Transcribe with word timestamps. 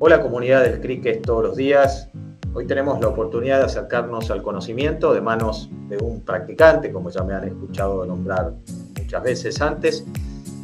Hola 0.00 0.20
comunidad 0.20 0.64
del 0.64 0.80
cricket 0.80 1.22
todos 1.22 1.44
los 1.44 1.56
días. 1.56 2.08
Hoy 2.52 2.66
tenemos 2.66 3.00
la 3.00 3.06
oportunidad 3.06 3.58
de 3.58 3.66
acercarnos 3.66 4.28
al 4.32 4.42
conocimiento 4.42 5.14
de 5.14 5.20
manos 5.20 5.70
de 5.88 5.98
un 5.98 6.20
practicante, 6.20 6.90
como 6.90 7.10
ya 7.10 7.22
me 7.22 7.32
han 7.32 7.44
escuchado 7.44 8.04
nombrar 8.04 8.54
muchas 8.98 9.22
veces 9.22 9.60
antes, 9.60 10.04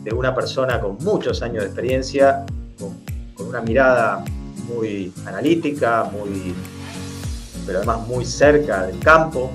de 0.02 0.12
una 0.12 0.34
persona 0.34 0.80
con 0.80 0.98
muchos 0.98 1.42
años 1.42 1.62
de 1.62 1.66
experiencia, 1.66 2.44
con, 2.76 3.46
una 3.46 3.60
mirada 3.60 4.24
muy 4.68 5.12
analítica, 5.24 6.10
muy, 6.12 6.52
pero 7.66 7.78
además 7.78 8.06
muy 8.08 8.24
cerca 8.24 8.84
del 8.86 8.98
campo, 8.98 9.52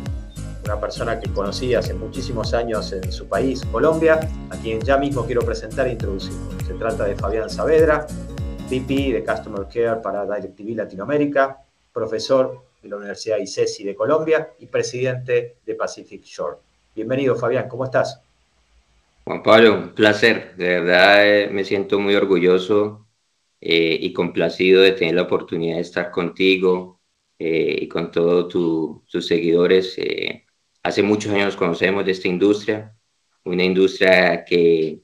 una 0.64 0.80
persona 0.80 1.20
que 1.20 1.32
conocí 1.34 1.76
hace 1.76 1.94
muchísimos 1.94 2.54
años 2.54 2.94
en 2.94 3.12
su 3.12 3.28
país, 3.28 3.62
Colombia, 3.71 4.21
a 4.50 4.55
quien 4.55 4.80
ya 4.80 4.98
mismo 4.98 5.26
quiero 5.26 5.42
presentar 5.42 5.88
e 5.88 5.92
introducir. 5.92 6.34
Se 6.66 6.73
trata 6.73 7.04
de 7.04 7.16
Fabián 7.16 7.50
Saavedra, 7.50 8.07
VP 8.70 9.14
de 9.14 9.24
Customer 9.24 9.68
Care 9.72 10.02
para 10.02 10.26
DirecTV 10.26 10.76
Latinoamérica, 10.76 11.64
profesor 11.94 12.64
de 12.82 12.90
la 12.90 12.96
Universidad 12.96 13.38
ICESI 13.38 13.84
de 13.84 13.96
Colombia 13.96 14.54
y 14.58 14.66
presidente 14.66 15.58
de 15.64 15.76
Pacific 15.76 16.23
Shore. 16.23 16.58
Bienvenido, 16.96 17.36
Fabián, 17.36 17.70
¿cómo 17.70 17.86
estás? 17.86 18.20
Juan 19.23 19.44
Pablo, 19.44 19.76
un 19.76 19.90
placer. 19.94 20.56
De 20.56 20.80
verdad 20.80 21.28
eh, 21.28 21.50
me 21.52 21.64
siento 21.64 22.00
muy 22.00 22.16
orgulloso 22.16 23.06
eh, 23.62 24.00
y 24.02 24.12
complacido 24.12 24.82
de 24.82 24.94
tener 24.94 25.14
la 25.14 25.23
oportunidad 25.23 25.76
de 25.76 25.82
estar 25.82 26.09
contigo 26.09 27.00
eh, 27.38 27.78
y 27.82 27.88
con 27.88 28.09
todos 28.09 28.50
tus 28.52 29.28
seguidores. 29.28 29.95
hace 30.82 31.04
muchos 31.04 31.32
años 31.32 31.56
conocemos 31.56 32.04
de 32.04 32.14
esta 32.14 32.28
industria, 32.28 32.95
una 33.44 33.64
industria 33.64 34.44
que 34.44 35.02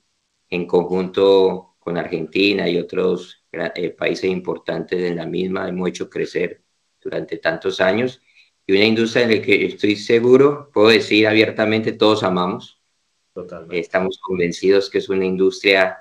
en 0.50 0.66
conjunto 0.66 1.76
con 1.80 1.98
Argentina 1.98 2.68
y 2.68 2.78
otros 2.78 3.41
eh, 3.52 3.90
países 3.90 4.30
importantes 4.30 5.02
en 5.02 5.18
la 5.18 5.26
misma, 5.26 5.68
hemos 5.68 5.90
hecho 5.90 6.10
crecer 6.10 6.62
durante 7.02 7.38
tantos 7.38 7.82
años 7.82 8.21
y 8.66 8.74
una 8.74 8.85
industria 8.85 9.24
en 9.24 9.35
la 9.35 9.41
que 9.41 9.66
estoy 9.66 9.96
seguro, 9.96 10.70
puedo 10.74 10.90
decir 10.90 11.27
abiertamente, 11.27 11.91
todos 11.91 12.24
amamos. 12.24 12.82
Totalmente. 13.34 13.79
Estamos 13.79 14.20
convencidos 14.20 14.90
que 14.90 14.99
es 14.99 15.10
una 15.10 15.26
industria 15.26 15.98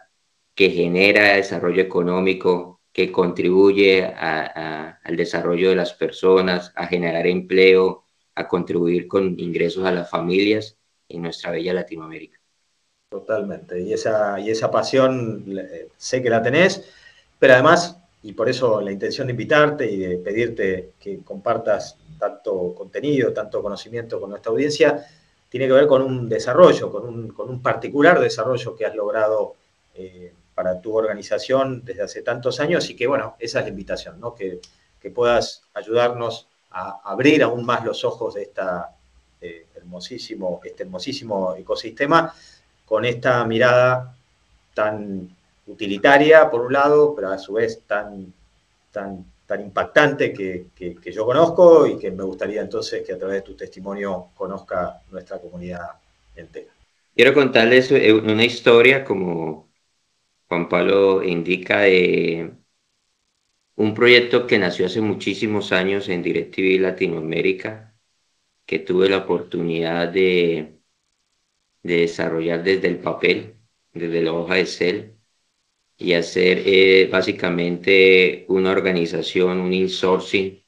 que 0.55 0.71
genera 0.71 1.34
desarrollo 1.34 1.83
económico, 1.83 2.81
que 2.93 3.11
contribuye 3.11 4.05
al 4.05 5.17
desarrollo 5.17 5.71
de 5.71 5.77
las 5.77 5.93
personas, 5.95 6.73
a 6.77 6.87
generar 6.87 7.27
empleo, 7.27 8.05
a 8.34 8.47
contribuir 8.47 9.09
con 9.09 9.39
ingresos 9.39 9.84
a 9.84 9.93
las 9.93 10.11
familias 10.11 10.77
en 11.09 11.23
nuestra 11.23 11.51
bella 11.51 11.73
Latinoamérica. 11.73 12.39
Totalmente. 13.11 13.81
Y 13.81 13.93
esa, 13.93 14.39
y 14.39 14.51
esa 14.51 14.71
pasión 14.71 15.45
sé 15.97 16.23
que 16.23 16.31
la 16.31 16.43
tenés 16.43 16.89
pero 17.41 17.55
además, 17.55 17.99
y 18.23 18.35
por 18.35 18.49
eso 18.51 18.83
la 18.83 18.93
intención 18.93 19.27
de 19.27 19.33
invitarte 19.33 19.91
y 19.91 19.97
de 19.97 20.19
pedirte 20.19 20.93
que 21.01 21.21
compartas 21.25 21.97
tanto 22.19 22.75
contenido, 22.75 23.33
tanto 23.33 23.63
conocimiento 23.63 24.21
con 24.21 24.31
nuestra 24.31 24.53
audiencia, 24.53 25.07
tiene 25.49 25.67
que 25.67 25.73
ver 25.73 25.87
con 25.87 26.03
un 26.03 26.29
desarrollo, 26.29 26.93
con 26.93 27.09
un, 27.09 27.63
particular 27.63 28.21
desarrollo 28.21 28.77
que 28.77 28.85
has 28.85 28.95
logrado 28.95 29.57
eh, 29.95 30.33
para 30.55 30.81
tu 30.81 30.95
organización 30.95 31.83
desde 31.83 32.03
hace 32.03 32.23
tantos 32.23 32.61
años 32.61 32.89
y 32.91 32.95
que, 32.95 33.07
bueno, 33.07 33.37
esa 33.39 33.61
es 33.61 33.65
la 33.65 33.71
invitación, 33.71 34.21
¿no? 34.21 34.35
que, 34.35 34.61
puedas 35.15 35.63
ayudarnos 35.73 36.47
a 36.71 37.01
abrir 37.03 37.43
aún 37.43 37.65
más 37.65 37.85
los 37.87 38.05
ojos 38.05 38.35
de 38.35 38.43
esta, 38.43 38.95
eh, 39.41 39.67
hermosísimo, 39.75 40.61
este 40.63 40.83
hermosísimo 40.83 41.57
ecosistema 41.57 42.33
con 42.85 43.07
esta 43.07 43.43
mirada 43.47 44.15
tan 44.75 45.35
utilitaria, 45.71 46.51
por 46.51 46.63
un 46.63 46.73
lado, 46.73 47.15
pero 47.15 47.29
a 47.29 47.39
su 47.39 47.55
vez 47.55 47.83
tan, 47.87 48.33
tan, 48.91 49.25
tan 49.47 49.61
impactante 49.61 50.33
que, 50.33 50.67
que, 50.75 51.12
yo 51.12 51.25
conozco 51.25 51.87
y 51.87 51.99
que 51.99 52.11
me 52.11 52.25
gustaría 52.25 52.61
entonces 52.61 53.05
que 53.07 53.12
a 53.12 53.19
través 53.19 53.37
de 53.37 53.43
tu 53.43 53.55
testimonio 53.55 54.29
conozca 54.35 55.03
nuestra 55.11 55.39
comunidad 55.39 55.89
entera. 56.37 56.71
Quiero 57.15 57.34
contarles 57.34 57.91
eh, 57.91 58.12
una 58.12 58.44
historia, 58.44 59.05
como 59.05 59.69
Juan 60.49 60.69
Pablo 60.69 61.22
indica, 61.22 61.81
de 61.81 62.53
un 63.77 63.94
proyecto 63.94 64.47
que 64.47 64.59
nació 64.59 64.87
hace 64.87 65.00
muchísimos 65.00 65.73
años 65.73 66.09
en 66.09 66.23
DirecTV 66.23 66.81
Latinoamérica, 66.81 67.94
que 68.67 68.78
tuve 68.78 69.09
la 69.09 69.19
oportunidad 69.19 70.09
de, 70.09 70.78
de 71.83 71.97
desarrollar 71.97 72.62
desde 72.62 72.89
el 72.89 72.99
papel, 72.99 73.56
desde 73.93 74.23
la 74.23 74.33
hoja 74.33 74.55
de 74.55 74.67
cel, 74.67 75.19
y 76.00 76.15
hacer 76.15 76.62
eh, 76.65 77.09
básicamente 77.12 78.47
una 78.49 78.71
organización, 78.72 79.61
un 79.61 79.75
insourcing 79.75 80.65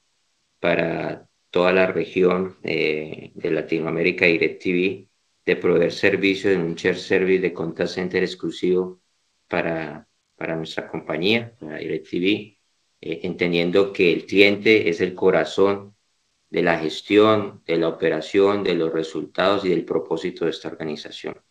para 0.59 1.27
toda 1.49 1.73
la 1.73 1.87
región 1.87 2.57
eh, 2.63 3.31
de 3.33 3.51
Latinoamérica 3.51 4.27
DirecTV, 4.27 5.07
de 5.45 5.55
proveer 5.57 5.91
servicios 5.91 6.53
en 6.53 6.61
un 6.61 6.75
share 6.75 6.97
service 6.97 7.41
de 7.41 7.53
contact 7.53 7.89
center 7.89 8.23
exclusivo 8.23 9.01
para, 9.47 10.07
para 10.35 10.55
nuestra 10.55 10.87
compañía, 10.87 11.55
para 11.59 11.77
DirecTV, 11.77 12.59
eh, 13.01 13.19
entendiendo 13.23 13.91
que 13.91 14.13
el 14.13 14.25
cliente 14.27 14.87
es 14.87 15.01
el 15.01 15.15
corazón 15.15 15.95
de 16.51 16.61
la 16.61 16.77
gestión, 16.77 17.63
de 17.65 17.77
la 17.77 17.89
operación, 17.89 18.63
de 18.63 18.75
los 18.75 18.93
resultados 18.93 19.65
y 19.65 19.69
del 19.69 19.83
propósito 19.83 20.45
de 20.45 20.51
esta 20.51 20.67
organización. 20.69 21.41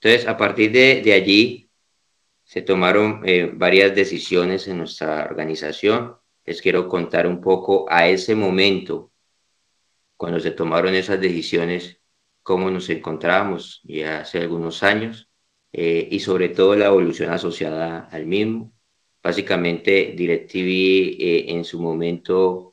Entonces, 0.00 0.28
a 0.28 0.36
partir 0.36 0.70
de, 0.72 1.00
de 1.02 1.12
allí, 1.14 1.65
se 2.46 2.62
tomaron 2.62 3.22
eh, 3.24 3.50
varias 3.52 3.94
decisiones 3.94 4.68
en 4.68 4.78
nuestra 4.78 5.24
organización. 5.24 6.14
Les 6.44 6.62
quiero 6.62 6.88
contar 6.88 7.26
un 7.26 7.40
poco 7.40 7.86
a 7.88 8.08
ese 8.08 8.36
momento, 8.36 9.10
cuando 10.16 10.38
se 10.38 10.52
tomaron 10.52 10.94
esas 10.94 11.20
decisiones, 11.20 12.00
cómo 12.44 12.70
nos 12.70 12.88
encontrábamos 12.88 13.80
ya 13.82 14.20
hace 14.20 14.38
algunos 14.38 14.84
años 14.84 15.28
eh, 15.72 16.08
y 16.08 16.20
sobre 16.20 16.50
todo 16.50 16.76
la 16.76 16.86
evolución 16.86 17.30
asociada 17.32 18.08
al 18.12 18.26
mismo. 18.26 18.72
Básicamente, 19.20 20.14
DirecTV 20.16 21.16
eh, 21.18 21.44
en 21.48 21.64
su 21.64 21.80
momento 21.80 22.72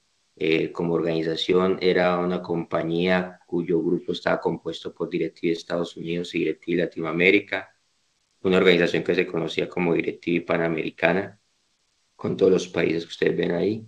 como 0.74 0.96
organización 0.96 1.78
era 1.80 2.18
una 2.18 2.42
compañía 2.42 3.40
cuyo 3.46 3.82
grupo 3.82 4.12
estaba 4.12 4.42
compuesto 4.42 4.94
por 4.94 5.10
DirecTV 5.10 5.52
Estados 5.52 5.96
Unidos 5.96 6.34
y 6.36 6.40
DirecTV 6.40 6.78
Latinoamérica 6.80 7.73
una 8.44 8.58
organización 8.58 9.04
que 9.04 9.16
se 9.16 9.28
conocía 9.28 9.70
como 9.70 9.94
Directiva 9.94 10.46
Panamericana, 10.46 11.40
con 12.16 12.38
todos 12.38 12.52
los 12.52 12.68
países 12.70 13.06
que 13.06 13.10
ustedes 13.10 13.38
ven 13.38 13.52
ahí, 13.54 13.88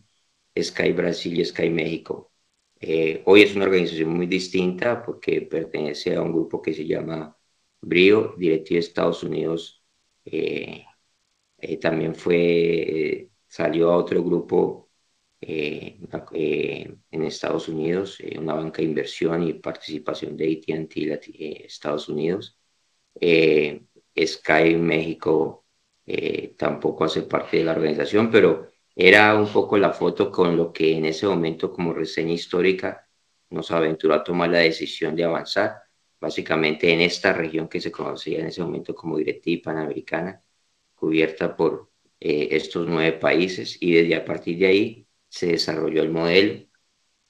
Sky 0.61 0.91
Brasil 0.93 1.39
y 1.39 1.45
Sky 1.45 1.69
México. 1.69 2.33
Eh, 2.79 3.23
hoy 3.25 3.41
es 3.43 3.55
una 3.55 3.65
organización 3.65 4.09
muy 4.09 4.27
distinta 4.27 5.01
porque 5.03 5.41
pertenece 5.41 6.15
a 6.15 6.21
un 6.21 6.31
grupo 6.33 6.61
que 6.61 6.73
se 6.73 6.85
llama 6.85 7.37
BRIO, 7.81 8.35
Directiva 8.37 8.79
Estados 8.79 9.23
Unidos. 9.23 9.83
Eh, 10.25 10.85
eh, 11.57 11.77
también 11.77 12.15
fue, 12.15 13.29
salió 13.47 13.91
a 13.91 13.97
otro 13.97 14.23
grupo 14.23 14.89
en 15.41 17.23
Estados 17.23 17.67
Unidos, 17.69 18.19
una 18.39 18.55
banca 18.55 18.77
de 18.77 18.87
inversión 18.87 19.43
y 19.43 19.53
participación 19.53 20.35
de 20.35 20.45
AT&T 20.53 21.65
Estados 21.65 22.09
Unidos. 22.09 22.57
Sky 24.17 24.75
México 24.75 25.65
eh, 26.05 26.55
tampoco 26.57 27.05
hace 27.05 27.23
parte 27.23 27.57
de 27.57 27.63
la 27.65 27.71
organización, 27.73 28.29
pero 28.31 28.69
era 28.95 29.35
un 29.35 29.51
poco 29.51 29.77
la 29.77 29.91
foto 29.93 30.31
con 30.31 30.55
lo 30.55 30.71
que 30.71 30.97
en 30.97 31.05
ese 31.05 31.27
momento 31.27 31.71
como 31.71 31.93
reseña 31.93 32.33
histórica 32.33 33.07
nos 33.49 33.71
aventuró 33.71 34.13
a 34.13 34.23
tomar 34.23 34.49
la 34.49 34.59
decisión 34.59 35.15
de 35.15 35.23
avanzar, 35.25 35.83
básicamente 36.19 36.91
en 36.91 37.01
esta 37.01 37.33
región 37.33 37.67
que 37.67 37.81
se 37.81 37.91
conocía 37.91 38.39
en 38.39 38.47
ese 38.47 38.61
momento 38.61 38.95
como 38.95 39.17
Directiva 39.17 39.73
Panamericana, 39.73 40.41
cubierta 40.95 41.55
por 41.55 41.91
eh, 42.19 42.49
estos 42.51 42.87
nueve 42.87 43.13
países 43.13 43.77
y 43.81 43.93
desde 43.93 44.15
a 44.15 44.25
partir 44.25 44.57
de 44.59 44.67
ahí 44.67 45.07
se 45.27 45.47
desarrolló 45.47 46.01
el 46.01 46.09
modelo, 46.11 46.65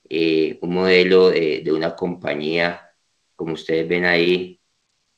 eh, 0.09 0.59
un 0.61 0.73
modelo 0.73 1.29
de, 1.29 1.61
de, 1.61 1.71
una 1.73 1.95
compañía, 1.95 2.91
como 3.35 3.53
ustedes 3.53 3.87
ven 3.87 4.05
ahí, 4.05 4.61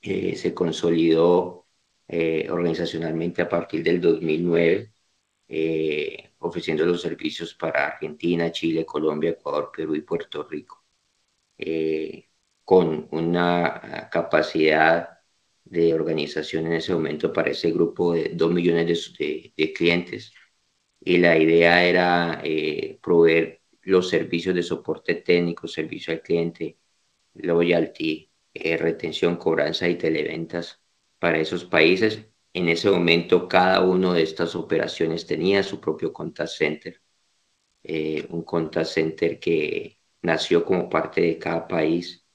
se 0.01 0.53
consolidó 0.53 1.67
eh, 2.07 2.47
organizacionalmente 2.49 3.41
a 3.41 3.49
partir 3.49 3.83
del 3.83 3.99
2009, 4.01 4.93
eh, 5.49 6.31
ofreciendo 6.39 6.85
los 6.85 7.01
servicios 7.01 7.53
para 7.55 7.87
Argentina, 7.87 8.51
Chile, 8.51 8.85
Colombia, 8.85 9.31
Ecuador, 9.31 9.71
Perú 9.75 9.95
y 9.95 10.01
Puerto 10.01 10.43
Rico, 10.43 10.85
eh, 11.57 12.29
con 12.63 13.07
una 13.11 14.09
capacidad 14.11 15.19
de 15.65 15.93
organización 15.93 16.67
en 16.67 16.73
ese 16.73 16.93
momento 16.93 17.33
para 17.33 17.51
ese 17.51 17.71
grupo 17.71 18.13
de 18.13 18.29
2 18.33 18.51
millones 18.53 19.13
de, 19.17 19.53
de, 19.57 19.73
clientes. 19.73 20.33
Y 21.01 21.17
la 21.19 21.37
idea 21.37 21.85
era 21.85 22.41
proveer 23.01 23.61
los 23.83 24.09
servicios 24.09 24.55
de 24.55 24.63
soporte 24.63 25.15
técnico, 25.15 25.67
servicio 25.67 26.13
al 26.13 26.21
cliente, 26.21 26.77
loyalty, 27.35 28.26
retención, 28.79 29.37
cobranza 29.37 29.87
y 29.87 29.95
televentas 29.95 30.81
para 31.19 31.39
esos 31.39 31.65
países 31.65 32.27
en 32.57 32.69
ese 32.69 32.89
momento 32.89 33.47
cada 33.47 33.81
una 33.81 34.13
de 34.13 34.23
estas 34.23 34.55
operaciones 34.55 35.27
tenía 35.27 35.63
su 35.63 35.79
propio 35.79 36.11
contact 36.13 36.49
center, 36.49 37.01
eh, 37.83 38.25
un 38.29 38.43
contact 38.43 38.87
center 38.87 39.39
que 39.39 39.99
nació 40.23 40.65
como 40.65 40.89
parte 40.89 41.21
de 41.21 41.37
cada 41.37 41.67
país 41.67 42.25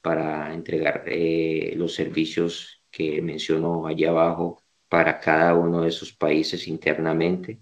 para 0.00 0.54
entregar 0.54 1.04
eh, 1.08 1.74
los 1.76 1.94
servicios 1.94 2.82
que 2.90 3.20
menciono 3.22 3.86
allá 3.86 4.10
abajo 4.10 4.62
para 4.88 5.20
cada 5.20 5.54
uno 5.54 5.82
de 5.82 5.88
esos 5.90 6.12
países 6.12 6.68
internamente. 6.68 7.60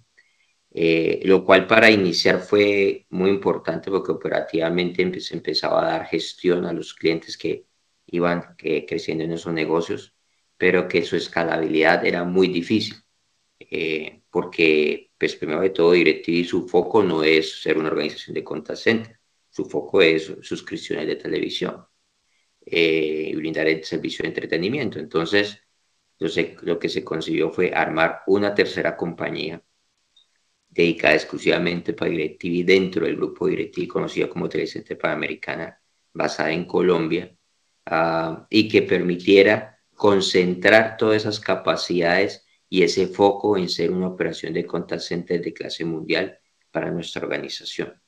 Eh, 0.71 1.21
lo 1.25 1.45
cual 1.45 1.67
para 1.67 1.91
iniciar 1.91 2.41
fue 2.41 3.07
muy 3.11 3.31
importante 3.31 3.91
porque 3.91 4.13
operativamente 4.13 5.21
se 5.21 5.35
empezaba 5.37 5.83
a 5.83 5.91
dar 5.99 6.07
gestión 6.07 6.67
a 6.67 6.73
los 6.73 6.95
clientes 6.95 7.37
que 7.39 7.67
iban 8.07 8.57
creciendo 8.57 9.25
en 9.25 9.33
esos 9.33 9.53
negocios, 9.53 10.15
pero 10.57 10.89
que 10.89 11.03
su 11.03 11.17
escalabilidad 11.17 12.05
era 12.07 12.25
muy 12.25 12.49
difícil, 12.49 12.97
eh, 13.59 14.23
porque 14.31 15.11
pues 15.19 15.37
primero 15.37 15.61
de 15.61 15.71
todo 15.71 15.93
DirecTV 15.93 16.45
su 16.45 16.69
foco 16.69 17.03
no 17.03 17.23
es 17.23 17.63
ser 17.63 17.79
una 17.79 17.89
organización 17.89 18.35
de 18.35 18.45
contact 18.45 18.79
center, 18.79 19.19
su 19.51 19.65
foco 19.67 20.03
es 20.03 20.33
suscripciones 20.43 21.07
de 21.07 21.17
televisión 21.17 21.85
eh, 22.67 23.31
y 23.31 23.35
brindar 23.37 23.67
el 23.69 23.85
servicio 23.85 24.23
de 24.23 24.29
entretenimiento. 24.29 24.99
Entonces, 24.99 25.61
lo 26.19 26.79
que 26.79 26.89
se 26.89 27.05
consiguió 27.05 27.51
fue 27.51 27.73
armar 27.75 28.23
una 28.27 28.55
tercera 28.55 28.97
compañía 28.97 29.63
dedicada 30.69 31.15
exclusivamente 31.15 31.93
para 31.93 32.11
DirecTV 32.11 32.65
dentro 32.65 33.07
del 33.07 33.17
grupo 33.17 33.47
DirecTV 33.47 33.87
conocido 33.89 34.29
como 34.29 34.49
Telecenter 34.49 34.99
Panamericana, 34.99 35.81
basada 36.13 36.53
en 36.53 36.65
Colombia, 36.65 37.37
uh, 37.91 38.45
y 38.51 38.69
que 38.69 38.83
permitiera 38.83 39.79
concentrar 39.95 40.97
todas 40.97 41.23
esas 41.23 41.41
capacidades 41.41 42.45
y 42.69 42.83
ese 42.83 43.07
foco 43.07 43.57
en 43.57 43.69
ser 43.69 43.91
una 43.91 44.09
operación 44.09 44.53
de 44.53 44.67
contact 44.67 45.03
center 45.03 45.41
de 45.41 45.53
clase 45.53 45.85
mundial 45.85 46.39
para 46.71 46.91
nuestra 46.91 47.23
organización. 47.23 48.01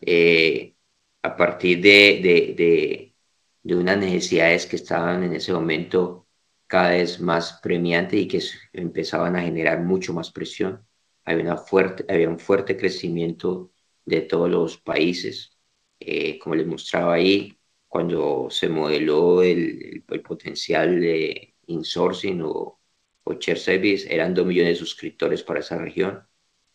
Eh, 0.00 0.74
a 1.22 1.36
partir 1.36 1.80
de, 1.80 2.20
de, 2.22 2.54
de, 2.56 3.14
de, 3.62 3.74
unas 3.76 3.98
necesidades 3.98 4.66
que 4.66 4.76
estaban 4.76 5.22
en 5.24 5.34
ese 5.34 5.52
momento 5.52 6.28
cada 6.66 6.90
vez 6.90 7.20
más 7.20 7.58
premiantes 7.62 8.20
y 8.20 8.28
que 8.28 8.42
empezaban 8.72 9.36
a 9.36 9.42
generar 9.42 9.80
mucho 9.82 10.12
más 10.14 10.30
presión, 10.30 10.86
había, 11.24 11.44
una 11.44 11.56
fuerte, 11.56 12.04
había 12.08 12.28
un 12.28 12.38
fuerte 12.38 12.76
crecimiento 12.76 13.72
de 14.04 14.22
todos 14.22 14.50
los 14.50 14.78
países. 14.78 15.58
Eh, 15.98 16.38
como 16.38 16.54
les 16.54 16.66
mostraba 16.66 17.14
ahí, 17.14 17.59
cuando 17.90 18.48
se 18.50 18.68
modeló 18.68 19.42
el, 19.42 20.04
el, 20.08 20.22
potencial 20.22 21.00
de 21.00 21.56
insourcing 21.66 22.42
o, 22.42 22.80
o, 23.24 23.34
share 23.34 23.58
service, 23.58 24.12
eran 24.12 24.34
2 24.34 24.46
millones 24.46 24.74
de 24.74 24.84
suscriptores 24.86 25.42
para 25.42 25.60
esa 25.60 25.78
región. 25.78 26.26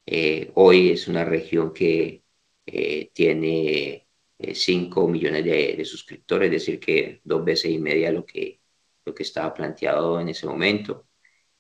Eh, 0.06 0.52
hoy 0.56 0.92
es 0.92 1.08
una 1.08 1.26
región 1.26 1.74
que 1.74 2.24
eh, 2.66 3.12
tiene 3.14 4.08
5 4.54 5.08
millones 5.08 5.44
de, 5.46 5.76
de, 5.78 5.86
suscriptores, 5.86 6.48
es 6.48 6.52
decir, 6.54 6.80
que 6.80 7.22
dos 7.24 7.44
veces 7.46 7.72
y 7.72 7.80
media 7.80 8.12
lo 8.12 8.26
que, 8.26 8.62
lo 9.06 9.14
que 9.16 9.24
estaba 9.24 9.54
planteado 9.54 10.20
en 10.20 10.30
ese 10.30 10.48
momento. 10.48 11.08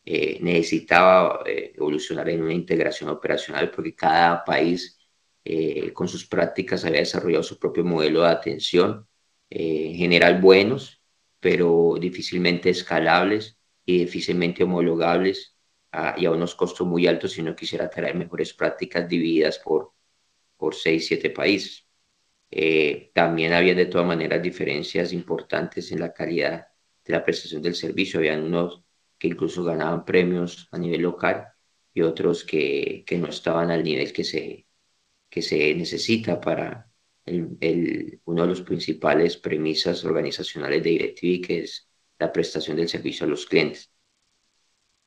Eh, 0.08 0.38
necesitaba 0.42 1.42
eh, 1.48 1.74
evolucionar 1.75 2.30
en 2.30 2.44
una 2.44 2.54
integración 2.54 3.10
operacional 3.10 3.72
porque 3.72 3.96
cada 3.96 4.44
país 4.44 5.00
eh, 5.44 5.92
con 5.94 6.08
sus 6.08 6.28
prácticas 6.28 6.86
había 6.86 7.00
desarrollado 7.00 7.42
su 7.44 7.58
propio 7.58 7.84
modelo 7.84 8.22
de 8.22 8.28
atención, 8.30 9.08
en 9.50 9.96
general 9.96 10.42
buenos, 10.42 11.02
pero 11.40 11.96
difícilmente 12.00 12.70
escalables 12.70 13.58
y 13.86 14.00
difícilmente 14.00 14.64
homologables 14.64 15.56
y 16.18 16.26
a 16.26 16.32
unos 16.32 16.56
costos 16.56 16.86
muy 16.88 17.08
altos 17.08 17.34
si 17.34 17.42
no 17.42 17.56
quisiera 17.56 17.90
traer 17.90 18.16
mejores 18.16 18.54
prácticas 18.54 19.08
divididas 19.08 19.60
por, 19.60 19.94
por 20.58 20.76
seis, 20.76 21.08
siete 21.08 21.30
países. 21.30 21.88
también 23.14 23.54
había 23.54 23.76
de 23.76 23.86
todas 23.88 24.08
maneras 24.08 24.42
diferencias 24.42 25.14
importantes 25.14 25.92
en 25.92 26.00
la 26.00 26.14
calidad 26.14 26.68
de 27.04 27.14
la 27.14 27.24
prestación 27.24 27.62
del 27.62 27.76
servicio. 27.76 28.20
Habían 28.20 28.44
unos 28.44 28.84
que 29.18 29.28
incluso 29.28 29.64
ganaban 29.64 30.06
premios 30.06 30.68
a 30.72 30.78
nivel 30.78 31.02
local 31.02 31.48
y 31.94 32.02
otros 32.02 32.44
que, 32.44 33.04
que 33.06 33.18
no 33.18 33.28
estaban 33.30 33.72
al 33.72 33.84
nivel 33.84 34.12
que 34.14 34.24
se, 34.24 34.68
que 35.30 35.42
se 35.42 35.76
necesita 35.76 36.40
para 36.42 36.90
el, 37.25 37.57
el, 37.62 38.22
uno 38.25 38.44
de 38.44 38.48
los 38.50 38.62
principales 38.62 39.38
premisas 39.38 40.04
organizacionales 40.06 40.83
de 40.83 40.89
DirecTV, 40.89 41.42
que 41.45 41.60
es 41.60 41.89
la 42.19 42.31
prestación 42.31 42.77
del 42.77 42.89
servicio 42.89 43.25
a 43.25 43.30
los 43.30 43.45
clientes. 43.45 43.92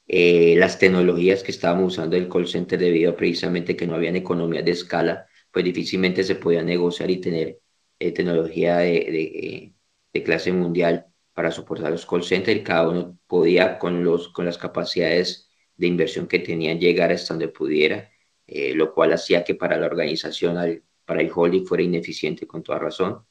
Eh, 0.07 0.57
las 0.57 0.79
tecnologías 0.79 1.43
que 1.43 1.51
estábamos 1.51 1.93
usando 1.93 2.17
el 2.17 2.29
call 2.29 2.49
center 2.49 2.79
debido 2.79 3.13
a 3.13 3.17
precisamente 3.17 3.77
que 3.77 3.87
no 3.87 3.95
habían 3.95 4.17
economías 4.17 4.65
de 4.65 4.71
escala, 4.71 5.27
pues 5.51 5.65
difícilmente 5.65 6.25
se 6.25 6.37
podía 6.37 6.63
negociar 6.63 7.11
y 7.11 7.21
tener 7.21 7.61
eh, 7.99 8.13
tecnología 8.13 8.79
de, 8.79 8.91
de, 8.93 9.75
de, 10.13 10.23
clase 10.23 10.53
mundial 10.53 11.07
para 11.35 11.51
soportar 11.51 11.91
los 11.91 12.07
call 12.07 12.25
centers 12.25 12.63
cada 12.65 12.89
uno 12.89 13.19
podía 13.27 13.79
con, 13.79 14.03
los, 14.05 14.29
con 14.31 14.47
las 14.47 14.59
capacidades 14.59 15.51
de 15.77 15.87
inversión 15.87 16.27
que 16.27 16.39
tenían 16.41 16.81
llegar 16.81 17.13
hasta 17.13 17.35
donde 17.35 17.49
pudiera, 17.49 18.11
eh, 18.47 18.75
lo 18.75 18.95
cual 18.95 19.13
hacía 19.13 19.45
que 19.45 19.55
para 19.55 19.77
la 19.79 19.87
organización, 19.87 20.57
al, 20.59 20.83
para 21.09 21.23
el 21.23 21.31
holding 21.35 21.65
fuera 21.65 21.83
ineficiente 21.83 22.47
con 22.47 22.63
toda 22.63 22.79
razón. 22.79 23.25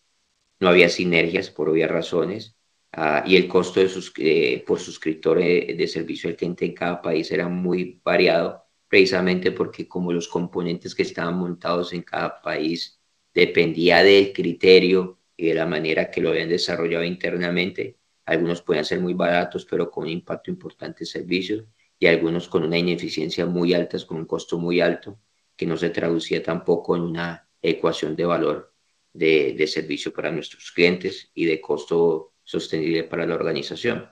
No 0.60 0.70
había 0.70 0.90
sinergias 0.90 1.52
por 1.52 1.70
obvias 1.70 1.92
razones 1.92 2.58
uh, 2.98 3.22
y 3.28 3.36
el 3.36 3.48
costo 3.48 3.80
de 3.80 3.88
sus, 3.88 4.12
eh, 4.18 4.64
por 4.66 4.80
suscriptor 4.80 5.38
de, 5.38 5.76
de 5.78 5.88
servicio 5.88 6.28
al 6.28 6.36
cliente 6.36 6.66
en 6.66 6.74
cada 6.74 7.00
país 7.00 7.32
era 7.32 7.48
muy 7.48 8.02
variado, 8.04 8.64
precisamente 8.88 9.52
porque 9.52 9.88
como 9.88 10.12
los 10.12 10.28
componentes 10.28 10.96
que 10.96 11.04
estaban 11.04 11.38
montados 11.38 11.94
en 11.94 12.02
cada 12.02 12.42
país 12.42 13.00
dependía 13.32 14.02
del 14.02 14.34
criterio 14.34 15.20
y 15.38 15.50
de 15.50 15.54
la 15.54 15.68
manera 15.68 16.10
que 16.10 16.20
lo 16.20 16.30
habían 16.30 16.50
desarrollado 16.50 17.04
internamente. 17.04 18.00
Algunos 18.26 18.64
podían 18.64 18.86
ser 18.86 19.00
muy 19.02 19.14
baratos, 19.14 19.66
pero 19.70 19.92
con 19.92 20.06
un 20.06 20.10
impacto 20.10 20.50
importante 20.50 21.04
en 21.04 21.08
servicios, 21.08 21.64
y 22.00 22.08
algunos 22.08 22.48
con 22.48 22.64
una 22.64 22.78
ineficiencia 22.78 23.46
muy 23.46 23.76
alta, 23.76 23.98
con 24.08 24.18
un 24.18 24.26
costo 24.26 24.58
muy 24.58 24.82
alto, 24.82 25.20
que 25.56 25.68
no 25.68 25.78
se 25.78 25.92
traducía 25.92 26.42
tampoco 26.42 26.96
en 26.96 27.04
una 27.04 27.47
ecuación 27.62 28.16
de 28.16 28.26
valor 28.26 28.74
de, 29.14 29.68
servicio 29.68 30.14
para 30.14 30.32
nuestros 30.32 30.72
clientes 30.72 31.32
y 31.34 31.46
de 31.46 31.60
costo 31.60 32.34
sostenible 32.44 33.04
para 33.04 33.26
la 33.26 33.36
organización. 33.36 34.10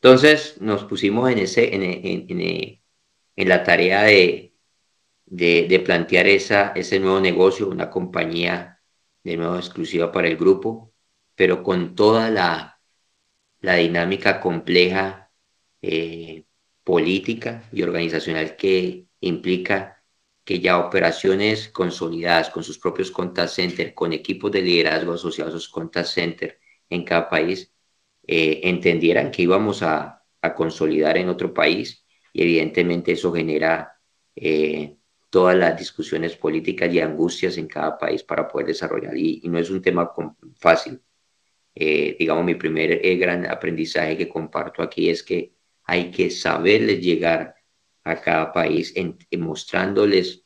Entonces 0.00 0.60
nos 0.60 0.84
pusimos 0.84 1.30
en, 1.30 1.38
ese, 1.38 1.74
en, 1.74 3.48
la 3.48 3.64
tarea 3.64 4.02
de, 4.02 4.52
plantear 5.84 6.26
esa, 6.26 6.72
ese 6.72 7.00
nuevo 7.00 7.20
negocio, 7.20 7.68
una 7.68 7.90
compañía 7.90 8.80
de 9.24 9.36
nuevo 9.36 9.56
exclusiva 9.56 10.12
para 10.12 10.28
el 10.28 10.36
grupo, 10.36 10.92
pero 11.34 11.62
con 11.62 11.94
toda 11.94 12.30
la, 12.30 12.80
la 13.60 13.74
dinámica 13.76 14.40
compleja 14.40 15.32
eh, 15.82 16.44
política 16.84 17.68
y 17.72 17.82
organizacional 17.82 18.56
que 18.56 19.06
implica 19.20 19.95
que 20.46 20.60
ya 20.60 20.78
operaciones 20.78 21.68
consolidadas 21.70 22.50
con 22.50 22.62
sus 22.62 22.78
propios 22.78 23.10
contact 23.10 23.50
centers, 23.50 23.92
con 23.94 24.12
equipos 24.12 24.52
de 24.52 24.62
liderazgo 24.62 25.14
asociados 25.14 25.54
a 25.54 25.58
sus 25.58 25.68
contact 25.68 26.06
centers 26.06 26.54
en 26.88 27.04
cada 27.04 27.28
país, 27.28 27.74
eh, 28.26 28.60
entendieran 28.62 29.32
que 29.32 29.42
íbamos 29.42 29.82
a, 29.82 30.22
a, 30.40 30.54
consolidar 30.54 31.16
en 31.18 31.28
otro 31.30 31.52
país 31.52 32.06
y 32.32 32.42
evidentemente 32.42 33.12
eso 33.12 33.32
genera 33.32 33.98
eh, 34.36 34.96
todas 35.30 35.56
las 35.56 35.76
discusiones 35.76 36.36
políticas 36.36 36.92
y 36.94 37.00
angustias 37.00 37.58
en 37.58 37.66
cada 37.66 37.98
país 37.98 38.22
para 38.22 38.46
poder 38.46 38.68
desarrollar. 38.68 39.16
Y, 39.16 39.40
y 39.42 39.48
no 39.48 39.58
es 39.58 39.68
un 39.70 39.82
tema 39.82 40.12
fácil. 40.56 41.00
Eh, 41.74 42.16
digamos, 42.18 42.44
mi 42.44 42.54
primer 42.54 43.04
eh, 43.04 43.16
gran 43.16 43.46
aprendizaje 43.46 44.16
que 44.16 44.28
comparto 44.28 44.82
aquí 44.82 45.10
es 45.10 45.22
que 45.24 45.54
hay 45.84 46.10
que 46.12 46.30
saberles 46.30 47.00
llegar 47.00 47.55
a 48.06 48.20
cada 48.20 48.52
país 48.52 48.92
en, 48.96 49.18
mostrándoles 49.38 50.44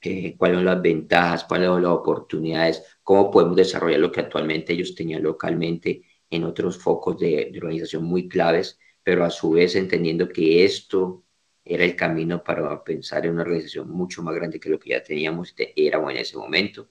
eh, 0.00 0.36
cuáles 0.36 0.58
son 0.58 0.64
las 0.66 0.82
ventajas, 0.82 1.44
cuáles 1.44 1.68
son 1.68 1.82
las 1.82 1.92
oportunidades, 1.92 2.82
cómo 3.02 3.30
podemos 3.30 3.56
desarrollar 3.56 4.00
lo 4.00 4.12
que 4.12 4.20
actualmente 4.20 4.72
ellos 4.72 4.94
tenían 4.94 5.22
localmente 5.22 6.02
en 6.28 6.44
otros 6.44 6.78
focos 6.78 7.18
de, 7.18 7.50
de 7.52 7.58
organización 7.58 8.04
muy 8.04 8.28
claves, 8.28 8.78
pero 9.02 9.24
a 9.24 9.30
su 9.30 9.50
vez 9.52 9.76
entendiendo 9.76 10.28
que 10.28 10.64
esto 10.64 11.24
era 11.64 11.84
el 11.84 11.96
camino 11.96 12.42
para 12.42 12.82
pensar 12.84 13.24
en 13.26 13.32
una 13.32 13.42
organización 13.42 13.90
mucho 13.90 14.22
más 14.22 14.34
grande 14.34 14.60
que 14.60 14.70
lo 14.70 14.78
que 14.78 14.90
ya 14.90 15.02
teníamos, 15.02 15.54
éramos 15.76 16.10
en 16.12 16.18
ese 16.18 16.36
momento. 16.36 16.88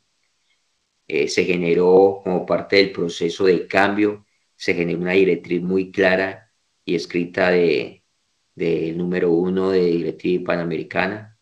Eh, 1.07 1.27
se 1.27 1.45
generó 1.45 2.22
como 2.24 2.45
parte 2.45 2.77
del 2.77 2.91
proceso 2.91 3.45
de 3.45 3.67
cambio, 3.67 4.25
se 4.55 4.74
generó 4.74 5.00
una 5.00 5.12
directriz 5.12 5.62
muy 5.62 5.91
clara 5.91 6.51
y 6.86 6.95
escrita 6.95 7.51
de, 7.51 8.04
del 8.55 8.97
número 8.97 9.31
uno 9.31 9.71
de 9.71 9.85
directriz 9.85 10.41
panamericana, 10.43 11.38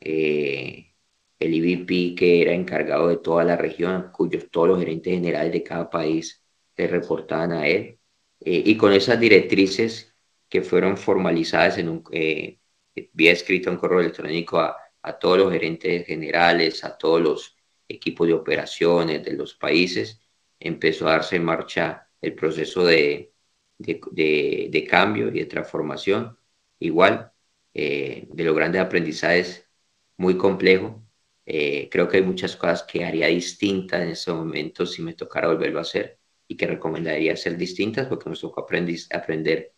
eh, 0.00 0.94
el 1.38 1.54
IVP 1.54 2.14
que 2.16 2.42
era 2.42 2.52
encargado 2.52 3.08
de 3.08 3.18
toda 3.18 3.44
la 3.44 3.56
región, 3.56 4.10
cuyos 4.12 4.50
todos 4.50 4.68
los 4.68 4.78
gerentes 4.80 5.12
generales 5.14 5.52
de 5.52 5.62
cada 5.62 5.90
país 5.90 6.44
le 6.76 6.86
reportaban 6.88 7.52
a 7.52 7.66
él. 7.66 7.98
Eh, 8.40 8.62
y 8.66 8.76
con 8.76 8.92
esas 8.92 9.20
directrices 9.20 10.14
que 10.48 10.62
fueron 10.62 10.96
formalizadas 10.96 11.78
en 11.78 11.88
un, 11.88 12.04
eh, 12.12 12.58
escrito 12.94 13.70
un 13.70 13.76
correo 13.76 14.00
electrónico 14.00 14.60
a, 14.60 14.76
a 15.02 15.18
todos 15.18 15.38
los 15.38 15.52
gerentes 15.52 16.06
generales, 16.06 16.84
a 16.84 16.96
todos 16.96 17.20
los 17.20 17.56
equipos 17.88 18.26
de 18.26 18.34
operaciones 18.34 19.24
de 19.24 19.32
los 19.34 19.54
países, 19.54 20.20
empezó 20.58 21.08
a 21.08 21.12
darse 21.12 21.36
en 21.36 21.44
marcha 21.44 22.08
el 22.20 22.34
proceso 22.34 22.84
de, 22.84 23.32
de, 23.78 24.68
de, 24.70 24.86
cambio 24.86 25.28
y 25.28 25.32
de 25.32 25.46
transformación. 25.46 26.38
Igual, 26.82 27.32
eh, 27.74 28.28
de 28.32 28.44
los 28.44 28.56
grandes 28.56 28.80
aprendizajes, 28.82 29.68
muy 30.16 30.36
complejo. 30.36 31.02
Eh, 31.46 31.88
creo 31.90 32.08
que 32.08 32.18
hay 32.18 32.22
muchas 32.24 32.56
cosas 32.56 32.82
que 32.84 33.04
haría 33.04 33.28
distintas 33.28 34.02
en 34.02 34.10
ese 34.10 34.32
momento 34.32 34.86
si 34.86 35.02
me 35.02 35.14
tocara 35.14 35.48
volverlo 35.48 35.78
a 35.78 35.82
hacer 35.82 36.18
y 36.46 36.56
que 36.56 36.66
recomendaría 36.66 37.32
hacer 37.34 37.56
distintas 37.56 38.06
porque 38.08 38.30
nos 38.30 38.40
tocó 38.40 38.60
aprender 38.62 39.74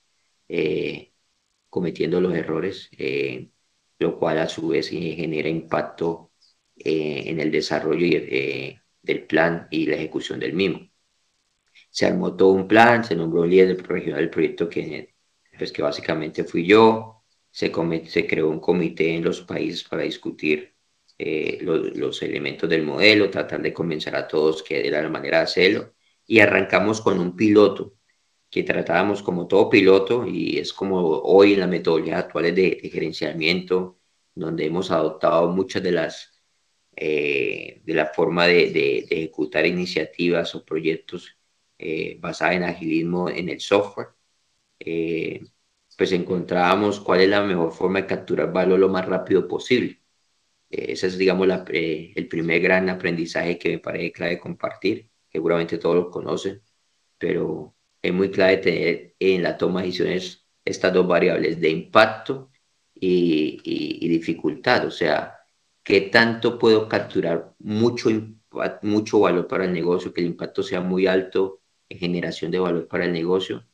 eh, 0.48 1.12
cometiendo 1.70 2.20
los 2.20 2.34
errores, 2.34 2.90
lo 3.98 4.18
cual 4.18 4.38
a 4.38 4.48
su 4.48 4.68
vez 4.68 4.88
genera 4.88 5.48
impacto 5.48 6.32
en 6.76 7.40
el 7.40 7.50
desarrollo 7.50 8.06
del 9.02 9.26
plan 9.26 9.68
y 9.70 9.86
la 9.86 9.96
ejecución 9.96 10.40
del 10.40 10.54
mismo 10.54 10.88
se 11.90 12.06
armó 12.06 12.36
todo 12.36 12.50
un 12.52 12.66
plan, 12.68 13.04
se 13.04 13.14
nombró 13.16 13.42
un 13.42 13.50
líder 13.50 13.80
regional 13.86 14.20
del 14.20 14.30
proyecto 14.30 14.68
que, 14.68 15.13
pues, 15.58 15.72
que 15.72 15.82
básicamente 15.82 16.44
fui 16.44 16.66
yo, 16.66 17.24
se, 17.50 17.72
se 18.06 18.26
creó 18.26 18.48
un 18.48 18.60
comité 18.60 19.14
en 19.14 19.24
los 19.24 19.42
países 19.42 19.84
para 19.84 20.02
discutir 20.02 20.74
eh, 21.18 21.58
los, 21.62 22.22
elementos 22.22 22.68
del 22.68 22.82
modelo, 22.82 23.30
tratar 23.30 23.62
de 23.62 23.72
convencer 23.72 24.16
a 24.16 24.26
todos 24.26 24.62
que 24.62 24.86
era 24.86 25.02
la 25.02 25.08
manera 25.08 25.38
de 25.38 25.44
hacerlo, 25.44 25.94
y 26.26 26.40
arrancamos 26.40 27.00
con 27.00 27.18
un 27.20 27.36
piloto 27.36 27.94
que 28.50 28.62
tratábamos 28.62 29.22
como 29.22 29.46
todo 29.48 29.68
piloto 29.70 30.26
y 30.26 30.58
es 30.58 30.72
como 30.72 30.98
hoy 31.00 31.54
en 31.54 31.60
la 31.60 31.66
metodología 31.66 32.18
actual 32.18 32.54
de, 32.54 32.80
de 32.82 32.90
gerenciamiento, 32.90 33.98
donde 34.34 34.66
hemos 34.66 34.90
adoptado 34.90 35.48
muchas 35.50 35.82
de 35.82 35.92
las 35.92 36.34
eh, 36.96 37.82
de 37.84 37.94
la 37.94 38.06
forma 38.06 38.46
de, 38.46 38.70
de, 38.70 38.98
ejecutar 39.10 39.66
iniciativas 39.66 40.54
o 40.54 40.64
proyectos 40.64 41.36
eh, 41.76 42.16
basada 42.20 42.54
en 42.54 42.62
agilismo 42.62 43.28
en 43.28 43.48
el 43.48 43.60
software, 43.60 44.08
eh, 44.84 45.42
pues 45.96 46.12
encontrábamos 46.12 47.00
cuál 47.00 47.20
es 47.22 47.28
la 47.28 47.42
mejor 47.42 47.72
forma 47.72 48.00
de 48.02 48.06
capturar 48.06 48.52
valor 48.52 48.78
lo 48.80 48.88
más 48.88 49.06
rápido 49.06 49.48
posible. 49.48 50.00
Eh, 50.70 50.92
ese 50.92 51.08
es, 51.08 51.18
digamos, 51.18 51.46
la, 51.46 51.64
el 51.68 52.28
primer 52.28 52.60
gran 52.60 52.88
aprendizaje 52.90 53.58
que 53.58 53.70
me 53.70 53.78
parece 53.80 54.12
clave 54.12 54.38
compartir. 54.40 55.10
Seguramente 55.30 55.78
todos 55.78 55.96
lo 55.96 56.10
conocen, 56.10 56.62
pero 57.18 57.74
es 58.02 58.12
muy 58.12 58.30
clave 58.30 58.58
tener 58.58 59.14
en 59.18 59.42
la 59.42 59.56
toma 59.56 59.80
de 59.80 59.86
decisiones 59.86 60.46
estas 60.64 60.92
dos 60.92 61.06
variables 61.06 61.60
de 61.60 61.70
impacto 61.70 62.50
y, 62.94 64.08
dificultad. 64.08 64.86
O 64.86 64.90
sea, 64.90 65.38
qué 65.82 66.02
tanto 66.02 66.58
puedo 66.58 66.88
capturar 66.88 67.54
mucho, 67.58 68.10
mucho 68.82 69.20
valor 69.20 69.46
para 69.48 69.64
el 69.64 69.72
negocio, 69.72 70.12
que 70.12 70.20
el 70.22 70.28
impacto 70.28 70.62
sea 70.62 70.80
muy 70.80 71.06
alto 71.06 71.60
generación 71.88 72.50
de 72.50 72.58
valor 72.58 72.88
para 72.88 73.04
el 73.04 73.12
negocio 73.12 73.64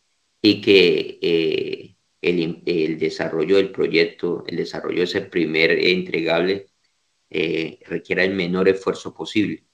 y 0.43 0.61
que 0.61 1.19
eh, 1.23 1.97
el, 2.21 2.63
el, 2.67 2.99
desarrollo 2.99 3.57
del 3.57 3.71
proyecto, 3.73 4.45
el 4.47 4.57
desarrollo 4.57 4.99
de 4.99 5.05
ese 5.05 5.23
primer 5.23 5.73
entregable 5.73 6.67
eh, 7.31 7.81
requiera 7.87 8.25
el 8.25 8.35
menor 8.35 8.69
esfuerzo 8.69 9.15
posible, 9.15 9.65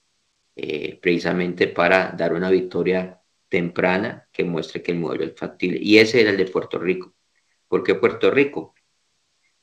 eh, 0.56 0.98
precisamente 1.00 1.68
para 1.68 2.12
dar 2.12 2.34
una 2.34 2.50
victoria 2.50 3.20
temprana 3.48 4.28
que 4.32 4.44
muestre 4.44 4.82
que 4.82 4.92
el 4.92 4.98
modelo 4.98 5.24
es 5.24 5.34
factible. 5.36 5.78
Y 5.80 5.98
ese 5.98 6.20
era 6.20 6.30
el 6.30 6.36
de 6.36 6.46
Puerto 6.46 6.78
Rico. 6.78 7.14
¿Por 7.68 7.82
qué 7.84 7.94
Puerto 7.94 8.30
Rico? 8.30 8.74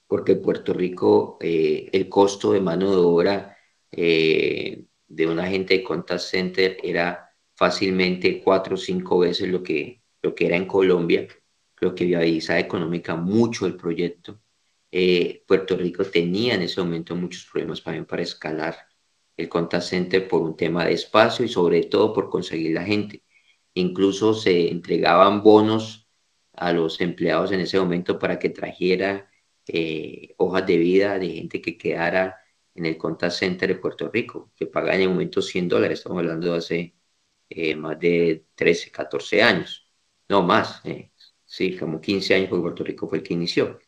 Porque 0.08 0.36
Puerto 0.36 0.74
Rico 0.74 1.38
el 1.42 2.10
costo 2.10 2.52
de 2.54 2.62
mano 2.62 2.92
de 2.92 2.98
obra 2.98 3.58
de 3.92 5.28
un 5.28 5.40
agente 5.40 5.76
de 5.78 5.84
contact 5.84 6.22
center 6.22 6.78
era 6.84 7.32
fácilmente 7.56 8.42
cuatro 8.44 8.76
o 8.76 8.78
cinco 8.78 9.20
veces 9.20 9.50
lo 9.50 9.64
que, 9.64 10.03
lo 10.24 10.34
que 10.36 10.48
era 10.48 10.58
en 10.58 10.66
Colombia, 10.66 11.28
lo 11.82 11.94
que 11.96 12.06
viabiliza 12.06 12.60
económica 12.60 13.16
mucho 13.16 13.66
el 13.68 13.76
proyecto. 13.78 14.42
Eh, 14.92 15.44
Puerto 15.48 15.76
Rico 15.78 16.06
tenía 16.06 16.56
en 16.56 16.64
ese 16.64 16.82
momento 16.82 17.16
muchos 17.16 17.46
problemas 17.46 17.84
también 17.84 18.06
para 18.06 18.24
escalar 18.24 18.78
el 19.38 19.50
contact 19.50 19.84
center 19.84 20.28
por 20.28 20.42
un 20.42 20.56
tema 20.56 20.86
de 20.86 20.94
espacio 20.94 21.46
y 21.46 21.50
sobre 21.50 21.84
todo 21.86 22.14
por 22.14 22.30
conseguir 22.30 22.74
la 22.74 22.84
gente. 22.84 23.24
Incluso 23.76 24.34
se 24.34 24.70
entregaban 24.72 25.44
bonos 25.44 26.08
a 26.54 26.72
los 26.74 27.02
empleados 27.02 27.52
en 27.52 27.62
ese 27.62 27.80
momento 27.80 28.20
para 28.20 28.40
que 28.40 28.50
trajera 28.50 29.30
eh, 29.68 30.36
hojas 30.38 30.66
de 30.68 30.78
vida 30.78 31.20
de 31.20 31.30
gente 31.30 31.62
que 31.62 31.78
quedara 31.78 32.38
en 32.76 32.86
el 32.86 32.98
contact 32.98 33.34
center 33.34 33.70
de 33.70 33.76
Puerto 33.76 34.10
Rico, 34.10 34.52
que 34.56 34.68
pagaban 34.68 34.96
en 34.98 35.02
el 35.04 35.10
momento 35.10 35.42
100 35.42 35.70
dólares, 35.70 36.00
estamos 36.00 36.20
hablando 36.20 36.52
de 36.52 36.58
hace 36.58 36.96
eh, 37.50 37.76
más 37.76 38.00
de 38.00 38.48
13, 38.56 38.92
14 38.92 39.44
años, 39.44 39.83
no 40.34 40.42
más, 40.44 40.82
eh, 40.86 41.12
sí, 41.46 41.78
como 41.78 42.02
15 42.02 42.36
años 42.36 42.50
porque 42.50 42.64
Puerto 42.64 42.84
Rico 42.84 43.08
fue 43.08 43.20
el 43.20 43.24
que 43.24 43.36
inició. 43.36 43.80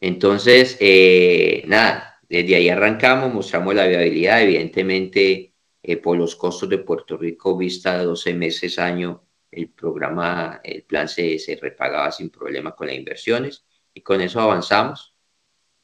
Entonces, 0.00 0.76
eh, 0.80 1.64
nada, 1.66 2.20
desde 2.28 2.56
ahí 2.56 2.68
arrancamos, 2.68 3.32
mostramos 3.32 3.74
la 3.74 3.86
viabilidad, 3.86 4.42
evidentemente 4.42 5.54
por 6.02 6.16
los 6.18 6.36
costos 6.36 6.68
de 6.68 6.78
Puerto 6.78 7.16
Rico, 7.16 7.56
vista 7.56 7.98
de 7.98 8.04
12 8.04 8.34
meses, 8.34 8.78
año, 8.78 9.24
el 9.50 9.70
programa, 9.70 10.60
el 10.62 10.84
plan 10.84 11.08
se, 11.08 11.38
se 11.38 11.56
repagaba 11.56 12.12
sin 12.12 12.30
problema 12.30 12.74
con 12.76 12.86
las 12.88 12.96
inversiones 12.96 13.64
y 13.94 14.02
con 14.02 14.20
eso 14.20 14.40
avanzamos. 14.40 15.14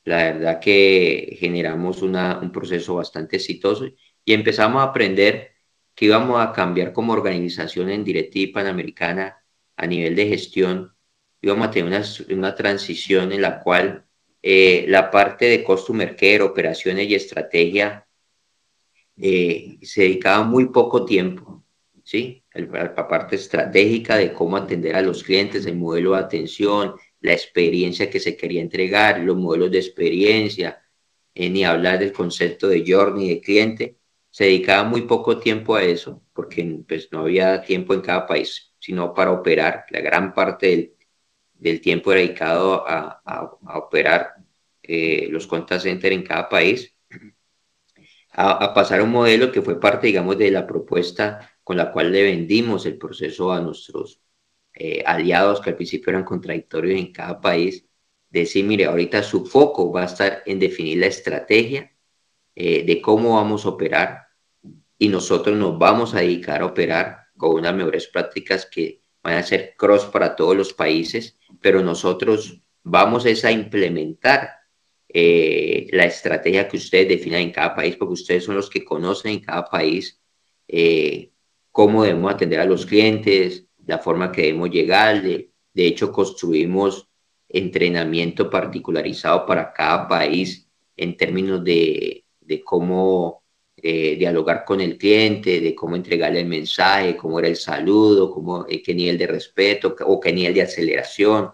La 0.04 0.18
verdad 0.18 0.60
que 0.60 1.36
generamos 1.40 2.02
una, 2.02 2.38
un 2.40 2.52
proceso 2.52 2.96
bastante 2.96 3.36
exitoso 3.36 3.86
y 4.24 4.34
empezamos 4.34 4.82
a 4.82 4.86
aprender 4.90 5.56
que 5.94 6.04
íbamos 6.06 6.40
a 6.40 6.52
cambiar 6.52 6.92
como 6.92 7.14
organización 7.14 7.90
en 7.90 8.04
Directiva 8.04 8.60
Panamericana 8.60 9.42
a 9.76 9.86
nivel 9.86 10.16
de 10.16 10.28
gestión, 10.28 10.94
íbamos 11.40 11.68
a 11.68 11.70
tener 11.70 11.88
una, 11.88 12.02
una 12.30 12.54
transición 12.54 13.32
en 13.32 13.42
la 13.42 13.60
cual 13.60 14.06
eh, 14.42 14.84
la 14.88 15.10
parte 15.10 15.46
de 15.46 15.64
customer 15.64 16.14
care, 16.14 16.42
operaciones 16.42 17.08
y 17.08 17.14
estrategia 17.14 18.06
eh, 19.16 19.78
se 19.82 20.02
dedicaba 20.02 20.44
muy 20.44 20.66
poco 20.66 21.04
tiempo, 21.04 21.64
¿sí? 22.04 22.44
La 22.52 22.94
parte 22.94 23.36
estratégica 23.36 24.16
de 24.16 24.32
cómo 24.32 24.56
atender 24.56 24.94
a 24.94 25.02
los 25.02 25.24
clientes, 25.24 25.66
el 25.66 25.76
modelo 25.76 26.12
de 26.12 26.18
atención, 26.18 26.94
la 27.20 27.32
experiencia 27.32 28.08
que 28.08 28.20
se 28.20 28.36
quería 28.36 28.60
entregar, 28.60 29.20
los 29.20 29.36
modelos 29.36 29.70
de 29.70 29.78
experiencia, 29.78 30.82
eh, 31.34 31.50
ni 31.50 31.64
hablar 31.64 31.98
del 31.98 32.12
concepto 32.12 32.68
de 32.68 32.84
journey 32.86 33.28
de 33.28 33.40
cliente, 33.40 33.98
se 34.30 34.44
dedicaba 34.44 34.84
muy 34.84 35.02
poco 35.02 35.38
tiempo 35.38 35.74
a 35.74 35.82
eso, 35.82 36.22
porque 36.32 36.82
pues, 36.86 37.08
no 37.10 37.20
había 37.20 37.62
tiempo 37.62 37.94
en 37.94 38.00
cada 38.00 38.26
país, 38.26 38.65
sino 38.78 39.14
para 39.14 39.32
operar. 39.32 39.86
La 39.90 40.00
gran 40.00 40.32
parte 40.34 40.66
del, 40.66 40.96
del 41.54 41.80
tiempo 41.80 42.12
dedicado 42.12 42.86
a, 42.86 43.22
a, 43.24 43.78
operar 43.78 44.34
eh, 44.82 45.28
los 45.30 45.46
contact 45.46 45.82
centers 45.82 46.14
en 46.14 46.22
cada 46.22 46.48
país, 46.48 46.94
a, 48.32 48.74
pasar 48.74 49.00
a 49.00 49.04
un 49.04 49.10
modelo 49.10 49.50
que 49.50 49.62
fue 49.62 49.80
parte, 49.80 50.08
digamos, 50.08 50.36
de 50.38 50.50
la 50.50 50.66
propuesta 50.66 51.50
con 51.64 51.76
la 51.76 51.90
cual 51.90 52.12
le 52.12 52.22
vendimos 52.22 52.86
el 52.86 52.98
proceso 52.98 53.52
a 53.52 53.60
nuestros 53.60 54.20
eh, 54.74 55.02
aliados, 55.06 55.60
que 55.60 55.70
al 55.70 55.76
principio 55.76 56.10
eran 56.10 56.24
contradictorios 56.24 57.00
en 57.00 57.12
cada 57.12 57.40
país, 57.40 57.86
decir, 58.28 58.64
mire, 58.64 58.84
ahorita 58.84 59.22
su 59.22 59.46
foco 59.46 59.90
va 59.90 60.02
a 60.02 60.06
estar 60.06 60.42
en 60.46 60.58
definir 60.58 60.98
la 60.98 61.06
estrategia 61.06 61.92
eh, 62.54 62.84
de 62.84 63.00
cómo 63.00 63.36
vamos 63.36 63.64
a 63.64 63.70
operar, 63.70 64.26
y 64.98 65.08
nosotros 65.08 65.56
nos 65.56 65.78
vamos 65.78 66.14
a 66.14 66.20
dedicar 66.20 66.62
a 66.62 66.66
operar 66.66 67.25
con 67.36 67.54
unas 67.54 67.74
mejores 67.74 68.06
prácticas 68.06 68.66
que 68.66 69.00
van 69.22 69.34
a 69.34 69.42
ser 69.42 69.74
cross 69.76 70.04
para 70.04 70.36
todos 70.36 70.56
los 70.56 70.72
países, 70.72 71.38
pero 71.60 71.82
nosotros 71.82 72.60
vamos 72.82 73.26
a 73.26 73.50
implementar 73.50 74.50
eh, 75.08 75.88
la 75.92 76.04
estrategia 76.04 76.68
que 76.68 76.76
ustedes 76.76 77.08
definan 77.08 77.40
en 77.40 77.52
cada 77.52 77.74
país, 77.74 77.96
porque 77.96 78.14
ustedes 78.14 78.44
son 78.44 78.56
los 78.56 78.70
que 78.70 78.84
conocen 78.84 79.32
en 79.32 79.40
cada 79.40 79.64
país 79.64 80.20
eh, 80.68 81.30
cómo 81.72 82.04
debemos 82.04 82.32
atender 82.32 82.60
a 82.60 82.64
los 82.64 82.86
clientes, 82.86 83.66
la 83.86 83.98
forma 83.98 84.30
que 84.30 84.42
debemos 84.42 84.70
llegar. 84.70 85.22
De, 85.22 85.50
hecho, 85.74 86.12
construimos 86.12 87.08
entrenamiento 87.48 88.50
particularizado 88.50 89.46
para 89.46 89.72
cada 89.72 90.08
país 90.08 90.68
en 90.96 91.16
términos 91.16 91.62
de 91.62 92.24
cómo 92.64 93.45
eh, 93.88 94.16
dialogar 94.16 94.64
con 94.64 94.80
el 94.80 94.98
cliente, 94.98 95.60
de 95.60 95.72
cómo 95.72 95.94
entregarle 95.94 96.40
el 96.40 96.46
mensaje, 96.46 97.16
cómo 97.16 97.38
era 97.38 97.46
el 97.46 97.54
saludo, 97.54 98.32
cómo, 98.32 98.66
eh, 98.68 98.82
qué 98.82 98.92
nivel 98.92 99.16
de 99.16 99.28
respeto 99.28 99.94
o 100.06 100.18
qué 100.18 100.32
nivel 100.32 100.54
de 100.54 100.62
aceleración. 100.62 101.52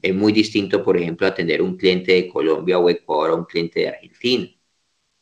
Es 0.00 0.14
muy 0.14 0.32
distinto, 0.32 0.84
por 0.84 0.96
ejemplo, 0.96 1.26
atender 1.26 1.60
un 1.60 1.76
cliente 1.76 2.12
de 2.12 2.28
Colombia 2.28 2.78
o 2.78 2.88
Ecuador 2.88 3.30
a 3.30 3.34
un 3.34 3.46
cliente 3.46 3.80
de 3.80 3.88
Argentina. 3.88 4.48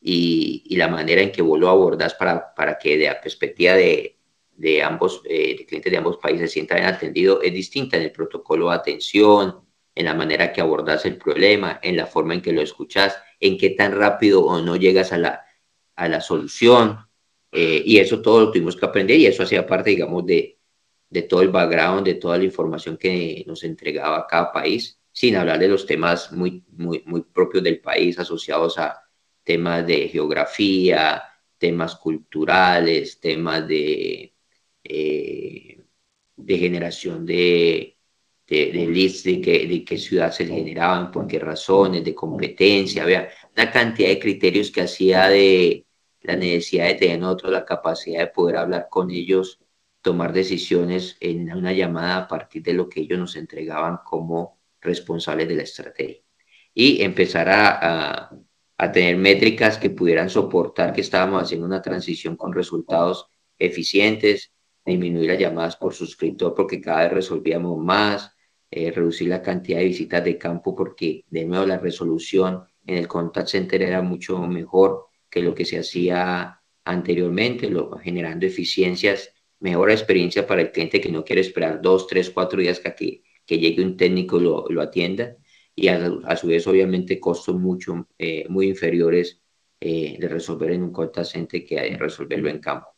Y, 0.03 0.77
la 0.77 0.89
manera 0.89 1.23
en 1.23 1.33
que 1.33 1.41
vos 1.41 1.59
lo 1.59 1.71
abordas 1.71 2.13
para, 2.15 2.55
para 2.55 2.79
que 2.79 2.99
de 2.99 3.07
la 3.07 3.21
perspectiva 3.23 3.73
de, 3.75 4.19
de 4.57 4.83
ambos, 4.83 5.23
eh, 5.25 5.65
clientes 5.67 5.91
de 5.91 5.99
ambos 5.99 6.19
países 6.19 6.51
se 6.51 6.55
sientan 6.55 6.85
atendidos 6.85 7.41
es 7.43 7.55
distinta 7.55 7.97
en 7.97 8.03
el 8.03 8.13
protocolo 8.13 8.69
de 8.69 8.77
atención, 8.77 9.61
en 9.95 10.05
la 10.05 10.15
manera 10.15 10.53
que 10.53 10.61
abordas 10.61 11.07
el 11.07 11.17
problema, 11.17 11.81
en 11.83 11.97
la 11.97 12.07
forma 12.07 12.35
en 12.35 12.43
que 12.43 12.53
lo 12.53 12.61
escuchas, 12.61 13.17
en 13.41 13.57
qué 13.57 13.71
tan 13.71 13.93
rápido 13.93 14.45
o 14.45 14.61
no 14.61 14.77
llegas 14.77 15.13
a 15.13 15.19
la, 15.19 15.47
a 16.01 16.09
la 16.09 16.21
solución. 16.21 16.99
Eh, 17.53 17.83
y 17.85 17.99
eso 17.99 18.23
todo 18.23 18.41
lo 18.41 18.51
tuvimos 18.51 18.77
que 18.77 18.87
aprender 18.87 19.19
y 19.19 19.27
eso 19.27 19.43
hacía 19.43 19.67
parte, 19.67 19.91
digamos, 19.91 20.25
de, 20.25 20.59
de 21.11 21.23
todo 21.23 21.43
el 21.43 21.49
background, 21.49 22.07
de 22.07 22.15
toda 22.15 22.39
la 22.39 22.45
información 22.45 22.97
que 22.97 23.45
nos 23.47 23.65
entregaba 23.65 24.27
cada 24.27 24.53
país, 24.53 24.99
sin 25.13 25.37
hablar 25.37 25.59
de 25.59 25.69
los 25.69 25.85
temas 25.85 26.33
muy, 26.33 26.65
muy, 26.69 27.03
muy 27.07 27.23
propios 27.23 27.63
del 27.65 27.81
país 27.81 28.19
asociados 28.19 28.79
a 28.79 29.03
temas 29.45 29.87
de 29.87 30.09
geografía, 30.09 31.23
temas 31.59 31.97
culturales, 31.97 33.21
temas 33.21 33.67
de, 33.69 34.35
eh, 34.85 35.85
de 36.37 36.59
generación 36.59 37.27
de, 37.27 37.99
de, 38.47 38.73
de 38.73 38.87
leads, 38.87 39.25
de, 39.25 39.37
de 39.39 39.85
qué 39.85 39.99
ciudad 39.99 40.33
se 40.33 40.47
generaban, 40.47 41.11
por 41.11 41.27
qué 41.27 41.39
razones, 41.39 42.05
de 42.05 42.15
competencia, 42.15 43.03
había 43.03 43.29
una 43.55 43.71
cantidad 43.71 44.09
de 44.09 44.21
criterios 44.21 44.71
que 44.71 44.83
hacía 44.83 45.29
de 45.29 45.87
la 46.23 46.37
necesidad 46.37 46.87
de 46.87 46.95
tener 46.95 47.19
nosotros 47.21 47.53
la 47.53 47.65
capacidad 47.65 48.21
de 48.21 48.27
poder 48.29 48.57
hablar 48.57 48.89
con 48.91 49.11
ellos 49.11 49.61
tomar 50.03 50.33
decisiones 50.33 51.17
en 51.21 51.53
una 51.53 51.73
llamada 51.73 52.17
a 52.17 52.29
partir 52.29 52.63
de 52.63 52.73
lo 52.73 52.89
que 52.89 53.01
ellos 53.01 53.19
nos 53.19 53.37
entregaban 53.37 53.99
como 54.05 54.59
responsables 54.81 55.49
de 55.49 55.57
la 55.57 55.63
estrategia. 55.63 56.23
Y 56.73 57.03
empezar 57.03 57.49
a, 57.49 58.31
a, 58.79 58.93
tener 58.93 59.17
métricas 59.17 59.77
que 59.77 59.91
pudieran 59.91 60.31
soportar 60.31 60.93
que 60.93 61.03
estábamos 61.03 61.43
haciendo 61.43 61.67
una 61.67 61.83
transición 61.83 62.37
con 62.37 62.53
resultados 62.53 63.27
eficientes, 63.59 64.53
disminuir 64.85 65.31
las 65.31 65.39
llamadas 65.39 65.77
por 65.77 65.93
suscriptor 65.93 66.55
porque 66.55 66.81
cada 66.81 67.03
vez 67.03 67.13
resolvíamos 67.13 67.79
más, 67.79 68.35
eh, 68.71 68.91
reducir 68.93 69.29
la 69.29 69.43
cantidad 69.43 69.79
de 69.79 69.87
visitas 69.87 70.25
de 70.25 70.39
campo 70.39 70.75
porque 70.75 71.25
de 71.29 71.45
nuevo 71.45 71.67
la 71.67 71.79
resolución 71.79 72.65
en 72.87 72.99
el 72.99 73.09
contact 73.09 73.49
center 73.49 73.83
era 73.83 74.01
mucho 74.01 74.39
mejor 74.47 75.10
que 75.31 75.43
lo 75.43 75.55
que 75.55 75.65
se 75.65 75.79
hacía 75.79 76.61
anteriormente, 76.85 77.71
lo, 77.71 77.99
generando 77.99 78.47
eficiencias 78.47 79.33
mejor 79.61 79.91
experiencia 79.91 80.47
para 80.47 80.63
el 80.63 80.73
cliente 80.73 81.01
que 81.01 81.13
no 81.13 81.25
quiere 81.25 81.43
esperar 81.43 81.81
dos, 81.81 82.07
tres, 82.07 82.31
cuatro 82.31 82.61
días 82.61 82.81
que, 82.81 83.23
que 83.47 83.59
llegue 83.59 83.83
un 83.85 83.97
técnico 83.97 84.39
y 84.39 84.73
lo, 84.73 84.81
atienda 84.81 85.37
y 85.75 85.89
a, 85.89 86.37
su 86.37 86.49
vez 86.49 86.67
obviamente 86.67 87.21
costos 87.21 87.55
mucho, 87.57 88.09
eh, 88.19 88.47
muy 88.49 88.69
inferiores 88.69 89.43
eh, 89.79 90.17
de 90.19 90.29
resolver 90.29 90.73
en 90.73 90.83
un 90.83 90.93
contact 90.93 91.33
que 91.49 91.97
resolverlo 91.99 92.49
en 92.49 92.59
campo. 92.59 92.89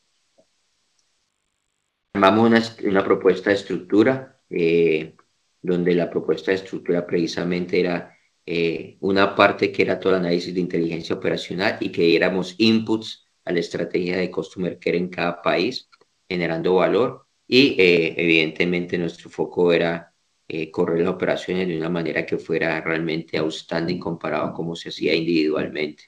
Armamos 2.13 2.47
una, 2.47 2.89
una 2.89 3.03
propuesta 3.03 3.49
de 3.49 3.55
estructura 3.55 4.41
eh, 4.49 5.15
donde 5.61 5.95
la 5.95 6.09
propuesta 6.09 6.51
de 6.51 6.57
estructura 6.57 7.05
precisamente 7.05 7.79
era 7.79 8.12
una 8.99 9.35
parte 9.35 9.71
que 9.71 9.83
era 9.83 9.99
todo 9.99 10.13
el 10.13 10.19
análisis 10.19 10.53
de 10.53 10.59
inteligencia 10.59 11.15
operacional 11.15 11.77
y 11.79 11.89
que 11.89 12.03
diéramos 12.03 12.55
inputs 12.57 13.25
a 13.45 13.51
la 13.51 13.59
estrategia 13.59 14.17
de 14.17 14.31
Customer 14.31 14.77
Care 14.79 14.97
en 14.97 15.09
cada 15.09 15.41
país 15.41 15.89
generando 16.27 16.75
valor 16.75 17.27
y 17.47 17.75
eh, 17.79 18.15
evidentemente 18.17 18.97
nuestro 18.97 19.29
foco 19.29 19.71
era 19.73 20.13
eh, 20.47 20.71
correr 20.71 21.01
las 21.01 21.13
operaciones 21.13 21.67
de 21.67 21.77
una 21.77 21.89
manera 21.89 22.25
que 22.25 22.37
fuera 22.37 22.81
realmente 22.81 23.37
outstanding 23.37 23.99
comparado 23.99 24.45
a 24.45 24.53
cómo 24.53 24.75
se 24.75 24.89
hacía 24.89 25.13
individualmente. 25.13 26.05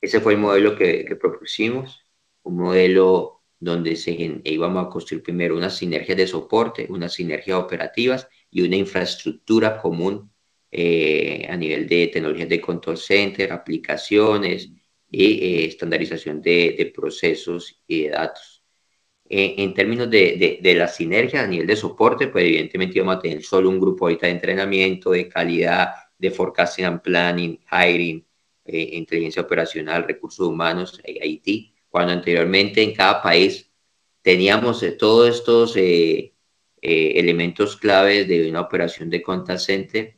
Ese 0.00 0.20
fue 0.20 0.34
el 0.34 0.40
modelo 0.40 0.76
que, 0.76 1.04
que 1.04 1.16
propusimos, 1.16 2.04
un 2.42 2.56
modelo 2.56 3.42
donde 3.58 3.96
se, 3.96 4.40
íbamos 4.44 4.86
a 4.86 4.90
construir 4.90 5.22
primero 5.22 5.56
una 5.56 5.70
sinergia 5.70 6.14
de 6.14 6.26
soporte, 6.26 6.86
unas 6.90 7.14
sinergias 7.14 7.58
operativas 7.58 8.28
y 8.50 8.62
una 8.62 8.76
infraestructura 8.76 9.80
común 9.80 10.30
eh, 10.70 11.46
a 11.48 11.56
nivel 11.56 11.88
de 11.88 12.08
tecnologías 12.08 12.48
de 12.48 12.60
control 12.60 12.98
center, 12.98 13.52
aplicaciones 13.52 14.70
y 15.10 15.64
estandarización 15.64 16.42
de, 16.42 16.74
de 16.76 16.86
procesos 16.86 17.82
y 17.86 18.02
de 18.02 18.10
datos. 18.10 18.58
Eh, 19.30 19.56
en 19.58 19.74
términos 19.74 20.10
de, 20.10 20.58
de, 20.62 20.74
la 20.74 20.88
sinergia 20.88 21.42
a 21.42 21.46
nivel 21.46 21.66
de 21.66 21.76
soporte, 21.76 22.28
pues 22.28 22.44
evidentemente 22.44 22.96
íbamos 22.98 23.16
a 23.16 23.20
tener 23.20 23.42
solo 23.42 23.68
un 23.68 23.78
grupo 23.78 24.06
ahorita 24.06 24.26
de 24.26 24.32
entrenamiento, 24.32 25.10
de 25.10 25.28
calidad, 25.28 25.92
de 26.18 26.30
forecasting 26.30 26.86
and 26.86 27.02
planning, 27.02 27.58
hiring, 27.70 28.26
eh, 28.64 28.90
inteligencia 28.94 29.42
operacional, 29.42 30.04
recursos 30.06 30.46
humanos, 30.46 31.00
eh, 31.04 31.18
IT, 31.26 31.74
cuando 31.90 32.12
anteriormente 32.14 32.82
en 32.82 32.94
cada 32.94 33.20
país 33.22 33.70
teníamos 34.22 34.84
todos 34.98 35.36
estos 35.36 35.74
elementos 36.80 37.76
claves 37.76 38.28
de 38.28 38.48
una 38.50 38.60
operación 38.62 39.10
de 39.10 39.22
contact 39.22 39.60
center, 39.60 40.17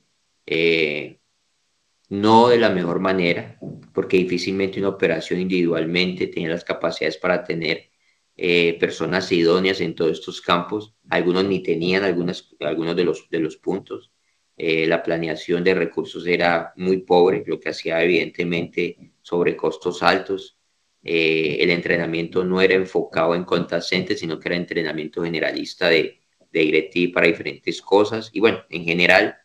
no 2.11 2.49
de 2.49 2.59
la 2.59 2.71
mejor 2.71 3.01
manera, 3.01 3.59
porque 3.95 4.17
difícilmente 4.17 4.81
una 4.81 4.89
operación 4.89 5.41
individualmente 5.41 6.27
tenía 6.27 6.49
las 6.49 6.65
capacidades 6.65 7.17
para 7.17 7.45
tener 7.45 7.91
eh, 8.37 8.79
personas 8.81 9.31
idóneas 9.33 9.83
en 9.83 9.95
todos 9.95 10.13
estos 10.13 10.41
campos. 10.41 10.95
Algunos 11.11 11.45
ni 11.45 11.63
tenían 11.63 12.05
algunas, 12.05 12.49
algunos 12.61 12.97
de 12.97 13.05
los, 13.05 13.29
de 13.29 13.39
los 13.39 13.57
puntos. 13.59 14.13
Eh, 14.57 14.87
la 14.87 15.03
planeación 15.03 15.63
de 15.63 15.75
recursos 15.75 16.27
era 16.27 16.73
muy 16.77 16.99
pobre, 16.99 17.45
lo 17.47 17.61
que 17.61 17.69
hacía 17.69 18.03
evidentemente 18.03 19.13
sobre 19.21 19.57
costos 19.57 20.03
altos. 20.03 20.59
Eh, 21.03 21.59
el 21.61 21.71
entrenamiento 21.71 22.45
no 22.45 22.61
era 22.61 22.75
enfocado 22.75 23.35
en 23.35 23.45
contact 23.45 23.85
sino 24.17 24.39
que 24.39 24.49
era 24.49 24.57
entrenamiento 24.57 25.23
generalista 25.23 25.89
de, 25.89 26.21
de 26.51 26.61
DirecTV 26.61 27.13
para 27.13 27.27
diferentes 27.27 27.83
cosas. 27.83 28.31
Y 28.33 28.41
bueno, 28.41 28.65
en 28.71 28.85
general, 28.85 29.37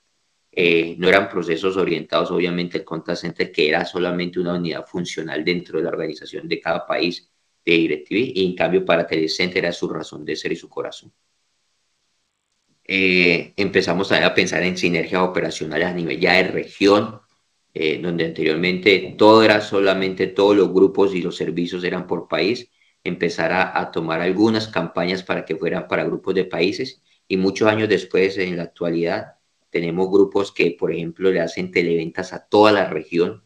no 0.55 1.09
eran 1.09 1.29
procesos 1.29 1.75
orientados 1.77 2.31
obviamente 2.31 2.77
al 2.77 2.85
contact 2.85 3.19
center, 3.19 3.51
que 3.51 3.67
era 3.69 3.85
solamente 3.85 4.39
una 4.39 4.53
unidad 4.53 4.85
funcional 4.85 5.43
dentro 5.43 5.77
de 5.77 5.83
la 5.83 5.89
organización 5.89 6.47
de 6.47 6.61
cada 6.61 6.85
país, 6.85 7.29
de 7.65 7.73
DirecTV 7.73 8.31
y 8.35 8.45
en 8.45 8.55
cambio 8.55 8.85
para 8.85 9.07
Telecenter 9.07 9.65
era 9.65 9.71
su 9.71 9.89
razón 9.89 10.23
de 10.23 10.35
ser 10.35 10.51
y 10.51 10.55
su 10.55 10.69
corazón. 10.69 11.11
Eh, 12.87 13.53
empezamos 13.57 14.11
a 14.11 14.33
pensar 14.35 14.61
en 14.63 14.77
sinergias 14.77 15.21
operacionales 15.23 15.87
a 15.87 15.93
nivel 15.93 16.19
ya 16.19 16.33
de 16.33 16.43
región, 16.43 17.19
eh, 17.73 17.99
donde 17.99 18.25
anteriormente 18.25 19.15
todo 19.17 19.43
era 19.43 19.59
solamente 19.61 20.27
todos 20.27 20.55
los 20.55 20.71
grupos 20.71 21.15
y 21.15 21.21
los 21.21 21.35
servicios 21.35 21.83
eran 21.83 22.05
por 22.05 22.27
país, 22.27 22.69
empezar 23.03 23.51
a, 23.53 23.91
tomar 23.91 24.21
algunas 24.21 24.67
campañas 24.67 25.23
para 25.23 25.45
que 25.45 25.55
fueran 25.55 25.87
para 25.87 26.03
grupos 26.05 26.35
de 26.35 26.45
países 26.45 27.01
y 27.27 27.37
muchos 27.37 27.67
años 27.67 27.89
después, 27.89 28.37
en 28.37 28.57
la 28.57 28.63
actualidad, 28.63 29.34
tenemos 29.75 30.09
grupos 30.09 30.53
que, 30.53 30.71
por 30.71 30.93
ejemplo, 30.93 31.29
le 31.29 31.41
hacen 31.41 31.69
televentas 31.69 32.31
a 32.31 32.47
toda 32.47 32.71
la 32.71 32.89
región, 32.89 33.43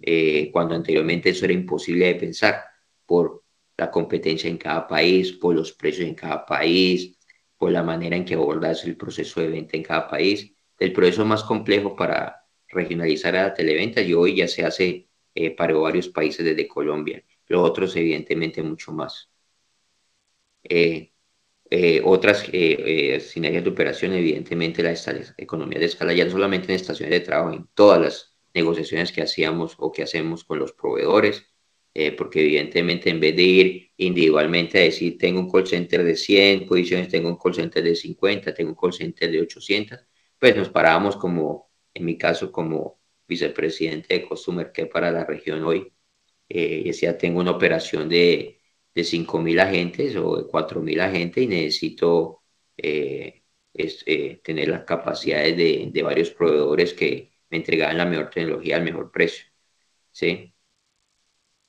eh, 0.00 0.50
cuando 0.50 0.74
anteriormente 0.74 1.28
eso 1.28 1.44
era 1.44 1.52
imposible 1.52 2.06
de 2.06 2.14
pensar 2.14 2.64
por 3.04 3.44
la 3.76 3.90
competencia 3.90 4.48
en 4.48 4.56
cada 4.56 4.88
país, 4.88 5.32
por 5.32 5.54
los 5.54 5.72
precios 5.72 6.08
en 6.08 6.14
cada 6.14 6.46
país, 6.46 7.18
por 7.58 7.72
la 7.72 7.82
manera 7.82 8.16
en 8.16 8.24
que 8.24 8.32
abordas 8.32 8.86
el 8.86 8.96
proceso 8.96 9.38
de 9.42 9.48
venta 9.48 9.76
en 9.76 9.82
cada 9.82 10.08
país. 10.08 10.50
El 10.78 10.94
proceso 10.94 11.26
más 11.26 11.44
complejo 11.44 11.94
para 11.94 12.46
regionalizar 12.68 13.36
a 13.36 13.42
la 13.42 13.52
televenta 13.54 14.00
y 14.00 14.14
hoy 14.14 14.36
ya 14.36 14.48
se 14.48 14.64
hace 14.64 15.10
eh, 15.34 15.50
para 15.50 15.74
varios 15.74 16.08
países 16.08 16.42
desde 16.42 16.66
Colombia, 16.66 17.22
los 17.48 17.62
otros 17.68 17.94
evidentemente 17.96 18.62
mucho 18.62 18.92
más. 18.92 19.30
Eh, 20.64 21.12
eh, 21.70 22.00
otras 22.04 22.40
sinergias 22.42 23.64
de 23.64 23.70
operación, 23.70 24.12
evidentemente 24.12 24.82
la 24.82 24.94
economía 25.36 25.78
de 25.78 25.86
escala, 25.86 26.12
ya 26.12 26.24
no 26.24 26.30
solamente 26.30 26.68
en 26.68 26.76
estaciones 26.76 27.12
de 27.12 27.26
trabajo, 27.26 27.54
en 27.54 27.66
todas 27.74 28.00
las 28.00 28.36
negociaciones 28.54 29.12
que 29.12 29.22
hacíamos 29.22 29.74
o 29.78 29.92
que 29.92 30.02
hacemos 30.02 30.44
con 30.44 30.58
los 30.58 30.72
proveedores, 30.72 31.46
eh, 31.98 32.12
porque 32.12 32.40
evidentemente 32.40 33.08
en 33.10 33.20
vez 33.20 33.34
de 33.36 33.42
ir 33.42 33.92
individualmente 33.96 34.78
a 34.78 34.82
decir, 34.82 35.16
tengo 35.18 35.40
un 35.40 35.50
call 35.50 35.66
center 35.66 36.04
de 36.04 36.14
100 36.14 36.66
posiciones, 36.66 37.08
tengo 37.08 37.28
un 37.30 37.36
call 37.38 37.54
center 37.54 37.82
de 37.82 37.94
50, 37.94 38.52
tengo 38.52 38.70
un 38.70 38.76
call 38.76 38.92
center 38.92 39.30
de 39.30 39.40
800, 39.40 39.98
pues 40.38 40.54
nos 40.56 40.68
parábamos 40.68 41.16
como, 41.16 41.70
en 41.94 42.04
mi 42.04 42.18
caso, 42.18 42.52
como 42.52 43.00
vicepresidente 43.26 44.14
de 44.14 44.28
Customer 44.28 44.72
Care 44.72 44.88
para 44.88 45.10
la 45.10 45.24
región 45.24 45.64
hoy, 45.64 45.90
eh, 46.48 46.82
decía, 46.84 47.16
tengo 47.16 47.40
una 47.40 47.52
operación 47.52 48.08
de, 48.08 48.60
de 48.96 49.04
5.000 49.04 49.60
agentes 49.60 50.16
o 50.16 50.36
de 50.38 50.44
4.000 50.44 51.00
agentes 51.00 51.44
y 51.44 51.46
necesito 51.46 52.42
eh, 52.76 53.42
tener 54.42 54.68
las 54.68 54.84
capacidades 54.84 55.56
de, 55.56 55.90
de 55.92 56.02
varios 56.02 56.30
proveedores 56.30 56.94
que 56.94 57.32
me 57.50 57.58
entregaban 57.58 57.98
la 57.98 58.06
mejor 58.06 58.30
tecnología 58.30 58.76
al 58.76 58.84
mejor 58.84 59.12
precio. 59.12 59.44
¿sí? 60.10 60.54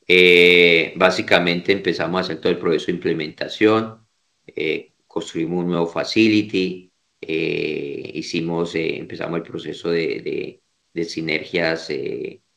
Eh, 0.08 0.94
básicamente 0.96 1.74
empezamos 1.74 2.20
a 2.20 2.22
hacer 2.22 2.40
todo 2.40 2.54
el 2.54 2.60
proceso 2.60 2.88
de 2.88 2.94
implementación, 2.94 4.08
eh, 4.46 4.94
construimos 5.06 5.66
un 5.66 5.68
nuevo 5.72 5.88
facility, 5.88 6.90
eh, 7.20 8.12
hicimos, 8.14 8.74
empezamos 8.76 9.38
el 9.40 9.44
proceso 9.44 9.90
de, 9.90 10.62
de 10.94 11.04
sinergias 11.04 11.90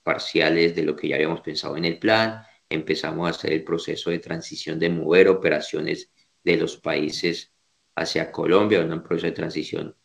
parciales 0.05 0.77
de 0.77 0.85
lo 0.85 0.95
que 0.95 1.09
ya 1.09 1.17
habíamos 1.17 1.41
pensado 1.41 1.77
en 1.77 1.87
el 1.87 1.99
plan, 1.99 2.45
empezamos 2.71 3.27
a 3.27 3.31
hacer 3.31 3.53
el 3.53 3.65
proceso 3.65 4.11
de 4.11 4.21
transición 4.21 4.79
de 4.79 4.91
mover 4.91 5.29
operaciones 5.29 6.11
de 6.43 6.57
los 6.57 6.77
países 6.79 7.53
hacia 7.97 8.33
Colombia, 8.33 8.81
un 8.81 9.03
proceso 9.03 9.27
de 9.27 9.33
transición 9.33 9.97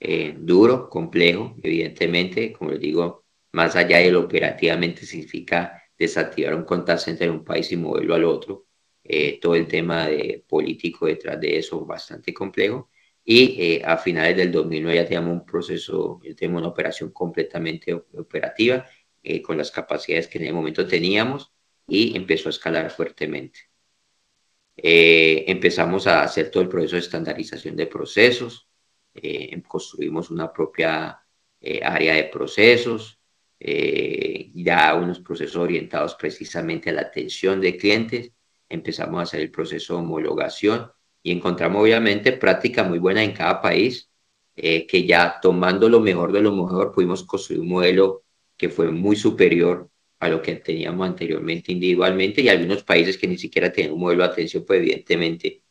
eh, 0.00 0.34
duro, 0.38 0.88
complejo, 0.88 1.56
evidentemente, 1.62 2.52
como 2.52 2.72
les 2.72 2.80
digo, 2.80 3.24
más 3.52 3.76
allá 3.76 3.98
de 3.98 4.10
lo 4.10 4.20
operativamente 4.22 5.06
significa 5.06 5.82
desactivar 5.96 6.54
un 6.54 6.64
contact 6.64 7.00
center 7.00 7.28
en 7.28 7.34
un 7.34 7.44
país 7.44 7.70
y 7.72 7.76
moverlo 7.76 8.14
al 8.14 8.24
otro, 8.24 8.66
eh, 9.04 9.38
todo 9.40 9.54
el 9.54 9.68
tema 9.68 10.08
de 10.08 10.44
político 10.48 11.06
detrás 11.06 11.40
de 11.40 11.58
eso 11.58 11.84
bastante 11.84 12.34
complejo. 12.34 12.90
Y 13.24 13.56
eh, 13.62 13.82
a 13.84 13.96
finales 13.96 14.36
del 14.36 14.52
2009 14.52 14.96
ya 14.96 15.04
teníamos 15.04 15.32
un 15.32 15.46
proceso, 15.46 16.20
ya 16.22 16.34
teníamos 16.34 16.62
una 16.62 16.70
operación 16.70 17.10
completamente 17.12 17.94
operativa 17.94 18.86
con 19.42 19.56
las 19.56 19.70
capacidades 19.70 20.28
que 20.28 20.36
en 20.36 20.44
el 20.44 20.52
momento 20.52 20.86
teníamos 20.86 21.53
y 21.86 22.16
empezó 22.16 22.48
a 22.48 22.50
escalar 22.50 22.90
fuertemente. 22.90 23.60
empezamos 24.76 26.06
a 26.06 26.22
hacer 26.22 26.50
todo 26.50 26.62
el 26.62 26.68
proceso 26.68 26.96
de 26.96 27.02
estandarización 27.02 27.76
de 27.76 27.86
procesos, 27.86 28.68
eh, 29.14 29.62
construimos 29.62 30.30
una 30.30 30.52
propia 30.52 31.20
eh, 31.60 31.80
área 31.82 32.14
de 32.14 32.24
procesos, 32.24 33.20
eh, 33.60 34.50
ya 34.54 34.94
unos 34.96 35.20
procesos 35.20 35.56
orientados 35.56 36.16
precisamente 36.16 36.90
a 36.90 36.94
la 36.94 37.02
atención 37.02 37.60
de 37.60 37.76
clientes, 37.76 38.32
empezamos 38.68 39.20
a 39.20 39.22
hacer 39.22 39.40
el 39.40 39.50
proceso 39.52 39.94
de 39.94 40.00
homologación 40.00 40.90
y 41.22 41.30
encontramos 41.32 41.82
obviamente 41.82 42.32
práctica 42.32 42.82
muy 42.82 42.98
buena 42.98 43.22
en 43.22 43.32
cada 43.32 43.60
país, 43.62 44.10
que 44.56 45.04
ya 45.06 45.40
tomando 45.42 45.88
lo 45.88 45.98
mejor 46.00 46.30
de 46.30 46.40
lo 46.40 46.52
mejor 46.52 46.92
pudimos 46.92 47.24
construir 47.24 47.60
un 47.60 47.68
modelo 47.68 48.22
que 48.56 48.68
fue 48.68 48.90
muy 48.92 49.16
superior 49.16 49.90
a 50.24 50.28
lo 50.28 50.42
que 50.42 50.56
teníamos 50.56 51.06
anteriormente 51.08 51.72
individualmente 51.72 52.40
y 52.42 52.48
algunos 52.48 52.82
países 52.84 53.18
que 53.18 53.26
ni 53.28 53.38
siquiera 53.38 53.72
tenían 53.72 53.94
un 53.94 54.00
modelo 54.00 54.24
de 54.24 54.30
atención, 54.30 54.64
pues 54.66 54.80
evidentemente 54.80 55.62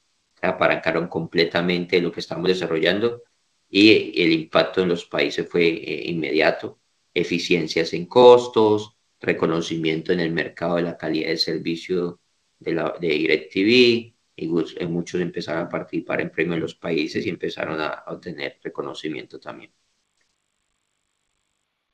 apalancaron 0.42 1.08
completamente 1.08 2.02
lo 2.02 2.12
que 2.12 2.20
estamos 2.20 2.48
desarrollando 2.48 3.24
y 3.70 4.22
el 4.22 4.32
impacto 4.32 4.84
en 4.84 4.90
los 4.90 5.06
países 5.06 5.48
fue 5.50 5.68
eh, 5.68 6.04
inmediato. 6.10 6.80
Eficiencias 7.14 7.94
en 7.94 8.06
costos, 8.06 8.96
reconocimiento 9.20 10.14
en 10.14 10.20
el 10.20 10.32
mercado 10.32 10.76
de 10.76 10.84
la 10.84 10.98
calidad 10.98 11.30
de 11.30 11.38
servicio 11.38 12.20
de, 12.60 12.74
la, 12.74 12.96
de 13.00 13.08
DirecTV, 13.08 14.14
y 14.36 14.46
eh, 14.78 14.88
muchos 14.88 15.22
empezaron 15.22 15.66
a 15.66 15.70
participar 15.70 16.22
en 16.22 16.30
premios 16.30 16.56
en 16.56 16.62
los 16.62 16.76
países 16.76 17.26
y 17.26 17.30
empezaron 17.30 17.80
a, 17.82 18.04
obtener 18.08 18.60
reconocimiento 18.64 19.40
también. 19.40 19.72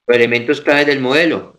Elementos 0.08 0.62
clave 0.62 0.86
del 0.86 1.00
modelo, 1.00 1.59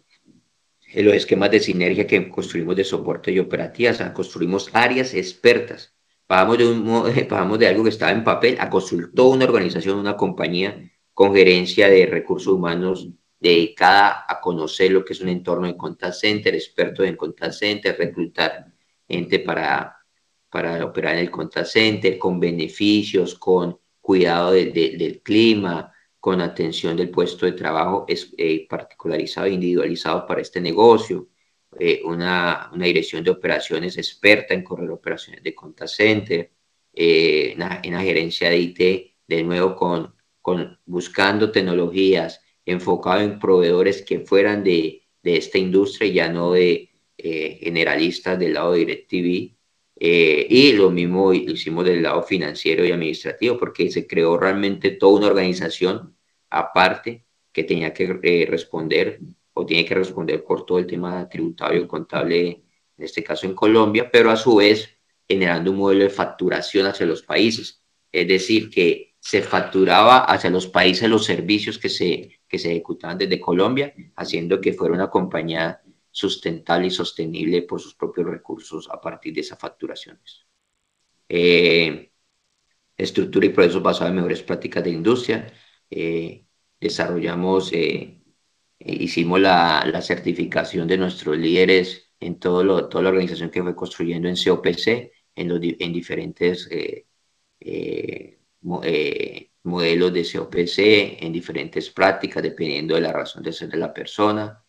eh, 0.92 1.02
los 1.02 1.14
esquemas 1.14 1.50
de 1.50 1.60
sinergia 1.60 2.06
que 2.06 2.28
construimos 2.28 2.76
de 2.76 2.84
soporte 2.84 3.32
y 3.32 3.38
operativas, 3.38 4.00
construimos 4.12 4.70
áreas 4.72 5.14
expertas. 5.14 5.94
Pasamos 6.26 6.58
de, 7.58 7.66
algo 7.66 7.84
que 7.84 7.90
estaba 7.90 8.12
en 8.12 8.24
papel 8.24 8.56
a 8.60 8.70
toda 8.70 9.34
una 9.34 9.44
organización, 9.44 9.98
una 9.98 10.16
compañía 10.16 10.90
con 11.12 11.34
gerencia 11.34 11.88
de 11.88 12.06
recursos 12.06 12.52
humanos 12.52 13.08
dedicada 13.38 14.24
a 14.28 14.40
conocer 14.40 14.90
lo 14.92 15.04
que 15.04 15.14
es 15.14 15.20
un 15.20 15.28
entorno 15.28 15.66
de 15.66 15.76
contact 15.76 16.14
center, 16.14 16.54
expertos 16.54 17.06
en 17.06 17.16
contact 17.16 17.54
center, 17.54 17.96
reclutar 17.98 18.66
gente 19.08 19.38
para, 19.40 19.96
para 20.50 20.84
operar 20.84 21.14
en 21.14 21.20
el 21.20 21.30
contact 21.30 21.66
center, 21.66 22.18
con 22.18 22.38
beneficios, 22.38 23.34
con 23.34 23.78
cuidado 24.00 24.52
del 24.52 25.20
clima, 25.22 25.92
con 26.20 26.40
atención 26.40 26.96
del 26.96 27.10
puesto 27.10 27.46
de 27.46 27.52
trabajo 27.52 28.04
es, 28.08 28.32
eh, 28.36 28.66
particularizado 28.68 29.46
e 29.46 29.52
individualizado 29.52 30.26
para 30.26 30.42
este 30.42 30.60
negocio, 30.60 31.28
eh, 31.78 32.02
una, 32.04 32.70
una, 32.72 32.86
dirección 32.86 33.24
de 33.24 33.30
operaciones 33.30 33.96
experta 33.96 34.54
en 34.54 34.62
correr 34.62 34.90
operaciones 34.90 35.42
de 35.42 35.54
contact 35.54 35.90
center, 35.90 36.50
eh, 36.92 37.52
en 37.56 37.92
la 37.94 38.02
gerencia 38.02 38.50
de 38.50 38.58
IT, 38.58 39.14
de 39.26 39.42
nuevo 39.44 39.76
con, 39.76 40.14
buscando 40.86 41.50
tecnologías 41.52 42.40
enfocado 42.64 43.20
en 43.20 43.38
proveedores 43.38 44.02
que 44.02 44.20
fueran 44.20 44.64
de, 44.64 45.06
esta 45.22 45.58
industria, 45.58 46.10
ya 46.10 46.28
no 46.32 46.52
de 46.52 46.90
eh, 47.16 47.58
generalistas 47.62 48.38
del 48.38 48.54
lado 48.54 48.72
de 48.72 48.78
DirecTV. 48.80 49.56
Y 50.00 50.72
lo 50.72 50.90
mismo 50.90 51.32
hicimos 51.34 51.84
del 51.84 52.02
lado 52.02 52.22
financiero 52.22 52.84
y 52.84 52.90
administrativo, 52.90 53.58
porque 53.58 53.90
se 53.90 54.06
creó 54.06 54.38
realmente 54.38 54.92
toda 54.92 55.18
una 55.18 55.26
organización 55.26 56.16
aparte 56.48 57.26
que 57.52 57.64
tenía 57.64 57.92
que 57.92 58.46
responder 58.48 59.20
tiene 59.66 59.84
que 59.84 59.94
responder 59.94 60.44
por 60.44 60.64
todo 60.66 60.78
el 60.78 60.86
tema 60.86 61.28
tributario 61.28 61.82
y 61.82 61.86
contable, 61.86 62.48
en 62.48 63.04
este 63.04 63.22
caso 63.22 63.46
en 63.46 63.54
Colombia, 63.54 64.10
pero 64.10 64.30
a 64.30 64.36
su 64.36 64.56
vez 64.56 64.88
generando 65.28 65.70
un 65.70 65.78
modelo 65.78 66.04
de 66.04 66.10
facturación 66.10 66.86
hacia 66.86 67.06
los 67.06 67.22
países. 67.22 67.82
Es 68.12 68.26
decir, 68.26 68.70
que 68.70 69.14
se 69.18 69.42
facturaba 69.42 70.24
hacia 70.24 70.50
los 70.50 70.66
países 70.66 71.08
los 71.08 71.24
servicios 71.24 71.78
que 71.78 71.88
se, 71.88 72.40
que 72.48 72.58
se 72.58 72.70
ejecutaban 72.70 73.18
desde 73.18 73.40
Colombia, 73.40 73.94
haciendo 74.16 74.60
que 74.60 74.72
fuera 74.72 74.94
una 74.94 75.10
compañía 75.10 75.80
sustentable 76.10 76.88
y 76.88 76.90
sostenible 76.90 77.62
por 77.62 77.80
sus 77.80 77.94
propios 77.94 78.26
recursos 78.26 78.88
a 78.90 79.00
partir 79.00 79.34
de 79.34 79.40
esas 79.42 79.58
facturaciones. 79.58 80.46
Eh, 81.28 82.12
estructura 82.96 83.46
y 83.46 83.50
procesos 83.50 83.82
basados 83.82 84.10
en 84.10 84.16
mejores 84.16 84.42
prácticas 84.42 84.84
de 84.84 84.90
industria. 84.90 85.52
Eh, 85.90 86.46
desarrollamos 86.80 87.72
eh, 87.72 88.20
eh, 88.80 88.96
hicimos 89.04 89.40
la, 89.40 89.84
la, 89.86 90.00
certificación 90.02 90.88
de 90.88 90.96
nuestros 90.98 91.36
líderes 91.36 92.12
en 92.18 92.38
todo 92.38 92.64
lo, 92.64 92.88
toda 92.88 93.04
la 93.04 93.10
organización 93.10 93.50
que 93.50 93.62
fue 93.62 93.76
construyendo 93.76 94.28
en 94.28 94.36
COPC, 94.36 95.12
en, 95.34 95.48
los, 95.48 95.60
en 95.62 95.92
diferentes 95.92 96.68
eh, 96.70 97.06
eh, 97.60 99.50
modelos 99.62 100.12
de 100.12 100.24
COPC, 100.24 101.22
en 101.24 101.32
diferentes 101.32 101.90
prácticas, 101.90 102.42
dependiendo 102.42 102.94
de 102.94 103.02
la 103.02 103.12
razón 103.12 103.42
de 103.42 103.52
ser 103.52 103.68
de 103.68 103.76
la 103.78 103.92
persona. 103.92 104.64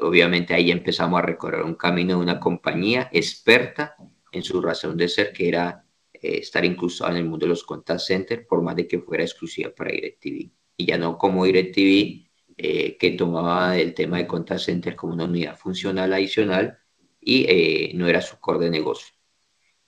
Obviamente 0.00 0.54
ahí 0.54 0.70
empezamos 0.70 1.18
a 1.18 1.22
recorrer 1.22 1.62
un 1.62 1.74
camino 1.74 2.16
de 2.16 2.22
una 2.22 2.40
compañía 2.40 3.10
experta 3.12 3.96
en 4.30 4.42
su 4.42 4.60
razón 4.62 4.96
de 4.96 5.08
ser, 5.08 5.32
que 5.32 5.48
era 5.48 5.84
estar 6.12 6.64
incluso 6.64 7.08
en 7.08 7.16
el 7.16 7.24
mundo 7.24 7.46
de 7.46 7.50
los 7.50 7.64
contact 7.64 8.00
centers, 8.00 8.46
por 8.46 8.62
más 8.62 8.76
de 8.76 8.86
que 8.86 9.00
fuera 9.00 9.24
exclusiva 9.24 9.70
para 9.74 9.90
DirecTV. 9.90 10.50
Y 10.76 10.86
ya 10.86 10.98
no 10.98 11.18
como 11.18 11.44
DirecTV 11.44 12.26
eh, 12.58 12.96
que 12.96 13.10
tomaba 13.10 13.76
el 13.76 13.92
tema 13.92 14.16
de 14.16 14.26
contact 14.26 14.60
center 14.62 14.96
como 14.96 15.12
una 15.12 15.24
unidad 15.24 15.58
funcional 15.58 16.10
adicional 16.14 16.78
y 17.20 17.44
eh, 17.46 17.92
no 17.94 18.08
era 18.08 18.22
su 18.22 18.38
core 18.38 18.64
de 18.64 18.70
negocio. 18.70 19.14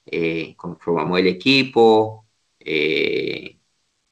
Eh, 0.04 0.54
conformamos 0.54 1.18
el 1.18 1.28
equipo, 1.28 2.26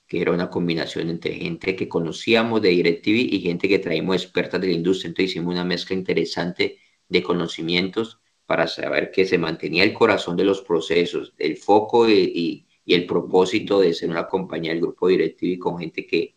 que 0.07 0.21
era 0.21 0.33
una 0.33 0.51
combinación 0.51 1.11
entre 1.11 1.35
gente 1.35 1.77
que 1.77 1.89
conocíamos 1.89 2.63
de 2.63 2.71
DirecTV 2.71 3.35
y 3.35 3.41
gente 3.41 3.69
que 3.69 3.79
traíamos 3.79 4.17
expertas 4.23 4.61
de 4.61 4.69
la 4.69 4.73
industria. 4.75 5.09
Entonces 5.09 5.31
hicimos 5.33 5.53
una 5.55 5.65
mezcla 5.65 5.97
interesante 5.97 6.79
de 7.09 7.23
conocimientos 7.23 8.21
para 8.47 8.67
saber 8.69 9.11
que 9.11 9.27
se 9.27 9.39
mantenía 9.39 9.83
el 9.85 9.93
corazón 9.95 10.37
de 10.37 10.45
los 10.45 10.63
procesos, 10.63 11.35
el 11.39 11.57
foco 11.57 12.09
y, 12.09 12.67
y 12.85 12.95
el 12.95 13.07
propósito 13.07 13.81
de 13.81 13.95
ser 13.95 14.11
una 14.11 14.29
compañía 14.29 14.73
del 14.73 14.81
grupo 14.81 15.09
DirecTV 15.09 15.59
con 15.59 15.79
gente 15.79 16.07
que 16.07 16.37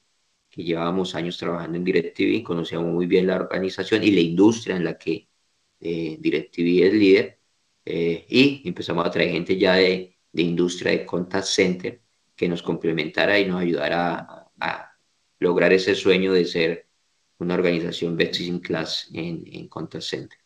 que 0.49 0.63
llevábamos 0.63 1.15
años 1.15 1.37
trabajando 1.37 1.77
en 1.77 1.83
DirecTV, 1.83 2.43
conocíamos 2.43 2.91
muy 2.93 3.05
bien 3.07 3.27
la 3.27 3.35
organización 3.35 4.03
y 4.03 4.11
la 4.11 4.21
industria 4.21 4.75
en 4.75 4.83
la 4.83 4.97
que 4.97 5.29
eh, 5.79 6.17
DirecTV 6.19 6.87
es 6.87 6.93
líder, 6.93 7.39
eh, 7.85 8.25
y 8.29 8.67
empezamos 8.67 9.05
a 9.05 9.11
traer 9.11 9.31
gente 9.31 9.57
ya 9.57 9.75
de, 9.75 10.17
de, 10.31 10.41
industria 10.41 10.91
de 10.91 11.05
contact 11.05 11.45
center 11.45 12.01
que 12.39 12.47
nos 12.47 12.63
complementara 12.63 13.37
y 13.37 13.45
nos 13.45 13.59
ayudara 13.61 14.49
a, 14.61 14.93
lograr 15.39 15.73
ese 15.73 15.93
sueño 15.93 16.31
de 16.31 16.45
ser 16.45 16.87
una 17.37 17.55
organización 17.55 18.15
best 18.15 18.39
in 18.39 18.59
class 18.59 19.09
en, 19.13 19.43
en 19.45 19.69
center. 20.01 20.39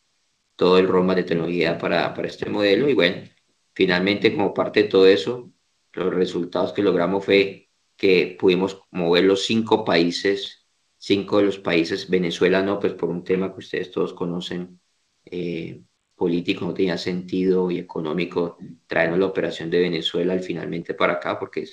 Todo 0.56 0.80
el 0.80 0.88
Roma 0.88 1.14
de 1.14 1.24
tecnología 1.24 1.78
para, 1.78 2.12
para 2.16 2.28
este 2.28 2.50
modelo 2.50 2.90
y 2.90 2.96
bueno, 2.96 3.30
finalmente 3.74 4.32
como 4.36 4.56
parte 4.56 4.84
de 4.84 4.90
todo 4.90 5.08
eso, 5.08 5.52
los 5.94 6.14
resultados 6.14 6.74
que 6.74 6.82
logramos 6.82 7.26
fue 7.26 7.70
que 7.96 8.36
pudimos 8.40 8.82
mover 8.90 9.26
los 9.26 9.46
cinco 9.46 9.86
países, 9.86 10.66
cinco 10.98 11.38
de 11.38 11.46
los 11.46 11.60
países, 11.60 12.10
Venezuela 12.10 12.64
no, 12.64 12.80
pues 12.80 12.94
por 12.94 13.10
un 13.10 13.24
tema 13.24 13.52
que 13.54 13.60
ustedes 13.60 13.92
todos 13.92 14.14
conocen, 14.14 14.80
eh, 15.26 15.84
político, 16.16 16.66
no 16.66 16.74
tenía 16.74 16.98
sentido 16.98 17.70
y 17.72 17.78
económico 17.80 18.58
traernos 18.88 19.20
la 19.20 19.26
operación 19.28 19.70
de 19.70 19.80
Venezuela 19.80 20.38
finalmente 20.40 20.94
para 20.94 21.14
acá 21.14 21.40
porque 21.40 21.66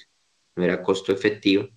era 0.65 0.83
costo 0.83 1.13
efectivo. 1.13 1.69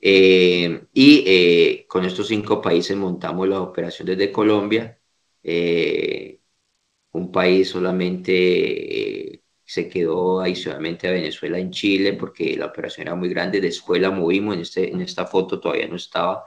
Eh, 0.00 0.86
y 0.94 1.24
eh, 1.26 1.86
con 1.88 2.04
estos 2.04 2.28
cinco 2.28 2.60
países 2.60 2.96
montamos 2.96 3.48
la 3.48 3.60
operación 3.60 4.06
desde 4.08 4.32
Colombia, 4.32 4.98
un 7.12 7.32
país 7.32 7.68
solamente 7.68 9.42
se 9.70 9.88
quedó 9.88 10.40
adicionalmente 10.40 11.06
a 11.06 11.12
Venezuela 11.12 11.56
en 11.58 11.70
Chile 11.70 12.14
porque 12.14 12.56
la 12.56 12.66
operación 12.66 13.06
era 13.06 13.14
muy 13.16 13.28
grande. 13.28 13.60
Después 13.60 14.02
la 14.02 14.10
movimos, 14.10 14.56
en, 14.56 14.62
este, 14.62 14.90
en 14.90 15.00
esta 15.00 15.26
foto 15.26 15.60
todavía 15.60 15.86
no 15.86 15.94
estaba. 15.94 16.44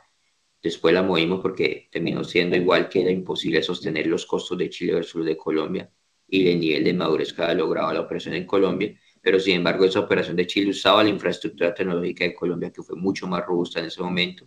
Después 0.62 0.94
la 0.94 1.04
movimos 1.04 1.42
porque 1.42 1.88
terminó 1.92 2.24
siendo 2.26 2.58
igual 2.58 2.90
que 2.90 3.02
era 3.02 3.12
imposible 3.12 3.64
sostener 3.64 4.08
los 4.08 4.26
costos 4.26 4.58
de 4.58 4.70
Chile 4.70 4.96
versus 4.96 5.26
de 5.26 5.38
Colombia 5.38 5.90
y 6.28 6.50
el 6.50 6.60
nivel 6.60 6.84
de 6.84 6.94
madurez 6.94 7.32
que 7.34 7.44
ha 7.44 7.54
logrado 7.54 7.94
la 7.94 8.02
operación 8.02 8.36
en 8.36 8.46
Colombia. 8.46 8.94
Pero 9.24 9.40
sin 9.40 9.56
embargo 9.56 9.86
esa 9.86 10.02
operación 10.02 10.36
de 10.36 10.46
Chile 10.46 10.72
usaba 10.72 11.02
la 11.02 11.10
infraestructura 11.10 11.74
tecnológica 11.74 12.26
de 12.26 12.36
Colombia, 12.36 12.72
que 12.72 12.84
fue 12.84 12.98
mucho 12.98 13.26
más 13.26 13.46
robusta 13.46 13.80
en 13.80 13.86
ese 13.86 14.02
momento. 14.04 14.46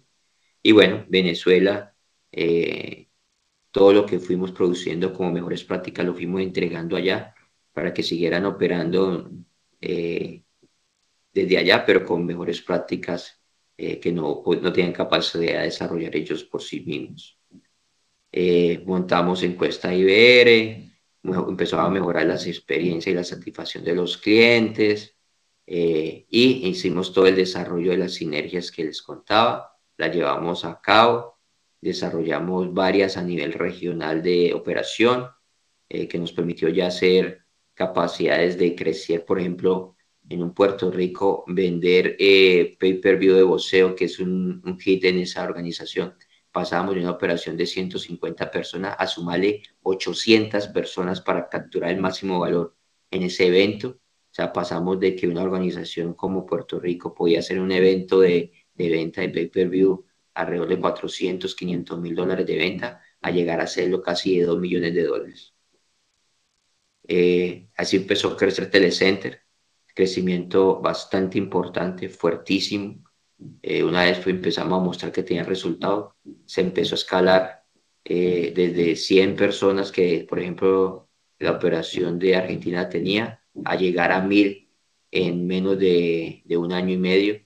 Y 0.62 0.72
bueno, 0.72 1.06
Venezuela, 1.08 1.94
eh, 2.30 3.08
todo 3.70 3.92
lo 3.94 4.04
que 4.06 4.18
fuimos 4.20 4.52
produciendo 4.52 5.12
como 5.14 5.32
mejores 5.32 5.64
prácticas 5.64 6.04
lo 6.04 6.14
fuimos 6.14 6.42
entregando 6.42 6.94
allá 6.96 7.34
para 7.72 7.94
que 7.94 8.02
siguieran 8.02 8.44
operando 8.44 9.30
eh, 9.80 10.42
desde 11.32 11.58
allá, 11.58 11.84
pero 11.86 12.04
con 12.04 12.26
mejores 12.26 12.60
prácticas 12.60 13.40
eh, 13.78 13.98
que 13.98 14.12
no, 14.12 14.42
pues, 14.44 14.60
no 14.60 14.72
tienen 14.72 14.92
capacidad 14.92 15.58
de 15.60 15.64
desarrollar 15.64 16.14
ellos 16.16 16.44
por 16.44 16.62
sí 16.62 16.80
mismos. 16.80 17.38
Eh, 18.32 18.82
montamos 18.86 19.42
encuesta 19.42 19.94
IBR, 19.94 20.95
empezó 21.48 21.80
a 21.80 21.90
mejorar 21.90 22.26
las 22.26 22.46
experiencias 22.46 23.12
y 23.12 23.16
la 23.16 23.24
satisfacción 23.24 23.84
de 23.84 23.94
los 23.94 24.16
clientes 24.18 25.16
eh, 25.66 26.26
y 26.28 26.68
hicimos 26.68 27.12
todo 27.12 27.26
el 27.26 27.36
desarrollo 27.36 27.90
de 27.90 27.98
las 27.98 28.14
sinergias 28.14 28.70
que 28.70 28.84
les 28.84 29.02
contaba, 29.02 29.76
la 29.96 30.08
llevamos 30.08 30.64
a 30.64 30.80
cabo, 30.80 31.38
desarrollamos 31.80 32.72
varias 32.72 33.16
a 33.16 33.22
nivel 33.22 33.52
regional 33.52 34.22
de 34.22 34.54
operación 34.54 35.28
que 35.88 36.18
nos 36.18 36.32
permitió 36.32 36.68
ya 36.68 36.88
hacer 36.88 37.46
capacidades 37.76 38.58
de 38.58 38.74
crecer, 38.74 39.24
por 39.24 39.38
ejemplo, 39.38 39.96
en 40.28 40.42
un 40.42 40.54
Puerto 40.54 40.90
Rico 40.90 41.44
vender 41.46 42.16
eh, 42.18 42.76
pay-per-view 42.80 43.34
de 43.34 43.42
boxeo, 43.42 43.94
que 43.94 44.06
es 44.06 44.18
un, 44.18 44.62
hit 44.80 45.04
en 45.04 45.18
esa 45.18 45.44
organización. 45.44 46.14
Pasábamos 46.56 46.94
de 46.94 47.02
una 47.02 47.10
operación 47.10 47.54
de 47.54 47.66
150 47.66 48.50
personas 48.50 48.96
a 48.98 49.06
sumarle 49.06 49.60
800 49.82 50.68
personas 50.68 51.20
para 51.20 51.50
capturar 51.50 51.90
el 51.90 52.00
máximo 52.00 52.40
valor 52.40 52.74
en 53.10 53.24
ese 53.24 53.48
evento. 53.48 53.88
O 53.90 54.30
sea, 54.30 54.54
pasamos 54.54 54.98
de 54.98 55.14
que 55.14 55.28
una 55.28 55.42
organización 55.42 56.14
como 56.14 56.46
Puerto 56.46 56.80
Rico 56.80 57.12
podía 57.12 57.40
hacer 57.40 57.60
un 57.60 57.72
evento 57.72 58.20
de, 58.20 58.52
de 58.72 58.88
venta 58.88 59.20
de 59.20 59.28
pay-per-view 59.28 60.06
alrededor 60.32 60.68
de 60.68 60.80
400, 60.80 61.54
500 61.54 62.00
mil 62.00 62.14
dólares 62.14 62.46
de 62.46 62.56
venta, 62.56 63.02
a 63.20 63.30
llegar 63.30 63.60
a 63.60 63.64
hacerlo 63.64 64.00
casi 64.00 64.38
de 64.38 64.46
2 64.46 64.58
millones 64.58 64.94
de 64.94 65.02
dólares. 65.02 65.54
Eh, 67.06 67.68
así 67.76 67.98
empezó 67.98 68.28
a 68.28 68.36
crecer 68.38 68.70
Telecenter 68.70 69.42
crecimiento 69.94 70.80
bastante 70.80 71.36
importante, 71.36 72.08
fuertísimo. 72.08 73.04
Eh, 73.62 73.82
una 73.84 74.04
vez 74.04 74.26
empezamos 74.26 74.80
a 74.80 74.84
mostrar 74.84 75.12
que 75.12 75.22
tenía 75.22 75.44
resultados, 75.44 76.14
se 76.46 76.62
empezó 76.62 76.94
a 76.94 76.98
escalar 76.98 77.64
eh, 78.04 78.52
desde 78.54 78.96
100 78.96 79.36
personas 79.36 79.92
que, 79.92 80.26
por 80.28 80.38
ejemplo, 80.38 81.08
la 81.38 81.52
operación 81.52 82.18
de 82.18 82.36
Argentina 82.36 82.88
tenía, 82.88 83.42
a 83.64 83.76
llegar 83.76 84.12
a 84.12 84.22
1000 84.22 84.70
en 85.10 85.46
menos 85.46 85.78
de, 85.78 86.42
de 86.44 86.56
un 86.56 86.72
año 86.72 86.94
y 86.94 86.98
medio. 86.98 87.40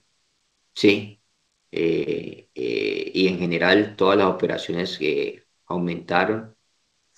Sí. 0.74 1.20
Eh, 1.72 2.48
y 2.55 3.29
en 3.29 3.38
general 3.38 3.96
todas 3.96 4.18
las 4.18 4.26
operaciones 4.29 4.98
aumentaron 5.66 6.57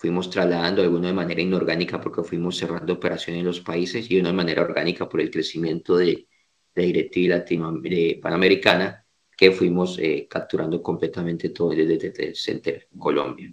fuimos 0.03 0.31
trasladando 0.31 0.83
algunos 0.83 1.07
de 1.07 1.13
manera 1.13 1.41
inorgánica 1.41 2.01
porque 2.01 2.25
fuimos 2.25 2.57
cerrando 2.57 2.93
operaciones 2.95 3.41
en 3.41 3.47
los 3.47 3.61
países 3.61 4.11
y 4.11 4.19
una 4.19 4.31
de 4.31 4.35
manera 4.35 4.63
orgánica 4.63 5.09
por 5.09 5.21
el 5.21 5.31
crecimiento 5.31 5.97
de, 5.97 6.29
de 6.75 6.83
directiva 6.83 7.37
latino, 7.37 7.81
panamericana 8.21 9.05
que 9.37 9.51
fuimos 9.53 9.99
eh, 9.99 10.27
capturando 10.29 10.83
completamente 10.83 11.51
todo 11.51 11.71
desde 11.71 12.29
el 12.29 12.37
Center 12.37 12.89
Colombia. 12.99 13.53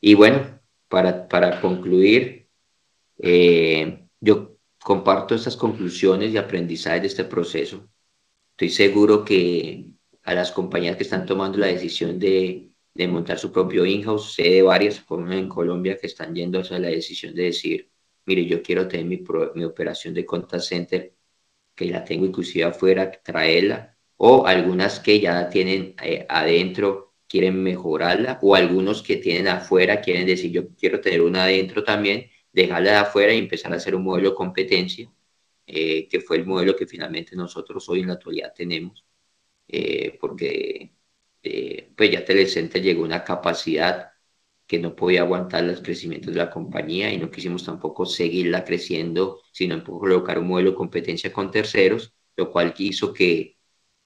Y 0.00 0.14
bueno, 0.14 0.60
para, 0.88 1.28
para 1.28 1.60
concluir, 1.60 2.48
eh, 3.18 4.06
yo 4.20 4.56
comparto 4.82 5.34
estas 5.34 5.56
conclusiones 5.56 6.32
y 6.32 6.38
aprendizajes 6.38 7.02
de 7.02 7.08
este 7.08 7.24
proceso. 7.24 7.88
Estoy 8.52 8.70
seguro 8.70 9.24
que 9.24 9.86
a 10.22 10.34
las 10.34 10.52
compañías 10.52 10.96
que 10.96 11.02
están 11.02 11.26
tomando 11.26 11.58
la 11.58 11.66
decisión 11.66 12.18
de 12.18 12.70
de 12.94 13.08
montar 13.08 13.38
su 13.38 13.52
propio 13.52 13.86
in-house. 13.86 14.34
Sé 14.34 14.42
de 14.44 14.62
varias, 14.62 15.00
como 15.00 15.30
en 15.32 15.48
Colombia, 15.48 15.96
que 15.98 16.06
están 16.06 16.34
yendo 16.34 16.60
hacia 16.60 16.78
la 16.78 16.88
decisión 16.88 17.34
de 17.34 17.44
decir, 17.44 17.90
mire, 18.26 18.46
yo 18.46 18.62
quiero 18.62 18.88
tener 18.88 19.06
mi, 19.06 19.22
mi 19.54 19.64
operación 19.64 20.14
de 20.14 20.26
contact 20.26 20.62
center, 20.62 21.14
que 21.80 21.86
la 21.86 22.04
tengo 22.04 22.26
inclusive 22.26 22.64
afuera, 22.64 23.10
traerla, 23.10 23.96
o 24.18 24.46
algunas 24.46 25.00
que 25.00 25.18
ya 25.18 25.32
la 25.34 25.48
tienen 25.48 25.94
eh, 26.02 26.26
adentro, 26.28 27.14
quieren 27.26 27.62
mejorarla, 27.62 28.38
o 28.42 28.54
algunos 28.54 29.02
que 29.02 29.16
tienen 29.16 29.48
afuera, 29.48 30.00
quieren 30.02 30.26
decir, 30.26 30.50
yo 30.50 30.68
quiero 30.76 31.00
tener 31.00 31.22
una 31.22 31.44
adentro 31.44 31.82
también, 31.82 32.30
dejarla 32.52 32.90
de 32.90 32.96
afuera 32.98 33.32
y 33.32 33.38
empezar 33.38 33.72
a 33.72 33.76
hacer 33.76 33.94
un 33.94 34.04
modelo 34.04 34.30
de 34.30 34.36
competencia, 34.36 35.10
eh, 35.66 36.06
que 36.08 36.20
fue 36.20 36.36
el 36.36 36.46
modelo 36.46 36.76
que 36.76 36.86
finalmente 36.86 37.34
nosotros 37.36 37.88
hoy 37.88 38.00
en 38.00 38.08
la 38.08 38.14
actualidad 38.14 38.52
tenemos, 38.54 39.04
eh, 39.68 40.18
porque 40.20 40.92
eh, 41.42 41.90
pues 41.96 42.10
ya 42.10 42.24
Telecenter 42.24 42.82
llegó 42.82 43.02
a 43.02 43.06
una 43.06 43.24
capacidad 43.24 44.09
que 44.70 44.78
no 44.78 44.94
podía 44.94 45.22
aguantar 45.22 45.64
los 45.64 45.80
crecimientos 45.80 46.32
de 46.32 46.38
la 46.38 46.48
compañía 46.48 47.12
y 47.12 47.18
no 47.18 47.28
quisimos 47.28 47.64
tampoco 47.64 48.06
seguirla 48.06 48.64
creciendo, 48.64 49.40
sino 49.50 49.82
colocar 49.82 50.38
un 50.38 50.46
modelo 50.46 50.70
de 50.70 50.76
competencia 50.76 51.32
con 51.32 51.50
terceros, 51.50 52.14
lo 52.36 52.52
cual 52.52 52.72
hizo 52.78 53.12
que, 53.12 53.58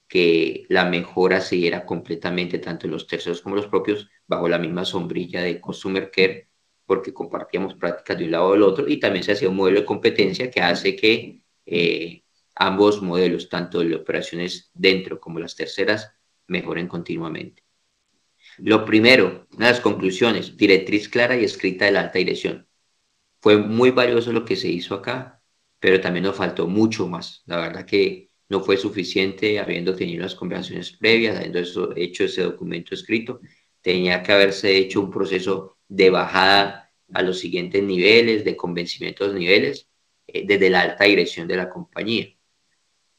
que 0.09 0.65
la 0.71 0.87
mejora 0.87 1.43
se 1.43 1.57
diera 1.57 1.85
completamente 1.85 2.59
tanto 2.61 2.89
los 2.89 3.07
terceros 3.07 3.43
como 3.43 3.57
los 3.57 3.67
propios 3.67 4.09
bajo 4.27 4.49
la 4.49 4.59
misma 4.59 4.87
sombrilla 4.87 5.43
de 5.43 5.61
Customer 5.61 6.11
Care, 6.11 6.49
porque 6.87 7.13
compartíamos 7.13 7.75
prácticas 7.75 8.17
de 8.17 8.25
un 8.25 8.31
lado 8.31 8.47
o 8.49 8.53
del 8.53 8.63
otro 8.63 8.89
y 8.89 8.99
también 8.99 9.23
se 9.23 9.33
hacía 9.33 9.51
un 9.51 9.57
modelo 9.57 9.81
de 9.81 9.87
competencia 9.87 10.51
que 10.51 10.63
hace 10.63 10.97
que 10.97 11.43
eh, 11.67 12.23
ambos 12.55 13.03
modelos, 13.03 13.51
tanto 13.51 13.81
de 13.81 13.95
operaciones 13.97 14.71
dentro 14.73 15.21
como 15.21 15.39
las 15.41 15.57
terceras, 15.57 16.11
mejoren 16.47 16.89
continuamente. 16.89 17.64
Lo 18.59 18.85
primero, 18.85 19.47
una 19.53 19.67
de 19.67 19.73
las 19.73 19.81
conclusiones, 19.81 20.57
directriz 20.57 21.09
clara 21.09 21.37
y 21.37 21.45
escrita 21.45 21.87
de 21.87 21.93
la 21.93 22.03
alta 22.03 22.19
dirección. 22.19 22.69
Fue 23.41 23.59
muy 23.59 23.91
valioso 23.91 24.33
lo 24.33 24.45
que 24.45 24.57
se 24.57 24.69
hizo 24.69 24.95
acá, 24.95 25.43
pero 25.81 26.01
también 26.01 26.25
nos 26.25 26.37
faltó 26.37 26.67
mucho 26.67 27.07
más. 27.09 27.43
La 27.47 27.59
verdad 27.59 27.85
que 27.85 28.31
no 28.49 28.61
fue 28.61 28.77
suficiente 28.77 29.59
habiendo 29.59 29.95
tenido 29.95 30.23
las 30.23 30.35
conversaciones 30.35 30.93
previas, 30.93 31.37
habiendo 31.37 31.61
hecho 31.97 32.25
ese 32.25 32.43
documento 32.43 32.95
escrito. 32.95 33.41
Tenía 33.81 34.23
que 34.23 34.33
haberse 34.33 34.77
hecho 34.77 35.01
un 35.01 35.11
proceso 35.11 35.79
de 35.89 36.11
bajada 36.11 36.93
a 37.13 37.23
los 37.23 37.39
siguientes 37.39 37.83
niveles, 37.83 38.45
de 38.45 38.57
convencimiento 38.57 39.25
de 39.25 39.31
los 39.33 39.41
niveles, 39.41 39.89
eh, 40.27 40.45
desde 40.47 40.71
la 40.71 40.83
alta 40.83 41.05
dirección 41.05 41.47
de 41.49 41.57
la 41.57 41.69
compañía, 41.69 42.35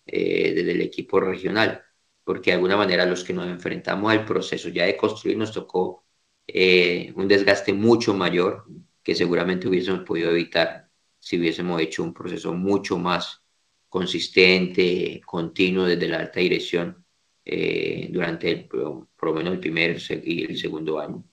eh, 0.07 0.53
desde 0.55 0.71
el 0.71 0.81
equipo 0.81 1.19
regional 1.19 1.84
porque 2.25 2.51
de 2.51 2.55
alguna 2.55 2.75
manera 2.75 3.05
los 3.05 3.23
que 3.23 3.33
nos 3.33 3.47
enfrentamos 3.47 4.11
al 4.11 4.25
proceso 4.25 4.69
ya 4.69 4.85
de 4.85 4.97
construir 4.97 5.38
nos 5.38 5.53
tocó 5.53 6.05
eh, 6.47 7.13
un 7.15 7.27
desgaste 7.27 7.73
mucho 7.73 8.13
mayor 8.13 8.65
que 9.03 9.15
seguramente 9.15 9.67
hubiésemos 9.67 10.01
podido 10.01 10.31
evitar 10.31 10.89
si 11.19 11.39
hubiésemos 11.39 11.81
hecho 11.81 12.03
un 12.03 12.13
proceso 12.13 12.53
mucho 12.53 12.97
más 12.97 13.43
consistente, 13.89 15.21
continuo 15.25 15.85
desde 15.85 16.07
la 16.07 16.19
alta 16.19 16.39
dirección 16.39 17.05
eh, 17.45 18.09
durante 18.11 18.51
el, 18.51 18.67
por 18.67 19.07
lo 19.21 19.33
menos 19.33 19.53
el 19.53 19.59
primer 19.59 19.97
y 20.23 20.45
el 20.45 20.57
segundo 20.57 20.99
año. 20.99 21.23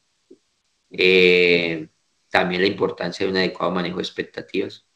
Eh, 0.91 1.89
también 2.31 2.63
la 2.63 2.69
importancia 2.69 3.27
de 3.27 3.33
un 3.33 3.39
adecuado 3.39 3.73
manejo 3.73 3.97
de 3.99 4.03
expectativas. 4.03 4.87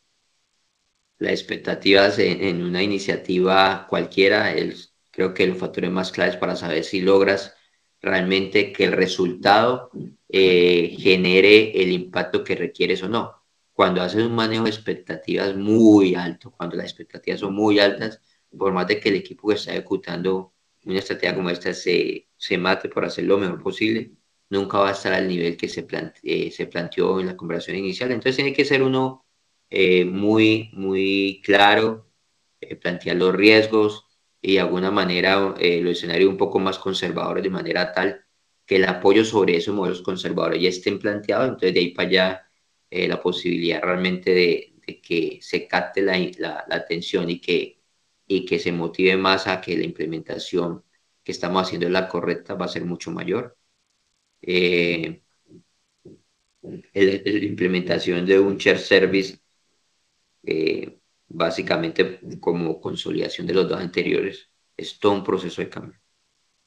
Las 1.18 1.32
expectativas 1.32 2.18
en, 2.18 2.42
en 2.42 2.62
una 2.62 2.82
iniciativa 2.82 3.86
cualquiera, 3.88 4.52
el, 4.54 4.74
creo 5.16 5.32
que 5.32 5.46
los 5.46 5.56
factores 5.56 5.90
más 5.90 6.12
claves 6.12 6.36
para 6.36 6.56
saber 6.56 6.84
si 6.84 7.00
logras 7.00 7.54
realmente 8.02 8.70
que 8.70 8.84
el 8.84 8.92
resultado 8.92 9.90
eh, 10.28 10.94
genere 10.98 11.72
el 11.82 11.90
impacto 11.90 12.44
que 12.44 12.54
requieres 12.54 13.02
o 13.02 13.08
no. 13.08 13.42
Cuando 13.72 14.02
haces 14.02 14.22
un 14.22 14.34
manejo 14.34 14.64
de 14.64 14.70
expectativas 14.70 15.56
muy 15.56 16.14
alto, 16.14 16.50
cuando 16.50 16.76
las 16.76 16.84
expectativas 16.84 17.40
son 17.40 17.54
muy 17.54 17.78
altas, 17.78 18.20
por 18.58 18.74
más 18.74 18.86
de 18.88 19.00
que 19.00 19.08
el 19.08 19.14
equipo 19.16 19.48
que 19.48 19.54
está 19.54 19.72
ejecutando 19.72 20.52
una 20.84 20.98
estrategia 20.98 21.34
como 21.34 21.48
esta 21.48 21.72
se, 21.72 22.28
se 22.36 22.58
mate 22.58 22.90
por 22.90 23.06
hacer 23.06 23.24
lo 23.24 23.38
mejor 23.38 23.62
posible, 23.62 24.12
nunca 24.50 24.78
va 24.78 24.90
a 24.90 24.92
estar 24.92 25.14
al 25.14 25.26
nivel 25.26 25.56
que 25.56 25.68
se, 25.68 25.86
eh, 26.24 26.50
se 26.50 26.66
planteó 26.66 27.20
en 27.20 27.26
la 27.28 27.36
conversación 27.38 27.78
inicial. 27.78 28.12
Entonces 28.12 28.36
tiene 28.36 28.52
que 28.52 28.66
ser 28.66 28.82
uno 28.82 29.24
eh, 29.70 30.04
muy, 30.04 30.70
muy 30.74 31.40
claro, 31.42 32.06
plantear 32.82 33.16
los 33.16 33.34
riesgos, 33.34 34.05
y 34.46 34.54
de 34.54 34.60
alguna 34.60 34.92
manera 34.92 35.54
eh, 35.58 35.80
los 35.82 35.98
escenarios 35.98 36.30
un 36.30 36.36
poco 36.36 36.60
más 36.60 36.78
conservadores 36.78 37.42
de 37.42 37.50
manera 37.50 37.92
tal 37.92 38.24
que 38.64 38.76
el 38.76 38.84
apoyo 38.84 39.24
sobre 39.24 39.56
esos 39.56 39.74
modelos 39.74 40.02
conservadores 40.02 40.62
ya 40.62 40.68
estén 40.68 41.00
planteados, 41.00 41.48
entonces 41.48 41.74
de 41.74 41.80
ahí 41.80 41.90
para 41.92 42.08
allá 42.08 42.50
eh, 42.90 43.08
la 43.08 43.20
posibilidad 43.20 43.82
realmente 43.82 44.32
de, 44.32 44.74
que 45.02 45.40
se 45.42 45.66
capte 45.66 46.00
la, 46.02 46.16
la, 46.38 46.64
atención 46.70 47.28
y 47.28 47.40
que, 47.40 47.80
y 48.26 48.46
que 48.46 48.58
se 48.60 48.70
motive 48.72 49.16
más 49.16 49.48
a 49.48 49.60
que 49.60 49.76
la 49.76 49.84
implementación 49.84 50.84
que 51.24 51.32
estamos 51.32 51.62
haciendo 51.62 51.86
es 51.86 51.92
la 51.92 52.08
correcta 52.08 52.54
va 52.54 52.66
a 52.66 52.68
ser 52.68 52.84
mucho 52.84 53.10
mayor. 53.10 53.56
Eh, 54.42 55.22
la 56.94 57.44
implementación 57.44 58.26
de 58.26 58.38
un 58.38 58.56
share 58.58 58.78
service 58.78 59.38
eh, 60.44 60.98
básicamente 61.28 62.20
como 62.40 62.80
consolidación 62.80 63.46
de 63.46 63.54
los 63.54 63.68
dos 63.68 63.80
anteriores, 63.80 64.50
es 64.76 64.98
todo 64.98 65.12
un 65.12 65.24
proceso 65.24 65.62
de 65.62 65.68
cambio. 65.68 66.00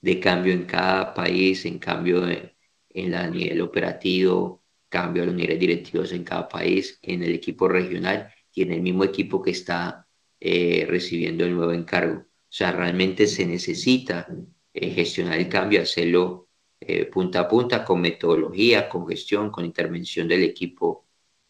De 0.02 0.20
cambio 0.20 0.54
en 0.54 0.66
cada 0.66 1.14
país, 1.14 1.66
en 1.66 1.80
cambio 1.80 2.28
en, 2.28 2.52
en 2.90 3.12
la 3.12 3.28
nivel 3.30 3.62
operativo, 3.62 4.64
cambio 4.90 5.24
a 5.24 5.26
los 5.28 5.36
niveles 5.36 5.60
directivos 5.60 6.12
en 6.12 6.24
cada 6.24 6.48
país, 6.50 7.00
en 7.02 7.24
el 7.24 7.34
equipo 7.34 7.68
regional 7.68 8.34
y 8.54 8.64
en 8.64 8.74
el 8.74 8.82
mismo 8.82 9.04
equipo 9.04 9.42
que 9.42 9.52
está 9.52 10.08
eh, 10.40 10.86
recibiendo 10.90 11.46
el 11.46 11.56
nuevo 11.56 11.72
encargo. 11.72 12.22
O 12.22 12.52
sea, 12.52 12.72
realmente 12.72 13.28
se 13.28 13.46
necesita 13.46 14.28
eh, 14.74 14.92
gestionar 14.92 15.38
el 15.38 15.48
cambio, 15.50 15.82
hacerlo 15.82 16.50
eh, 16.80 17.06
punta 17.06 17.42
a 17.42 17.48
punta 17.48 17.86
con 17.86 18.02
metodología, 18.02 18.90
con 18.90 19.08
gestión, 19.08 19.52
con 19.52 19.66
intervención 19.66 20.28
del 20.28 20.44
equipo 20.44 21.06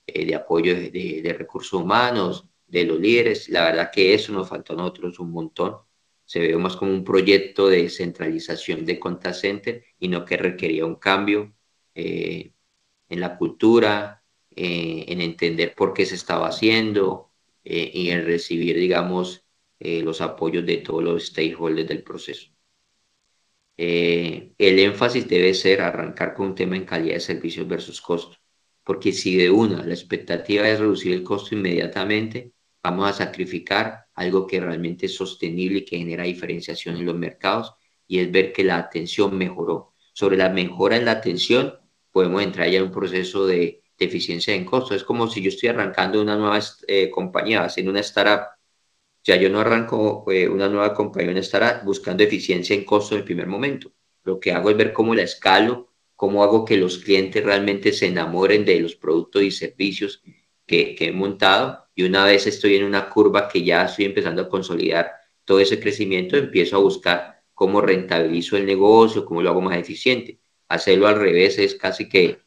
de 0.08 0.34
apoyo 0.34 0.74
de, 0.74 1.36
recursos 1.38 1.74
humanos, 1.74 2.48
de 2.70 2.86
los 2.86 3.00
líderes. 3.00 3.50
La 3.50 3.64
verdad 3.64 3.92
que 3.92 4.14
eso 4.14 4.34
nos 4.34 4.50
faltó 4.50 4.74
a 4.74 4.78
nosotros 4.78 5.20
un 5.20 5.32
montón. 5.32 5.78
Se 6.26 6.40
ve 6.40 6.56
más 6.58 6.76
como 6.76 6.92
un 6.92 7.04
proyecto 7.04 7.68
de 7.70 7.90
centralización 7.90 8.86
de 8.86 9.00
contact 9.00 9.68
y 10.00 10.08
no 10.08 10.26
que 10.26 10.38
requería 10.38 10.86
un 10.86 10.96
cambio 10.96 11.54
en 11.96 12.54
la 13.10 13.38
cultura, 13.38 14.24
en 14.52 15.22
entender 15.22 15.74
por 15.76 15.94
qué 15.94 16.06
se 16.06 16.16
estaba 16.16 16.48
haciendo 16.48 17.32
y 17.64 18.10
en 18.12 18.26
recibir, 18.26 18.78
digamos, 18.78 19.46
eh, 19.80 20.02
los 20.04 20.22
apoyos 20.22 20.66
de 20.66 20.78
todos 20.78 21.04
los 21.04 21.26
stakeholders 21.28 21.88
del 21.88 22.04
proceso. 22.04 22.50
Eh, 23.78 24.54
el 24.58 24.80
énfasis 24.80 25.28
debe 25.28 25.54
ser 25.54 25.82
arrancar 25.82 26.34
con 26.34 26.48
un 26.48 26.56
tema 26.56 26.76
en 26.76 26.86
calidad 26.86 27.16
de 27.16 27.20
servicios 27.22 27.68
versus 27.68 28.02
costo, 28.02 28.38
porque 28.84 29.14
si 29.14 29.38
de 29.38 29.50
una 29.50 29.86
la 29.86 29.94
expectativa 29.94 30.68
es 30.70 30.80
reducir 30.80 31.14
el 31.14 31.24
costo 31.24 31.56
inmediatamente, 31.56 32.52
vamos 32.84 33.10
a 33.10 33.14
sacrificar 33.14 34.06
algo 34.14 34.48
que 34.48 34.60
realmente 34.60 35.08
es 35.08 35.16
sostenible 35.16 35.80
y 35.80 35.86
que 35.86 35.98
genera 35.98 36.24
diferenciación 36.24 36.98
en 36.98 37.06
los 37.06 37.16
mercados 37.16 37.74
y 38.08 38.20
es 38.20 38.32
ver 38.32 38.54
que 38.54 38.64
la 38.64 38.78
atención 38.78 39.38
mejoró. 39.38 39.94
Sobre 40.14 40.38
la 40.38 40.50
mejora 40.50 40.98
en 40.98 41.06
la 41.06 41.12
atención, 41.12 41.76
podemos 42.12 42.42
entrar 42.42 42.70
ya 42.70 42.80
en 42.80 42.86
un 42.86 42.92
proceso 42.92 43.46
de, 43.46 43.84
eficiencia 44.02 44.56
en 44.56 44.64
costo. 44.64 44.96
Es 44.96 45.04
como 45.04 45.28
si 45.28 45.42
yo 45.42 45.50
estoy 45.50 45.68
arrancando 45.68 46.22
una 46.22 46.38
nueva 46.38 46.60
eh, 46.88 47.10
compañía, 47.10 47.66
haciendo 47.66 47.92
una 47.92 48.00
startup 48.00 48.48
ya 49.24 49.36
yo 49.36 49.50
no 49.50 49.60
arranco 49.60 50.26
eh, 50.32 50.48
una 50.48 50.70
nueva 50.70 50.94
compañía, 50.94 51.38
estará 51.38 51.82
buscando 51.84 52.24
eficiencia 52.24 52.76
en 52.76 52.86
costo 52.86 53.16
en 53.16 53.20
el 53.20 53.26
primer 53.26 53.48
momento. 53.48 53.92
Lo 54.24 54.40
que 54.40 54.52
hago 54.54 54.70
es 54.70 54.78
ver 54.78 54.94
cómo 54.94 55.14
la 55.14 55.24
escalo, 55.24 55.92
cómo 56.16 56.44
hago 56.44 56.66
que 56.66 56.78
los 56.78 57.00
clientes 57.00 57.44
realmente 57.44 57.92
se 57.92 58.08
enamoren 58.08 58.66
de 58.66 58.80
los 58.80 58.96
productos 58.96 59.44
y 59.44 59.52
servicios 59.52 60.24
que 60.66 60.96
he 60.98 61.12
montado. 61.12 61.89
Y 62.00 62.04
una 62.04 62.24
vez 62.24 62.48
estoy 62.48 62.78
en 62.78 62.86
una 62.86 63.10
curva 63.10 63.50
que 63.50 63.62
ya 63.62 63.84
estoy 63.84 64.06
empezando 64.06 64.44
a 64.44 64.48
consolidar 64.48 65.12
todo 65.44 65.60
ese 65.60 65.82
crecimiento, 65.82 66.38
empiezo 66.38 66.78
a 66.78 66.80
buscar 66.80 67.44
cómo 67.54 67.82
rentabilizo 67.82 68.56
el 68.56 68.66
negocio, 68.66 69.26
cómo 69.26 69.42
lo 69.42 69.50
hago 69.50 69.60
más 69.60 69.78
eficiente. 69.78 70.40
Hacerlo 70.70 71.08
al 71.08 71.20
revés 71.20 71.60
es 71.60 71.76
casi 71.76 72.08
que 72.08 72.40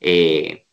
eh, 0.00 0.66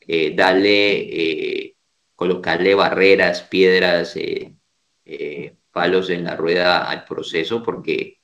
eh, 0.00 0.34
darle, 0.34 1.76
colocarle 2.14 2.74
barreras, 2.74 3.42
piedras, 3.42 4.16
eh, 4.16 5.56
palos 5.70 6.08
en 6.08 6.24
la 6.24 6.34
rueda 6.34 6.88
al 6.88 7.04
proceso 7.04 7.62
porque 7.62 8.22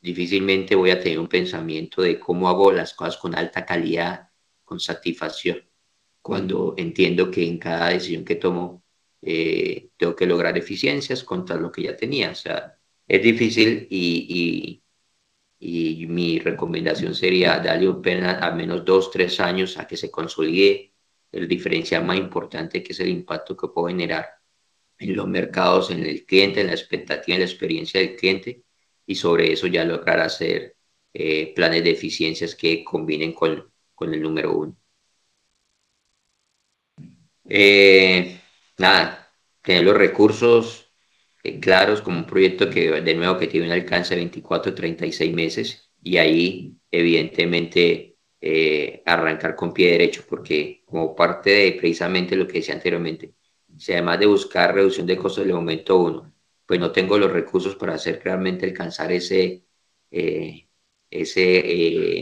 difícilmente 0.00 0.74
voy 0.74 0.90
a 0.90 0.98
tener 0.98 1.20
un 1.20 1.28
pensamiento 1.28 2.02
de 2.02 2.18
cómo 2.18 2.48
hago 2.48 2.72
las 2.72 2.92
cosas 2.92 3.18
con 3.18 3.36
alta 3.36 3.64
calidad, 3.64 4.30
con 4.64 4.80
satisfacción, 4.80 5.69
cuando 6.22 6.74
entiendo 6.76 7.30
que 7.30 7.46
en 7.46 7.58
cada 7.58 7.90
decisión 7.90 8.24
que 8.24 8.36
tomo 8.36 8.84
eh, 9.22 9.90
tengo 9.96 10.16
que 10.16 10.26
lograr 10.26 10.56
eficiencias 10.58 11.24
contra 11.24 11.56
lo 11.56 11.70
que 11.72 11.82
ya 11.84 11.96
tenía. 11.96 12.30
O 12.30 12.34
sea, 12.34 12.78
es 13.06 13.22
difícil 13.22 13.86
y, 13.90 14.82
y, 15.58 16.02
y 16.02 16.06
mi 16.06 16.38
recomendación 16.38 17.14
sería 17.14 17.58
darle 17.60 17.88
un 17.88 18.02
pena 18.02 18.32
al 18.38 18.56
menos 18.56 18.84
dos, 18.84 19.10
tres 19.10 19.40
años 19.40 19.78
a 19.78 19.86
que 19.86 19.96
se 19.96 20.10
consolide 20.10 20.94
el 21.32 21.46
diferencial 21.48 22.04
más 22.04 22.16
importante 22.18 22.82
que 22.82 22.92
es 22.92 23.00
el 23.00 23.08
impacto 23.08 23.56
que 23.56 23.68
puedo 23.68 23.88
generar 23.88 24.26
en 24.98 25.16
los 25.16 25.26
mercados, 25.28 25.90
en 25.90 26.04
el 26.04 26.26
cliente, 26.26 26.60
en 26.60 26.68
la 26.68 26.74
expectativa, 26.74 27.34
en 27.36 27.40
la 27.42 27.46
experiencia 27.46 28.00
del 28.00 28.16
cliente 28.16 28.64
y 29.06 29.14
sobre 29.16 29.52
eso 29.52 29.66
ya 29.66 29.84
lograr 29.84 30.20
hacer 30.20 30.76
eh, 31.12 31.52
planes 31.54 31.84
de 31.84 31.90
eficiencias 31.92 32.54
que 32.54 32.84
combinen 32.84 33.32
con, 33.32 33.72
con 33.94 34.14
el 34.14 34.22
número 34.22 34.56
uno. 34.56 34.76
Eh, 37.50 38.40
nada, 38.78 39.34
tener 39.62 39.84
los 39.84 39.96
recursos 39.96 40.92
eh, 41.42 41.60
claros 41.60 42.00
como 42.02 42.18
un 42.18 42.26
proyecto 42.26 42.70
que 42.70 42.90
de 43.02 43.14
nuevo 43.14 43.38
que 43.38 43.48
tiene 43.48 43.66
un 43.66 43.72
alcance 43.72 44.14
de 44.14 44.20
24, 44.20 44.74
36 44.74 45.34
meses 45.34 45.92
y 46.02 46.16
ahí 46.18 46.76
evidentemente 46.90 48.06
arrancar 49.04 49.54
con 49.54 49.72
pie 49.72 49.92
derecho 49.92 50.24
porque 50.28 50.82
como 50.86 51.14
parte 51.14 51.50
de 51.50 51.72
precisamente 51.72 52.36
lo 52.36 52.46
que 52.46 52.54
decía 52.54 52.74
anteriormente, 52.74 53.34
si 53.76 53.92
además 53.92 54.18
de 54.20 54.26
buscar 54.26 54.74
reducción 54.74 55.06
de 55.06 55.16
costos 55.16 55.44
el 55.46 55.52
momento 55.52 55.98
uno, 55.98 56.34
pues 56.66 56.78
no 56.80 56.92
tengo 56.92 57.18
los 57.18 57.32
recursos 57.32 57.76
para 57.76 57.94
hacer 57.94 58.20
realmente 58.24 58.66
alcanzar 58.66 59.12
ese, 59.12 59.64
eh, 60.10 60.68
ese 61.10 61.58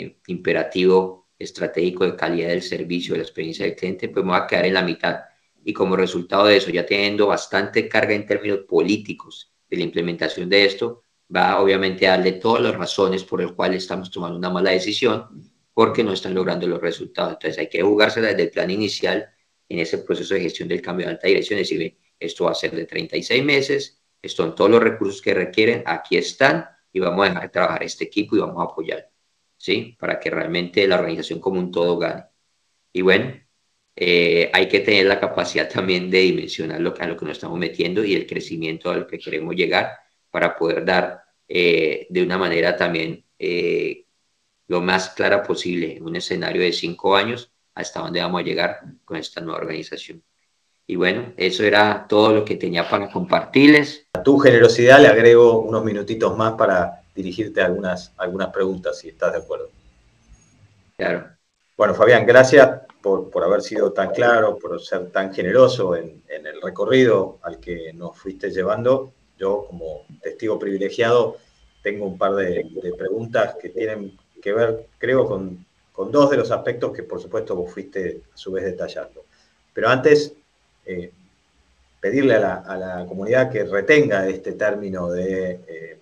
eh, 0.05 0.19
imperativo 0.27 1.28
estratégico 1.39 2.05
de 2.05 2.17
calidad 2.17 2.49
del 2.49 2.63
servicio, 2.63 3.15
de 3.15 3.19
la 3.19 3.25
experiencia 3.25 3.65
del 3.65 3.77
cliente, 3.77 4.09
pues 4.09 4.25
me 4.25 4.33
voy 4.33 4.41
a 4.41 4.47
quedar 4.47 4.67
en 4.67 4.75
la 4.75 4.83
mitad. 4.83 5.21
Y 5.65 5.73
como 5.73 5.97
resultado 5.97 6.47
de 6.47 6.57
eso, 6.57 6.71
ya 6.71 6.85
teniendo 6.85 7.27
bastante 7.27 7.89
carga 7.89 8.15
en 8.15 8.27
términos 8.27 8.61
políticos 8.69 9.53
de 9.69 9.77
la 9.77 9.85
implementación 9.85 10.49
de 10.49 10.65
esto, 10.65 11.03
va 11.35 11.61
obviamente 11.61 12.07
a 12.07 12.13
darle 12.13 12.33
todas 12.33 12.63
las 12.63 12.75
razones 12.75 13.25
por 13.25 13.43
las 13.43 13.53
cuales 13.53 13.83
estamos 13.83 14.11
tomando 14.11 14.39
una 14.39 14.51
mala 14.51 14.71
decisión, 14.71 15.53
porque 15.75 16.03
no 16.03 16.13
están 16.13 16.35
logrando 16.35 16.67
los 16.67 16.81
resultados. 16.81 17.35
Entonces 17.35 17.59
hay 17.59 17.69
que 17.69 17.83
jugarse 17.83 18.21
desde 18.21 18.43
el 18.43 18.51
plan 18.51 18.71
inicial 18.71 19.29
en 19.69 19.79
ese 19.79 19.99
proceso 19.99 20.35
de 20.35 20.41
gestión 20.41 20.69
del 20.69 20.83
cambio 20.83 21.07
de 21.07 21.13
alta 21.13 21.29
dirección, 21.29 21.61
es 21.61 21.69
decir, 21.69 21.99
esto 22.19 22.45
va 22.45 22.53
a 22.53 22.55
ser 22.55 22.75
de 22.75 22.85
36 22.85 23.45
meses, 23.45 24.03
son 24.27 24.55
todos 24.55 24.71
los 24.71 24.83
recursos 24.83 25.23
que 25.23 25.35
requieren, 25.35 25.83
aquí 25.87 26.17
están 26.17 26.67
y 26.93 27.01
vamos 27.01 27.27
a 27.27 27.29
dejar 27.31 27.51
trabajar 27.51 27.83
este 27.83 28.05
equipo 28.05 28.37
y 28.37 28.41
vamos 28.41 28.59
a 28.59 28.73
apoyar, 28.73 29.11
¿sí? 29.59 29.97
Para 29.99 30.19
que 30.19 30.31
realmente 30.31 30.87
la 30.89 30.97
organización 30.97 31.41
como 31.41 31.59
un 31.61 31.71
todo 31.71 31.99
gane. 31.99 32.25
Y 32.93 33.03
bueno, 33.03 33.35
eh, 33.95 34.51
hay 34.53 34.69
que 34.69 34.81
tener 34.81 35.07
la 35.07 35.21
capacidad 35.21 35.69
también 35.69 36.11
de 36.11 36.21
dimensionar 36.21 36.81
lo, 36.81 36.95
a 36.99 37.07
lo 37.07 37.17
que 37.17 37.27
nos 37.27 37.37
estamos 37.37 37.59
metiendo 37.59 38.05
y 38.05 38.15
el 38.15 38.27
crecimiento 38.27 38.91
a 38.91 38.97
lo 38.97 39.07
que 39.07 39.19
queremos 39.19 39.55
llegar 39.57 39.91
para 40.31 40.57
poder 40.57 40.85
dar 40.85 41.23
eh, 41.49 42.07
de 42.09 42.23
una 42.23 42.39
manera 42.39 42.77
también 42.77 43.25
eh, 43.39 44.05
lo 44.69 44.81
más 44.81 45.11
clara 45.11 45.43
posible 45.43 45.97
en 45.97 46.05
un 46.05 46.15
escenario 46.15 46.63
de 46.63 46.73
cinco 46.73 47.17
años 47.17 47.51
hasta 47.75 48.01
dónde 48.01 48.21
vamos 48.21 48.41
a 48.41 48.45
llegar 48.45 48.81
con 49.05 49.17
esta 49.17 49.41
nueva 49.41 49.61
organización. 49.61 50.23
Y 50.87 50.97
bueno, 50.97 51.33
eso 51.37 51.65
era 51.65 52.07
todo 52.09 52.33
lo 52.33 52.45
que 52.45 52.57
tenía 52.57 52.89
para 52.89 53.11
compartirles. 53.11 54.07
A 54.13 54.23
tu 54.23 54.39
generosidad 54.39 55.01
le 55.01 55.09
agrego 55.09 55.61
unos 55.61 55.85
minutitos 55.85 56.37
más 56.37 56.55
para 56.55 57.03
dirigirte 57.19 57.61
algunas, 57.61 58.13
algunas 58.17 58.49
preguntas, 58.49 58.99
si 58.99 59.09
estás 59.09 59.33
de 59.33 59.39
acuerdo. 59.39 59.69
Claro. 60.97 61.29
Bueno, 61.77 61.95
Fabián, 61.95 62.27
gracias 62.27 62.81
por, 63.03 63.31
por 63.31 63.45
haber 63.45 63.63
sido 63.63 63.93
tan 63.93 64.11
claro, 64.11 64.57
por 64.57 64.81
ser 64.81 65.11
tan 65.11 65.33
generoso 65.33 65.95
en, 65.95 66.23
en, 66.29 66.47
el 66.47 66.61
recorrido 66.61 67.39
al 67.43 67.61
que 67.61 67.93
nos 67.93 68.17
fuiste 68.17 68.51
llevando. 68.51 69.13
Yo, 69.39 69.67
como 69.69 70.07
testigo 70.21 70.59
privilegiado, 70.59 71.37
tengo 71.83 72.07
un 72.07 72.19
par 72.19 72.35
de, 72.35 72.67
de 72.83 72.93
preguntas 72.95 73.57
que 73.61 73.69
tienen 73.69 74.19
que 74.43 74.53
ver, 74.53 74.87
creo, 74.99 75.27
con 75.27 75.65
con 75.99 76.13
dos 76.13 76.31
de 76.31 76.37
los 76.37 76.53
aspectos 76.53 76.93
que 76.93 77.03
por 77.03 77.21
supuesto 77.21 77.57
vos 77.57 77.73
fuiste 77.73 78.23
a 78.33 78.37
su 78.37 78.53
vez 78.53 78.65
detallando. 78.65 79.25
Pero 79.75 79.89
antes, 79.89 80.33
eh, 80.87 81.11
pedirle 82.01 82.37
a 82.37 82.39
la, 82.39 83.05
comunidad 83.09 83.51
que 83.51 83.65
retenga 83.65 84.29
este 84.29 84.53
término 84.53 85.11
de 85.11 85.59
eh, 85.67 85.98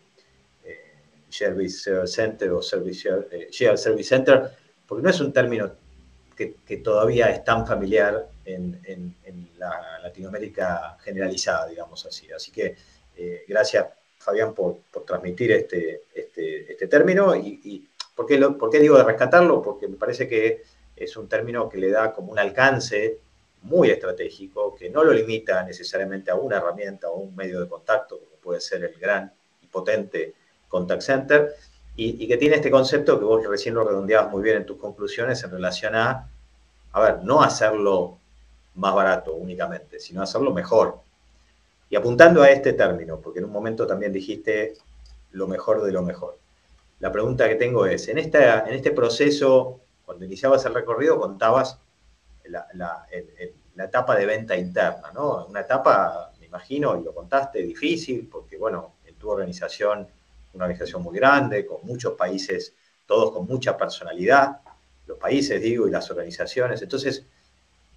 Service 1.36 2.06
Center 2.06 2.50
o 2.52 2.62
Service, 2.62 3.08
Shared 3.50 3.76
Service 3.76 4.08
Center, 4.08 4.50
porque 4.86 5.02
no 5.02 5.10
es 5.10 5.20
un 5.20 5.32
término 5.32 5.72
que, 6.36 6.76
todavía 6.78 7.30
es 7.30 7.44
tan 7.44 7.66
familiar 7.66 8.28
en, 8.44 9.14
la 9.58 9.98
Latinoamérica 10.02 10.98
generalizada, 11.02 11.66
digamos 11.66 12.04
así. 12.04 12.30
Así 12.30 12.52
que 12.52 12.76
gracias, 13.48 13.86
Fabián, 14.18 14.54
por, 14.54 14.80
transmitir 15.06 15.52
este, 15.52 16.02
este, 16.14 16.72
este 16.72 16.86
término 16.88 17.34
y 17.34 17.88
¿Por 18.16 18.26
qué, 18.70 18.80
digo 18.80 18.96
de 18.96 19.04
rescatarlo? 19.04 19.60
Porque 19.60 19.86
me 19.88 19.96
parece 19.96 20.26
que 20.26 20.62
es 20.96 21.16
un 21.18 21.28
término 21.28 21.68
que 21.68 21.76
le 21.76 21.90
da 21.90 22.14
como 22.14 22.32
un 22.32 22.38
alcance 22.38 23.18
muy 23.60 23.90
estratégico, 23.90 24.74
que 24.74 24.88
no 24.88 25.04
lo 25.04 25.12
limita 25.12 25.62
necesariamente 25.64 26.30
a 26.30 26.36
una 26.36 26.56
herramienta 26.56 27.10
o 27.10 27.18
un 27.18 27.36
medio 27.36 27.60
de 27.60 27.68
contacto, 27.68 28.18
como 28.18 28.36
puede 28.36 28.60
ser 28.62 28.84
el 28.84 28.98
gran 28.98 29.30
y 29.60 29.66
potente 29.66 30.32
contact 30.68 31.02
center, 31.02 31.54
y, 31.98 32.28
que 32.28 32.36
tiene 32.36 32.56
este 32.56 32.70
concepto 32.70 33.18
que 33.18 33.24
vos 33.24 33.46
recién 33.46 33.74
lo 33.74 33.82
redondeabas 33.82 34.30
muy 34.30 34.42
bien 34.42 34.58
en 34.58 34.66
tus 34.66 34.76
conclusiones 34.76 35.42
en 35.42 35.50
relación 35.50 35.94
a, 35.94 36.28
a 36.92 37.00
ver, 37.00 37.22
no 37.22 37.42
hacerlo 37.42 38.18
más 38.74 38.94
barato 38.94 39.34
únicamente, 39.34 39.98
sino 39.98 40.22
hacerlo 40.22 40.52
mejor. 40.52 41.00
Y 41.88 41.96
apuntando 41.96 42.42
a 42.42 42.50
este 42.50 42.74
término, 42.74 43.20
porque 43.20 43.38
en 43.38 43.46
un 43.46 43.52
momento 43.52 43.86
también 43.86 44.12
dijiste 44.12 44.74
lo 45.32 45.46
mejor 45.46 45.82
de 45.82 45.92
lo 45.92 46.02
mejor. 46.02 46.38
La 47.00 47.12
pregunta 47.12 47.48
que 47.48 47.56
tengo 47.56 47.86
es, 47.86 48.08
en, 48.08 48.18
esta, 48.18 48.66
en 48.66 48.74
este 48.74 48.90
proceso, 48.90 49.80
cuando 50.04 50.24
iniciabas 50.24 50.64
el 50.66 50.74
recorrido, 50.74 51.18
contabas 51.18 51.78
la, 52.44 52.66
la, 52.74 53.06
etapa 53.78 54.16
de 54.16 54.26
venta 54.26 54.56
interna, 54.56 55.12
¿no? 55.12 55.46
Una 55.46 55.60
etapa, 55.60 56.32
me 56.40 56.46
imagino, 56.46 56.98
y 56.98 57.04
lo 57.04 57.14
contaste, 57.14 57.62
difícil, 57.62 58.28
porque, 58.30 58.56
bueno, 58.56 58.94
en 59.04 59.14
tu 59.16 59.30
organización, 59.30 60.08
una 60.56 60.64
organización 60.64 61.02
muy 61.02 61.16
grande, 61.16 61.64
con 61.64 61.78
muchos 61.84 62.14
países, 62.14 62.74
todos 63.06 63.30
con 63.30 63.46
mucha 63.46 63.76
personalidad, 63.76 64.60
los 65.06 65.18
países, 65.18 65.62
digo, 65.62 65.86
y 65.86 65.90
las 65.90 66.10
organizaciones. 66.10 66.82
Entonces, 66.82 67.24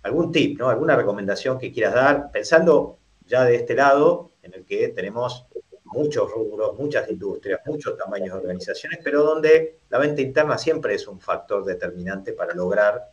algún 0.03 0.31
tip, 0.31 0.59
¿no? 0.59 0.69
Alguna 0.69 0.95
recomendación 0.95 1.57
que 1.57 1.71
quieras 1.71 1.95
dar, 1.95 2.31
pensando 2.31 2.97
ya 3.25 3.43
de 3.43 3.55
este 3.55 3.73
lado, 3.75 4.31
en 4.43 4.53
el 4.53 4.65
que 4.65 4.89
tenemos 4.89 5.45
muchos 5.85 6.31
rubros, 6.31 6.77
muchas 6.77 7.09
industrias, 7.09 7.61
muchos 7.65 7.97
tamaños 7.97 8.33
de 8.33 8.39
organizaciones, 8.39 8.99
pero 9.03 9.23
donde 9.23 9.79
la 9.89 9.97
venta 9.97 10.21
interna 10.21 10.57
siempre 10.57 10.93
es 10.95 11.07
un 11.07 11.19
factor 11.19 11.65
determinante 11.65 12.33
para 12.33 12.53
lograr 12.53 13.11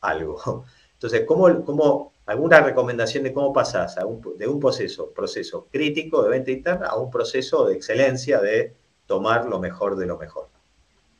algo. 0.00 0.64
Entonces, 0.94 1.24
¿cómo, 1.26 1.64
cómo 1.64 2.12
alguna 2.26 2.60
recomendación 2.60 3.24
de 3.24 3.32
cómo 3.32 3.52
pasás 3.52 3.96
de 3.96 4.46
un 4.48 4.60
proceso, 4.60 5.12
proceso 5.12 5.68
crítico 5.70 6.22
de 6.22 6.30
venta 6.30 6.50
interna 6.50 6.88
a 6.88 6.96
un 6.96 7.10
proceso 7.10 7.66
de 7.66 7.74
excelencia 7.74 8.40
de 8.40 8.74
tomar 9.06 9.46
lo 9.46 9.58
mejor 9.60 9.96
de 9.96 10.06
lo 10.06 10.18
mejor? 10.18 10.48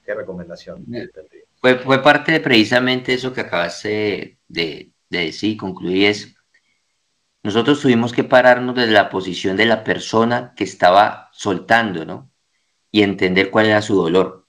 ¿Qué 0.04 0.14
recomendación? 0.14 0.84
Fue, 1.60 1.78
fue 1.78 2.02
parte 2.02 2.32
de 2.32 2.40
precisamente 2.40 3.14
eso 3.14 3.32
que 3.32 3.40
acabaste 3.40 4.38
de, 4.46 4.92
de 5.08 5.18
decir, 5.18 5.56
concluir, 5.56 6.06
es 6.06 6.36
nosotros 7.46 7.80
tuvimos 7.80 8.12
que 8.12 8.24
pararnos 8.24 8.74
desde 8.74 8.90
la 8.90 9.08
posición 9.08 9.56
de 9.56 9.66
la 9.66 9.84
persona 9.84 10.52
que 10.56 10.64
estaba 10.64 11.30
soltando, 11.32 12.04
¿no? 12.04 12.28
Y 12.90 13.02
entender 13.02 13.52
cuál 13.52 13.66
era 13.66 13.80
su 13.82 13.94
dolor. 13.94 14.48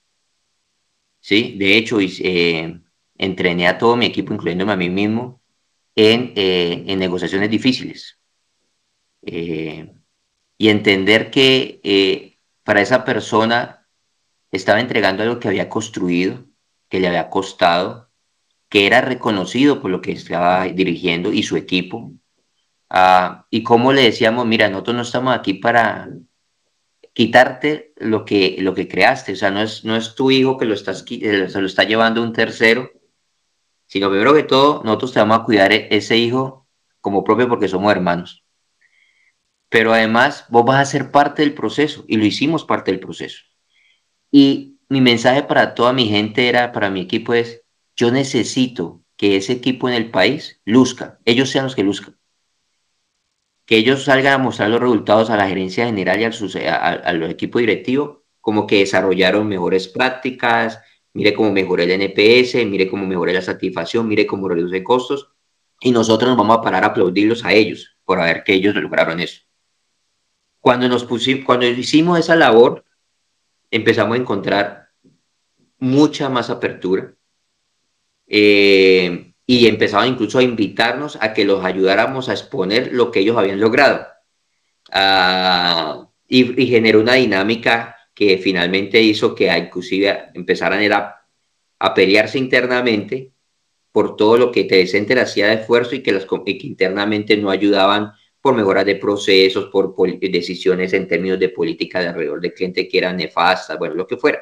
¿Sí? 1.20 1.55
De 1.60 1.78
hecho, 1.78 1.99
eh, 1.99 2.82
entrené 3.16 3.68
a 3.68 3.78
todo 3.78 3.95
mi 3.97 4.08
equipo, 4.08 4.34
incluyéndome 4.34 4.74
a 4.74 4.78
mí 4.78 4.89
mismo, 4.89 5.37
en, 5.98 6.32
eh, 6.36 6.95
negociaciones 6.95 7.50
difíciles. 7.50 8.18
Eh, 9.24 9.91
y 10.58 10.70
entender 10.70 11.30
que 11.30 12.39
para 12.64 12.82
esa 12.82 13.04
persona 13.04 13.86
estaba 14.52 14.80
entregando 14.80 15.24
algo 15.24 15.39
que 15.39 15.50
había 15.50 15.68
construido, 15.68 16.45
que 16.88 17.02
le 17.02 17.10
había 17.10 17.30
costado, 17.30 18.10
que 18.70 18.88
era 18.88 19.02
reconocido 19.02 19.82
por 19.82 19.91
lo 19.91 20.02
que 20.02 20.14
estaba 20.14 20.64
dirigiendo 20.66 21.34
y 21.34 21.43
su 21.43 21.58
equipo, 21.58 22.14
Ah, 22.89 23.45
y 23.50 23.64
como 23.64 23.91
le 23.91 24.04
decíamos, 24.04 24.45
mira, 24.45 24.70
nosotros 24.70 24.95
no 24.95 25.02
estamos 25.02 25.36
aquí 25.36 25.56
para 25.56 26.10
quitarte 27.14 27.93
lo 27.98 28.24
que, 28.24 28.58
lo 28.60 28.74
que 28.74 28.88
creaste, 28.88 29.34
o 29.34 29.36
sea, 29.36 29.52
no 29.52 29.62
es, 29.62 29.84
no 29.84 29.95
es 29.95 30.16
tu 30.16 30.32
hijo 30.32 30.58
que 30.58 30.66
lo 30.66 30.74
estás, 30.74 31.04
eh, 31.10 31.50
se 31.50 31.62
lo 31.62 31.68
está 31.68 31.84
llevando 31.84 32.24
un 32.24 32.34
tercero, 32.34 32.91
sino 33.88 34.10
primero 34.10 34.34
que 34.34 34.44
todo, 34.44 34.84
nosotros 34.84 35.14
te 35.14 35.20
vamos 35.20 35.40
a 35.40 35.44
cuidar 35.44 35.74
e, 35.74 35.88
ese 35.92 36.18
hijo 36.18 36.68
como 37.02 37.24
propio 37.24 37.50
porque 37.50 37.68
somos 37.68 37.92
hermanos. 37.92 38.44
Pero 39.70 39.94
además, 39.94 40.46
vos 40.50 40.66
vas 40.66 40.80
a 40.80 40.86
ser 40.86 41.12
parte 41.12 41.42
del 41.42 41.54
proceso 41.54 42.06
y 42.08 42.18
lo 42.18 42.26
hicimos 42.26 42.64
parte 42.64 42.92
del 42.92 43.00
proceso. 43.00 43.44
Y 44.32 44.80
mi 44.90 45.02
mensaje 45.02 45.44
para 45.44 45.74
toda 45.74 45.94
mi 45.94 46.08
gente 46.08 46.48
era, 46.48 46.72
para 46.72 46.90
mi 46.90 47.02
equipo 47.02 47.34
es, 47.34 47.64
yo 47.96 48.12
necesito 48.12 49.02
que 49.18 49.36
ese 49.38 49.54
equipo 49.54 49.90
en 49.90 49.96
el 49.96 50.12
país 50.12 50.62
luzca, 50.64 51.20
ellos 51.26 51.50
sean 51.50 51.66
los 51.66 51.76
que 51.76 51.84
luzcan 51.84 52.18
que 53.68 53.76
ellos 53.78 54.06
salgan 54.06 54.34
a 54.34 54.38
mostrar 54.44 54.70
los 54.70 54.80
resultados 54.80 55.30
a 55.30 55.36
la 55.36 55.48
gerencia 55.48 55.86
general 55.86 56.22
y 56.22 56.24
a, 56.24 57.14
los 57.14 57.30
equipos 57.30 57.60
directivos, 57.60 58.20
como 58.40 58.66
que 58.66 58.80
desarrollaron 58.80 59.46
mejores 59.46 59.90
prácticas, 59.90 60.80
mire 61.18 61.34
cómo 61.34 61.51
mejoré 61.51 61.86
el 61.86 61.99
NPS, 61.99 62.63
mire 62.68 62.88
cómo 62.88 63.07
mejoré 63.07 63.34
la 63.34 63.41
satisfacción, 63.41 64.07
mire 64.07 64.28
cómo 64.28 64.47
reduce 64.47 64.84
costos, 64.84 65.32
y 65.82 65.89
nosotros 65.89 66.30
nos 66.30 66.38
vamos 66.38 66.59
a 66.59 66.61
parar 66.61 66.84
a 66.84 66.88
aplaudirlos 66.88 67.43
a 67.43 67.53
ellos 67.53 67.97
por 68.05 68.22
haber 68.22 68.43
que 68.43 68.53
ellos 68.53 68.76
lograron 68.76 69.20
eso. 69.20 69.41
Cuando, 70.59 70.88
nos 70.88 71.05
pusimos, 71.05 71.43
cuando 71.43 71.65
hicimos 71.65 72.20
esa 72.20 72.36
labor, 72.36 72.86
empezamos 73.72 74.15
a 74.15 74.22
encontrar 74.22 74.89
mucha 75.80 76.30
más 76.30 76.51
apertura. 76.51 77.15
Eh, 78.28 79.34
y 79.47 79.65
empezaban 79.65 80.09
incluso 80.09 80.38
a 80.38 80.43
invitarnos 80.43 81.18
a 81.20 81.34
que 81.34 81.45
los 81.45 81.65
ayudáramos 81.65 82.30
a 82.30 82.34
exponer 82.34 82.93
lo 82.93 83.09
que 83.09 83.22
ellos 83.22 83.38
habían 83.38 83.59
logrado. 83.59 84.05
Ah, 84.91 86.07
y, 86.28 86.68
generó 86.68 86.99
una 86.99 87.13
dinámica 87.13 87.97
que 88.18 88.39
finalmente 88.39 88.99
hizo 88.99 89.36
que 89.36 89.55
inclusive 89.55 90.32
empezaran 90.34 90.91
a, 90.91 91.93
pelearse 91.93 92.39
internamente 92.39 93.32
por 93.91 94.15
todo 94.15 94.38
lo 94.38 94.51
que 94.51 94.63
te 94.63 94.82
hacía 95.22 95.47
de 95.47 95.53
esfuerzo 95.53 95.93
y 95.93 96.01
que, 96.01 96.11
las, 96.11 96.26
que 96.26 96.57
internamente 96.63 97.38
no 97.38 97.51
ayudaban 97.51 98.11
por 98.41 98.55
mejoras 98.55 98.88
de 98.88 98.95
procesos, 98.95 99.70
por 99.70 99.95
decisiones 100.20 100.93
en 100.93 101.07
términos 101.07 101.38
de 101.38 101.49
política 101.49 101.99
de 101.99 102.07
alrededor 102.07 102.41
del 102.41 102.55
cliente 102.55 102.88
que 102.88 102.97
eran 102.97 103.18
nefastas, 103.18 103.78
bueno, 103.78 103.93
lo 103.93 104.07
que 104.07 104.18
fuera. 104.18 104.39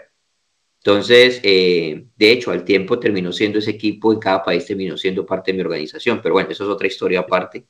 Entonces, 0.78 1.42
eh, 1.44 2.06
de 2.16 2.32
hecho, 2.32 2.52
al 2.52 2.64
tiempo 2.64 2.98
terminó 2.98 3.34
siendo 3.34 3.60
ese 3.60 3.72
equipo 3.72 4.14
y 4.14 4.20
cada 4.20 4.42
país 4.42 4.66
terminó 4.66 4.96
siendo 4.96 5.26
parte 5.26 5.52
de 5.52 5.58
mi 5.58 5.64
organización, 5.64 6.22
pero 6.24 6.36
bueno, 6.36 6.50
eso 6.50 6.64
es 6.64 6.70
otra 6.70 6.88
historia 6.88 7.20
aparte. 7.20 7.66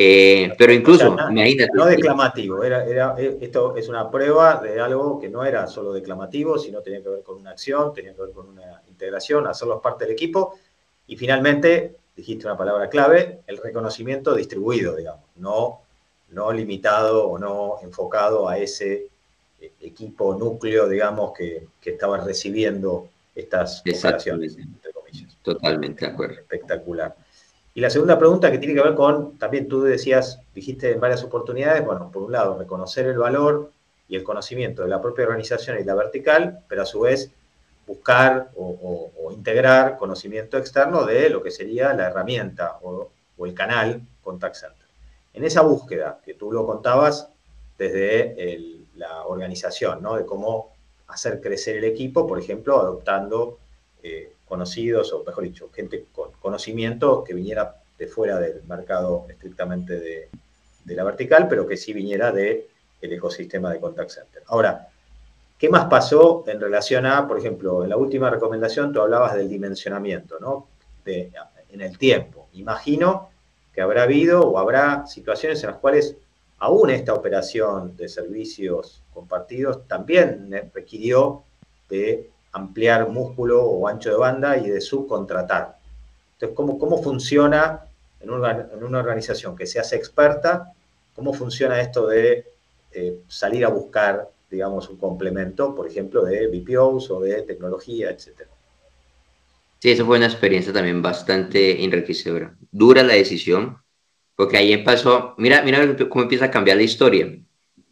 Eh, 0.00 0.54
pero 0.56 0.72
incluso, 0.72 1.16
imagínate. 1.28 1.72
No 1.74 1.86
declamativo, 1.86 2.62
era, 2.62 2.84
era, 2.84 3.16
eh, 3.18 3.36
esto 3.40 3.76
es 3.76 3.88
una 3.88 4.08
prueba 4.08 4.60
de 4.62 4.78
algo 4.80 5.18
que 5.18 5.28
no 5.28 5.44
era 5.44 5.66
solo 5.66 5.92
declamativo, 5.92 6.56
sino 6.56 6.80
tenía 6.82 7.02
que 7.02 7.08
ver 7.08 7.22
con 7.24 7.38
una 7.38 7.50
acción, 7.50 7.92
tenía 7.92 8.14
que 8.14 8.22
ver 8.22 8.30
con 8.30 8.48
una 8.48 8.80
integración, 8.86 9.48
hacerlos 9.48 9.80
parte 9.82 10.04
del 10.04 10.12
equipo. 10.12 10.54
Y 11.08 11.16
finalmente, 11.16 11.96
dijiste 12.14 12.46
una 12.46 12.56
palabra 12.56 12.88
clave, 12.88 13.40
el 13.48 13.56
reconocimiento 13.56 14.36
distribuido, 14.36 14.94
digamos, 14.94 15.24
no, 15.34 15.80
no 16.30 16.52
limitado 16.52 17.26
o 17.26 17.36
no 17.36 17.78
enfocado 17.82 18.48
a 18.48 18.56
ese 18.56 19.08
equipo 19.80 20.32
núcleo, 20.36 20.88
digamos, 20.88 21.32
que, 21.32 21.66
que 21.80 21.90
estaba 21.90 22.18
recibiendo 22.18 23.08
estas 23.34 23.80
operaciones, 23.80 24.56
entre 24.56 24.92
comillas. 24.92 25.36
Totalmente 25.42 26.06
de 26.06 26.12
acuerdo. 26.12 26.34
Espectacular. 26.34 27.16
Y 27.78 27.80
la 27.80 27.90
segunda 27.90 28.18
pregunta 28.18 28.50
que 28.50 28.58
tiene 28.58 28.74
que 28.74 28.82
ver 28.82 28.96
con, 28.96 29.38
también 29.38 29.68
tú 29.68 29.82
decías, 29.82 30.40
dijiste 30.52 30.90
en 30.90 30.98
varias 30.98 31.22
oportunidades, 31.22 31.84
bueno, 31.86 32.10
por 32.10 32.24
un 32.24 32.32
lado, 32.32 32.58
reconocer 32.58 33.06
el 33.06 33.18
valor 33.18 33.70
y 34.08 34.16
el 34.16 34.24
conocimiento 34.24 34.82
de 34.82 34.88
la 34.88 35.00
propia 35.00 35.26
organización 35.26 35.78
y 35.78 35.84
la 35.84 35.94
vertical, 35.94 36.64
pero 36.68 36.82
a 36.82 36.84
su 36.84 37.02
vez 37.02 37.30
buscar 37.86 38.50
o, 38.56 39.30
integrar 39.30 39.96
conocimiento 39.96 40.58
externo 40.58 41.06
de 41.06 41.30
lo 41.30 41.40
que 41.40 41.52
sería 41.52 41.92
la 41.92 42.08
herramienta 42.08 42.80
o, 42.82 43.12
el 43.46 43.54
canal 43.54 44.02
Contact 44.24 44.56
Center. 44.56 44.88
En 45.32 45.44
esa 45.44 45.62
búsqueda 45.62 46.18
que 46.24 46.34
tú 46.34 46.50
lo 46.50 46.66
contabas 46.66 47.28
desde 47.78 48.80
la 48.96 49.24
organización, 49.24 50.02
¿no? 50.02 50.16
De 50.16 50.26
cómo 50.26 50.72
hacer 51.06 51.40
crecer 51.40 51.76
el 51.76 51.84
equipo, 51.84 52.26
por 52.26 52.40
ejemplo, 52.40 52.80
adoptando 52.80 53.60
eh, 54.02 54.32
conocidos, 54.48 55.12
o 55.12 55.24
mejor 55.24 55.44
dicho, 55.44 55.70
gente 55.72 56.06
con 56.12 56.32
conocimiento 56.40 57.22
que 57.22 57.34
viniera 57.34 57.76
de 57.98 58.06
fuera 58.06 58.38
del 58.38 58.62
mercado 58.64 59.26
estrictamente 59.28 59.98
de, 60.00 60.28
la 60.86 61.04
vertical, 61.04 61.48
pero 61.48 61.66
que 61.66 61.76
sí 61.76 61.92
viniera 61.92 62.32
del 62.32 62.64
el 63.02 63.12
ecosistema 63.12 63.70
de 63.70 63.78
contact 63.78 64.10
center. 64.10 64.42
Ahora, 64.46 64.88
¿qué 65.58 65.68
más 65.68 65.84
pasó 65.84 66.44
en 66.46 66.58
relación 66.60 67.04
a, 67.04 67.28
por 67.28 67.38
ejemplo, 67.38 67.84
en 67.84 67.90
la 67.90 67.96
última 67.98 68.30
recomendación 68.30 68.92
tú 68.92 69.02
hablabas 69.02 69.34
del 69.34 69.48
dimensionamiento, 69.48 70.38
¿no? 70.40 70.68
en 71.04 71.80
el 71.80 71.98
tiempo. 71.98 72.48
Imagino 72.52 73.30
que 73.72 73.80
habrá 73.80 74.02
habido 74.02 74.42
o 74.42 74.58
habrá 74.58 75.06
situaciones 75.06 75.62
en 75.62 75.70
las 75.70 75.78
cuales 75.78 76.16
aún 76.58 76.90
esta 76.90 77.14
operación 77.14 77.96
de 77.96 78.08
servicios 78.08 79.02
compartidos 79.14 79.86
también 79.86 80.50
requirió 80.74 81.44
de 81.88 82.30
ampliar 82.52 83.08
músculo 83.08 83.64
o 83.64 83.88
ancho 83.88 84.10
de 84.10 84.16
banda 84.16 84.56
y 84.56 84.68
de 84.68 84.80
subcontratar. 84.80 85.76
Entonces, 86.34 86.56
¿cómo, 86.56 86.78
cómo 86.78 87.02
funciona 87.02 87.84
en 88.20 88.30
una, 88.30 88.68
en 88.72 88.84
una, 88.84 88.98
organización 88.98 89.56
que 89.56 89.66
se 89.66 89.80
hace 89.80 89.96
experta? 89.96 90.72
¿Cómo 91.14 91.32
funciona 91.32 91.80
esto 91.80 92.06
de 92.06 92.46
eh, 92.92 93.18
salir 93.28 93.64
a 93.64 93.68
buscar, 93.68 94.30
digamos, 94.50 94.88
un 94.88 94.96
complemento, 94.96 95.74
por 95.74 95.86
ejemplo, 95.86 96.24
de 96.24 96.46
BPOs 96.46 97.10
o 97.10 97.20
de 97.20 97.42
tecnología, 97.42 98.10
etcétera? 98.10 98.50
Sí, 99.80 99.90
eso 99.90 100.06
fue 100.06 100.16
una 100.16 100.26
experiencia 100.26 100.72
también 100.72 101.02
bastante 101.02 101.84
enriquecedora. 101.84 102.56
Dura 102.72 103.02
la 103.02 103.14
decisión, 103.14 103.78
porque 104.34 104.56
ahí 104.56 104.76
pasó, 104.84 105.34
mira, 105.38 105.62
mira 105.62 105.96
cómo 106.08 106.22
empieza 106.22 106.46
a 106.46 106.50
cambiar 106.50 106.76
la 106.76 106.82
historia. 106.82 107.38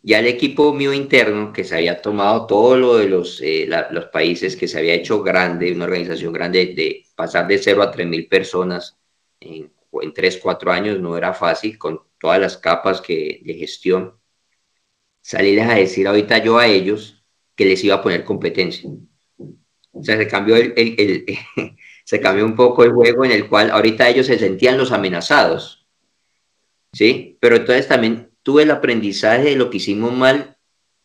Ya 0.07 0.21
el 0.21 0.29
equipo 0.29 0.73
mío 0.73 0.93
interno, 0.93 1.53
que 1.53 1.65
se 1.65 1.75
había 1.75 2.01
tomado 2.01 2.47
todo 2.47 2.77
lo 2.77 2.97
de 2.97 3.09
los, 3.09 3.41
eh, 3.43 3.69
los 3.91 4.05
países, 4.07 4.55
que 4.55 4.69
se 4.69 4.79
había 4.79 4.95
hecho 4.95 5.21
grande, 5.21 5.73
una 5.73 5.87
organización 5.87 6.33
grande, 6.33 6.75
de 6.77 7.05
pasar 7.17 7.49
de 7.49 7.59
cero 7.59 7.83
a 7.83 7.91
tres 7.91 8.07
mil 8.07 8.29
personas 8.29 8.97
en, 9.41 9.73
en 9.93 10.13
tres, 10.15 10.39
cuatro 10.41 10.71
años 10.71 11.01
no 11.01 11.17
era 11.17 11.35
fácil, 11.35 11.77
con 11.77 12.01
todas 12.21 12.41
las 12.41 12.57
capas 12.57 13.01
que, 13.01 13.41
de 13.45 13.55
gestión, 13.55 14.15
salirles 15.23 15.69
a 15.69 15.75
decir 15.75 16.07
ahorita 16.07 16.39
yo 16.39 16.57
a 16.59 16.69
ellos 16.69 17.25
que 17.57 17.65
les 17.65 17.83
iba 17.83 17.97
a 17.97 18.03
poner 18.03 18.23
competencia. 18.23 18.89
O 19.91 20.05
sea, 20.05 20.17
se 20.19 20.29
cambió, 20.29 20.55
el, 20.55 21.27
se 22.05 22.21
cambió 22.21 22.45
un 22.45 22.55
poco 22.55 22.85
el 22.85 22.93
juego 22.93 23.25
en 23.25 23.33
el 23.33 23.49
cual 23.49 23.73
ahorita 23.73 24.09
ellos 24.09 24.27
se 24.27 24.39
sentían 24.39 24.79
los 24.79 24.93
amenazados. 24.93 25.89
¿Sí? 26.93 27.37
Pero 27.41 27.57
entonces 27.57 27.89
también 27.89 28.26
tuve 28.47 28.63
el 28.63 28.71
aprendizaje 28.71 29.43
de 29.43 29.57
lo 29.57 29.71
que 29.71 29.79
hicimos 29.79 30.13
mal 30.13 30.57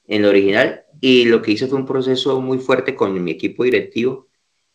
en 0.06 0.22
lo 0.22 0.30
original 0.30 0.86
y 1.02 1.26
lo 1.26 1.42
que 1.42 1.54
hice 1.54 1.66
fue 1.66 1.80
un 1.80 1.88
proceso 1.88 2.40
muy 2.40 2.60
fuerte 2.60 2.94
con 2.94 3.24
mi 3.24 3.32
equipo 3.32 3.64
directivo 3.64 4.28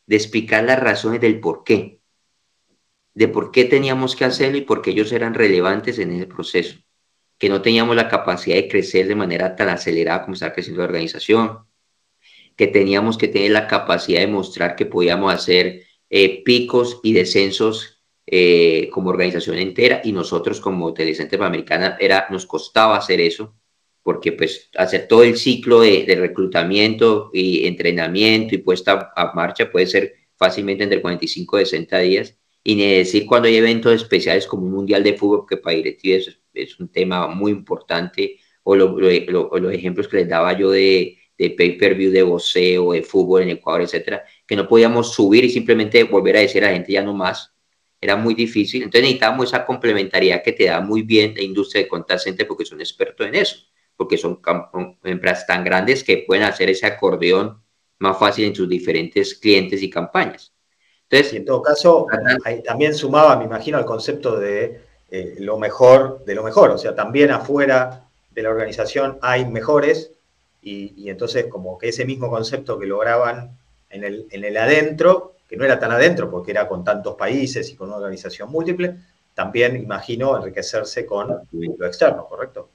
de 0.05 0.17
explicar 0.17 0.65
las 0.65 0.81
razones 0.81 1.21
del 1.21 1.39
por 1.39 1.63
qué, 1.63 2.01
de 3.15 3.29
por 3.29 3.53
qué 3.53 3.67
teníamos 3.67 4.17
que 4.17 4.25
hacerlo 4.25 4.59
y 4.59 4.63
por 4.63 4.83
qué 4.83 4.91
ellos 4.91 5.13
eran 5.13 5.35
relevantes 5.35 6.01
en 6.01 6.11
ese 6.11 6.27
proceso, 6.27 6.81
que 7.39 7.49
no 7.49 7.63
teníamos 7.63 7.95
la 7.95 8.09
capacidad 8.09 8.57
de 8.57 8.67
crecer 8.67 9.07
de 9.07 9.15
manera 9.15 9.55
tan 9.55 9.69
acelerada 9.69 10.23
como 10.23 10.35
estaba 10.35 10.53
creciendo 10.53 10.83
la 10.83 10.89
organización, 10.89 11.59
que 12.57 12.67
teníamos 12.67 13.17
que 13.17 13.29
tener 13.29 13.53
la 13.53 13.69
capacidad 13.69 14.19
de 14.19 14.27
mostrar 14.27 14.75
que 14.75 14.87
podíamos 14.87 15.33
hacer 15.33 15.85
eh, 16.11 16.43
picos 16.43 16.99
y 17.05 17.13
descensos 17.13 17.96
eh, 18.27 18.89
como 18.91 19.11
organización 19.11 19.59
entera 19.59 20.01
y 20.03 20.13
nosotros 20.13 20.61
como 20.61 20.93
Telecentro 20.93 21.39
Panamericana 21.39 21.97
era, 22.01 22.27
nos 22.31 22.45
costaba 22.47 22.97
hacer 22.97 23.21
eso 23.21 23.55
porque 24.03 24.33
pues 24.33 24.71
hacer 24.77 25.09
todo 25.09 25.25
el 25.25 25.37
ciclo 25.37 25.81
de, 25.81 26.07
reclutamiento 26.19 27.31
y 27.33 27.67
entrenamiento 27.67 28.55
y 28.55 28.59
puesta 28.59 29.13
a 29.17 29.33
marcha 29.35 29.71
puede 29.71 29.87
ser 29.87 30.15
fácilmente 30.37 30.85
entre 30.85 31.01
45 31.01 31.61
y 31.61 31.65
60 31.65 31.99
días 31.99 32.39
y 32.63 32.75
ni 32.75 32.87
decir 32.99 33.27
cuando 33.27 33.49
hay 33.49 33.57
eventos 33.57 33.93
especiales 33.95 34.47
como 34.47 34.67
un 34.67 34.73
mundial 34.73 35.03
de 35.03 35.15
fútbol 35.15 35.47
que 35.49 35.57
para 35.57 35.77
directivos 35.77 36.41
es, 36.53 36.81
un 36.81 36.89
tema 36.89 37.29
muy 37.29 37.53
importante 37.53 38.39
o 38.63 38.75
los 38.75 39.73
ejemplos 39.73 40.09
que 40.09 40.19
les 40.19 40.29
daba 40.29 40.57
yo 40.59 40.71
de, 40.71 41.19
de 41.39 41.51
pay-per-view 41.51 42.11
de 42.11 42.23
boxeo, 42.23 42.93
de 42.93 43.03
fútbol 43.03 43.43
en 43.43 43.51
Ecuador, 43.51 43.83
etcétera, 43.83 44.25
que 44.47 44.57
no 44.57 44.67
podíamos 44.67 45.13
subir 45.13 45.45
y 45.45 45.51
simplemente 45.51 46.05
volver 46.05 46.37
a 46.37 46.41
decir 46.41 46.65
a 46.65 46.69
la 46.69 46.75
gente 46.75 46.93
ya 46.93 47.03
no 47.03 47.15
más. 47.15 47.56
Era 48.07 48.15
muy 48.15 48.35
difícil. 48.35 48.85
Entonces 48.85 49.03
necesitábamos 49.03 49.49
esa 49.49 49.67
complementariedad 49.67 50.41
que 50.41 50.53
te 50.53 50.67
da 50.67 50.81
muy 50.81 51.03
bien 51.03 51.35
la 51.35 51.43
industria 51.43 51.83
de 51.83 51.89
contact 51.89 52.21
center 52.21 52.47
porque 52.47 52.65
son 52.65 52.81
expertos 52.81 53.27
en 53.27 53.35
eso, 53.35 53.57
porque 53.97 54.17
son 54.17 54.41
empresas 55.03 55.45
tan 55.45 55.65
grandes 55.65 56.05
que 56.05 56.19
pueden 56.25 56.45
hacer 56.45 56.71
ese 56.71 56.87
acordeón 56.87 57.61
más 57.99 58.17
fácil 58.17 58.45
en 58.45 58.55
sus 58.55 58.69
diferentes 58.69 59.35
clientes 59.35 59.83
y 59.83 59.91
campañas. 59.91 60.53
Entonces, 61.11 61.35
en 61.35 61.45
todo 61.45 61.63
caso, 61.63 62.07
también 62.65 62.95
sumaba, 62.95 63.37
me 63.37 63.45
imagino, 63.45 63.77
al 63.77 63.85
concepto 63.85 64.39
de 64.39 64.83
eh, 65.11 65.35
lo 65.41 65.59
mejor 65.59 66.25
de 66.25 66.37
lo 66.37 66.45
mejor. 66.45 66.71
O 66.71 66.79
sea, 66.79 66.95
también 66.95 67.33
afuera 67.33 68.09
de 68.31 68.43
la 68.43 68.51
organización 68.51 69.19
hay 69.21 69.47
mejores 69.47 70.13
y, 70.63 71.11
entonces 71.11 71.47
como 71.47 71.77
que 71.77 71.89
ese 71.89 72.05
mismo 72.05 72.31
concepto 72.31 72.79
que 72.79 72.87
lograban 72.87 73.59
en 73.91 74.05
el, 74.05 74.29
en 74.31 74.45
el 74.45 74.57
adentro, 74.57 75.36
que 75.49 75.57
no 75.57 75.65
era 75.65 75.79
tan 75.79 75.93
adentro 75.93 76.31
porque 76.31 76.51
era 76.51 76.69
con 76.69 76.85
tantos 76.85 77.15
países 77.15 77.71
y 77.71 77.77
con 77.77 77.89
una 77.89 77.99
organización 77.99 78.51
múltiple, 78.51 78.97
también 79.35 79.77
imagino 79.77 80.37
enriquecerse 80.37 81.05
con 81.05 81.29
lo 81.53 81.87
externo, 81.87 82.27
¿correcto? 82.27 82.71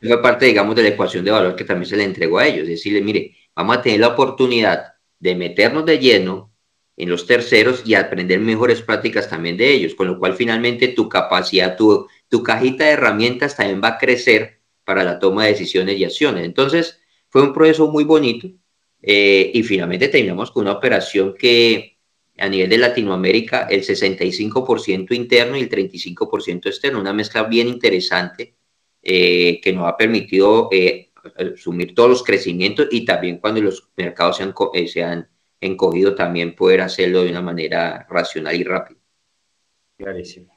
Fue 0.00 0.22
parte, 0.22 0.46
digamos, 0.46 0.74
de 0.76 0.82
la 0.82 0.88
ecuación 0.88 1.24
de 1.24 1.30
valor 1.30 1.56
que 1.56 1.64
también 1.64 1.88
se 1.88 1.96
le 1.96 2.04
entregó 2.04 2.38
a 2.38 2.46
ellos, 2.46 2.66
decirle, 2.66 3.00
mire, 3.00 3.36
vamos 3.54 3.76
a 3.76 3.82
tener 3.82 4.00
la 4.00 4.08
oportunidad 4.08 4.94
de 5.18 5.34
meternos 5.34 5.86
de 5.86 5.98
lleno 5.98 6.52
en 6.96 7.10
los 7.10 7.26
terceros 7.26 7.82
y 7.84 7.94
aprender 7.94 8.40
mejores 8.40 8.82
prácticas 8.82 9.28
también 9.28 9.56
de 9.56 9.70
ellos, 9.70 9.94
con 9.94 10.06
lo 10.06 10.18
cual 10.18 10.34
finalmente 10.34 10.88
tu 10.88 11.08
capacidad, 11.08 11.76
tu, 11.76 12.08
tu 12.28 12.42
cajita 12.42 12.84
de 12.84 12.92
herramientas 12.92 13.56
también 13.56 13.80
va 13.82 13.88
a 13.88 13.98
crecer 13.98 14.60
para 14.84 15.04
la 15.04 15.18
toma 15.18 15.44
de 15.44 15.50
decisiones 15.50 15.98
y 15.98 16.04
acciones. 16.04 16.44
Entonces, 16.44 17.00
fue 17.28 17.42
un 17.42 17.52
proceso 17.52 17.88
muy 17.88 18.04
bonito 18.04 18.48
eh, 19.02 19.50
y 19.52 19.62
finalmente 19.62 20.08
terminamos 20.08 20.50
con 20.50 20.62
una 20.62 20.72
operación 20.72 21.34
que 21.38 21.95
a 22.38 22.48
nivel 22.48 22.68
de 22.68 22.78
Latinoamérica 22.78 23.66
el 23.70 23.82
65% 23.82 25.14
interno 25.14 25.56
y 25.56 25.60
el 25.60 25.70
35% 25.70 26.66
externo, 26.66 27.00
una 27.00 27.12
mezcla 27.12 27.44
bien 27.44 27.68
interesante 27.68 28.54
eh, 29.02 29.60
que 29.60 29.72
nos 29.72 29.86
ha 29.86 29.96
permitido 29.96 30.68
eh, 30.70 31.10
asumir 31.54 31.94
todos 31.94 32.10
los 32.10 32.22
crecimientos 32.22 32.88
y 32.90 33.04
también 33.04 33.38
cuando 33.38 33.60
los 33.60 33.88
mercados 33.96 34.36
se 34.36 34.42
han, 34.42 34.54
se 34.86 35.02
han 35.02 35.28
encogido 35.60 36.14
también 36.14 36.54
poder 36.54 36.82
hacerlo 36.82 37.22
de 37.22 37.30
una 37.30 37.42
manera 37.42 38.06
racional 38.08 38.54
y 38.54 38.64
rápida. 38.64 38.98
Clarísimo. 39.96 40.52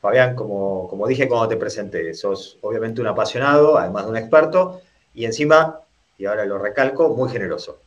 Fabián, 0.00 0.34
como, 0.34 0.88
como 0.88 1.06
dije 1.06 1.28
cuando 1.28 1.48
te 1.48 1.56
presenté, 1.56 2.12
sos 2.12 2.58
obviamente 2.60 3.00
un 3.00 3.06
apasionado, 3.06 3.78
además 3.78 4.04
de 4.04 4.10
un 4.10 4.16
experto, 4.16 4.80
y 5.14 5.24
encima 5.24 5.80
y 6.18 6.26
ahora 6.26 6.44
lo 6.44 6.58
recalco, 6.58 7.08
muy 7.10 7.28
generoso. 7.28 7.83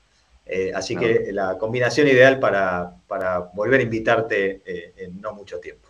Eh, 0.49 0.71
así 0.73 0.95
que 0.95 1.31
la 1.31 1.57
combinación 1.57 2.07
ideal 2.07 2.39
para, 2.39 2.95
para 3.07 3.39
volver 3.39 3.81
a 3.81 3.83
invitarte 3.83 4.61
eh, 4.65 4.93
en 4.97 5.19
no 5.19 5.33
mucho 5.33 5.59
tiempo. 5.59 5.89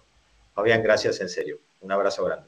Fabián, 0.54 0.82
gracias 0.82 1.22
en 1.22 1.30
serio. 1.30 1.60
Un 1.82 1.92
abrazo 1.92 2.26
grande. 2.26 2.48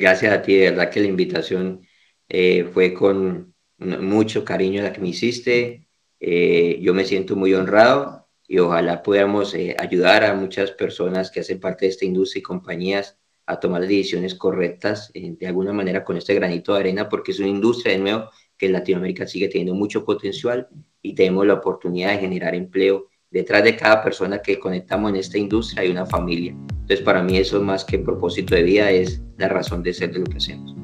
gracias 0.00 0.32
a 0.32 0.42
ti, 0.42 0.56
de 0.56 0.70
verdad 0.70 0.90
que 0.90 1.00
la 1.00 1.06
invitación 1.06 1.86
eh, 2.28 2.64
fue 2.72 2.92
con 2.92 3.54
mucho 3.78 4.44
cariño 4.44 4.82
la 4.82 4.92
que 4.92 5.00
me 5.00 5.08
hiciste. 5.08 5.86
yo 6.18 6.94
me 6.94 7.04
siento 7.04 7.36
muy 7.36 7.54
honrado 7.54 8.26
y 8.48 8.58
ojalá 8.58 9.02
podamos 9.02 9.54
ayudar 9.78 10.24
a 10.24 10.34
muchas 10.34 10.72
personas 10.72 11.30
que 11.30 11.40
hacen 11.40 11.60
parte 11.60 11.84
de 11.84 11.90
esta 11.90 12.04
industria 12.04 12.40
y 12.40 12.42
compañías 12.42 13.18
a 13.46 13.60
tomar 13.60 13.82
decisiones 13.82 14.34
correctas 14.34 15.10
eh, 15.14 15.36
de 15.38 15.46
alguna 15.46 15.72
manera 15.72 16.04
con 16.04 16.16
este 16.16 16.34
granito 16.34 16.74
de 16.74 16.80
arena, 16.80 17.08
porque 17.08 17.30
es 17.30 17.38
una 17.38 17.48
industria 17.48 17.92
de 17.92 18.00
nuevo 18.00 18.30
que 18.56 18.68
Latinoamérica 18.68 19.26
sigue 19.26 19.48
teniendo 19.48 19.74
mucho 19.74 20.04
potencial 20.04 20.68
y 21.02 21.14
tenemos 21.14 21.46
la 21.46 21.54
oportunidad 21.54 22.12
de 22.12 22.18
generar 22.18 22.54
empleo. 22.54 23.08
Detrás 23.30 23.64
de 23.64 23.76
cada 23.76 24.02
persona 24.02 24.40
que 24.40 24.58
conectamos 24.58 25.10
en 25.10 25.16
esta 25.16 25.38
industria 25.38 25.82
hay 25.82 25.90
una 25.90 26.06
familia. 26.06 26.52
Entonces, 26.52 27.02
para 27.02 27.22
mí 27.22 27.36
eso 27.36 27.60
más 27.62 27.84
que 27.84 27.98
propósito 27.98 28.54
de 28.54 28.62
vida 28.62 28.90
es 28.90 29.20
la 29.36 29.48
razón 29.48 29.82
de 29.82 29.92
ser 29.92 30.12
de 30.12 30.20
lo 30.20 30.26
que 30.26 30.38
hacemos. 30.38 30.74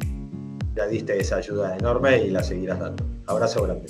Ya 0.74 0.86
diste 0.86 1.18
esa 1.18 1.36
ayuda 1.36 1.76
enorme 1.76 2.24
y 2.24 2.30
la 2.30 2.42
seguirás 2.42 2.80
dando. 2.80 3.04
Abrazo 3.26 3.62
grande. 3.62 3.86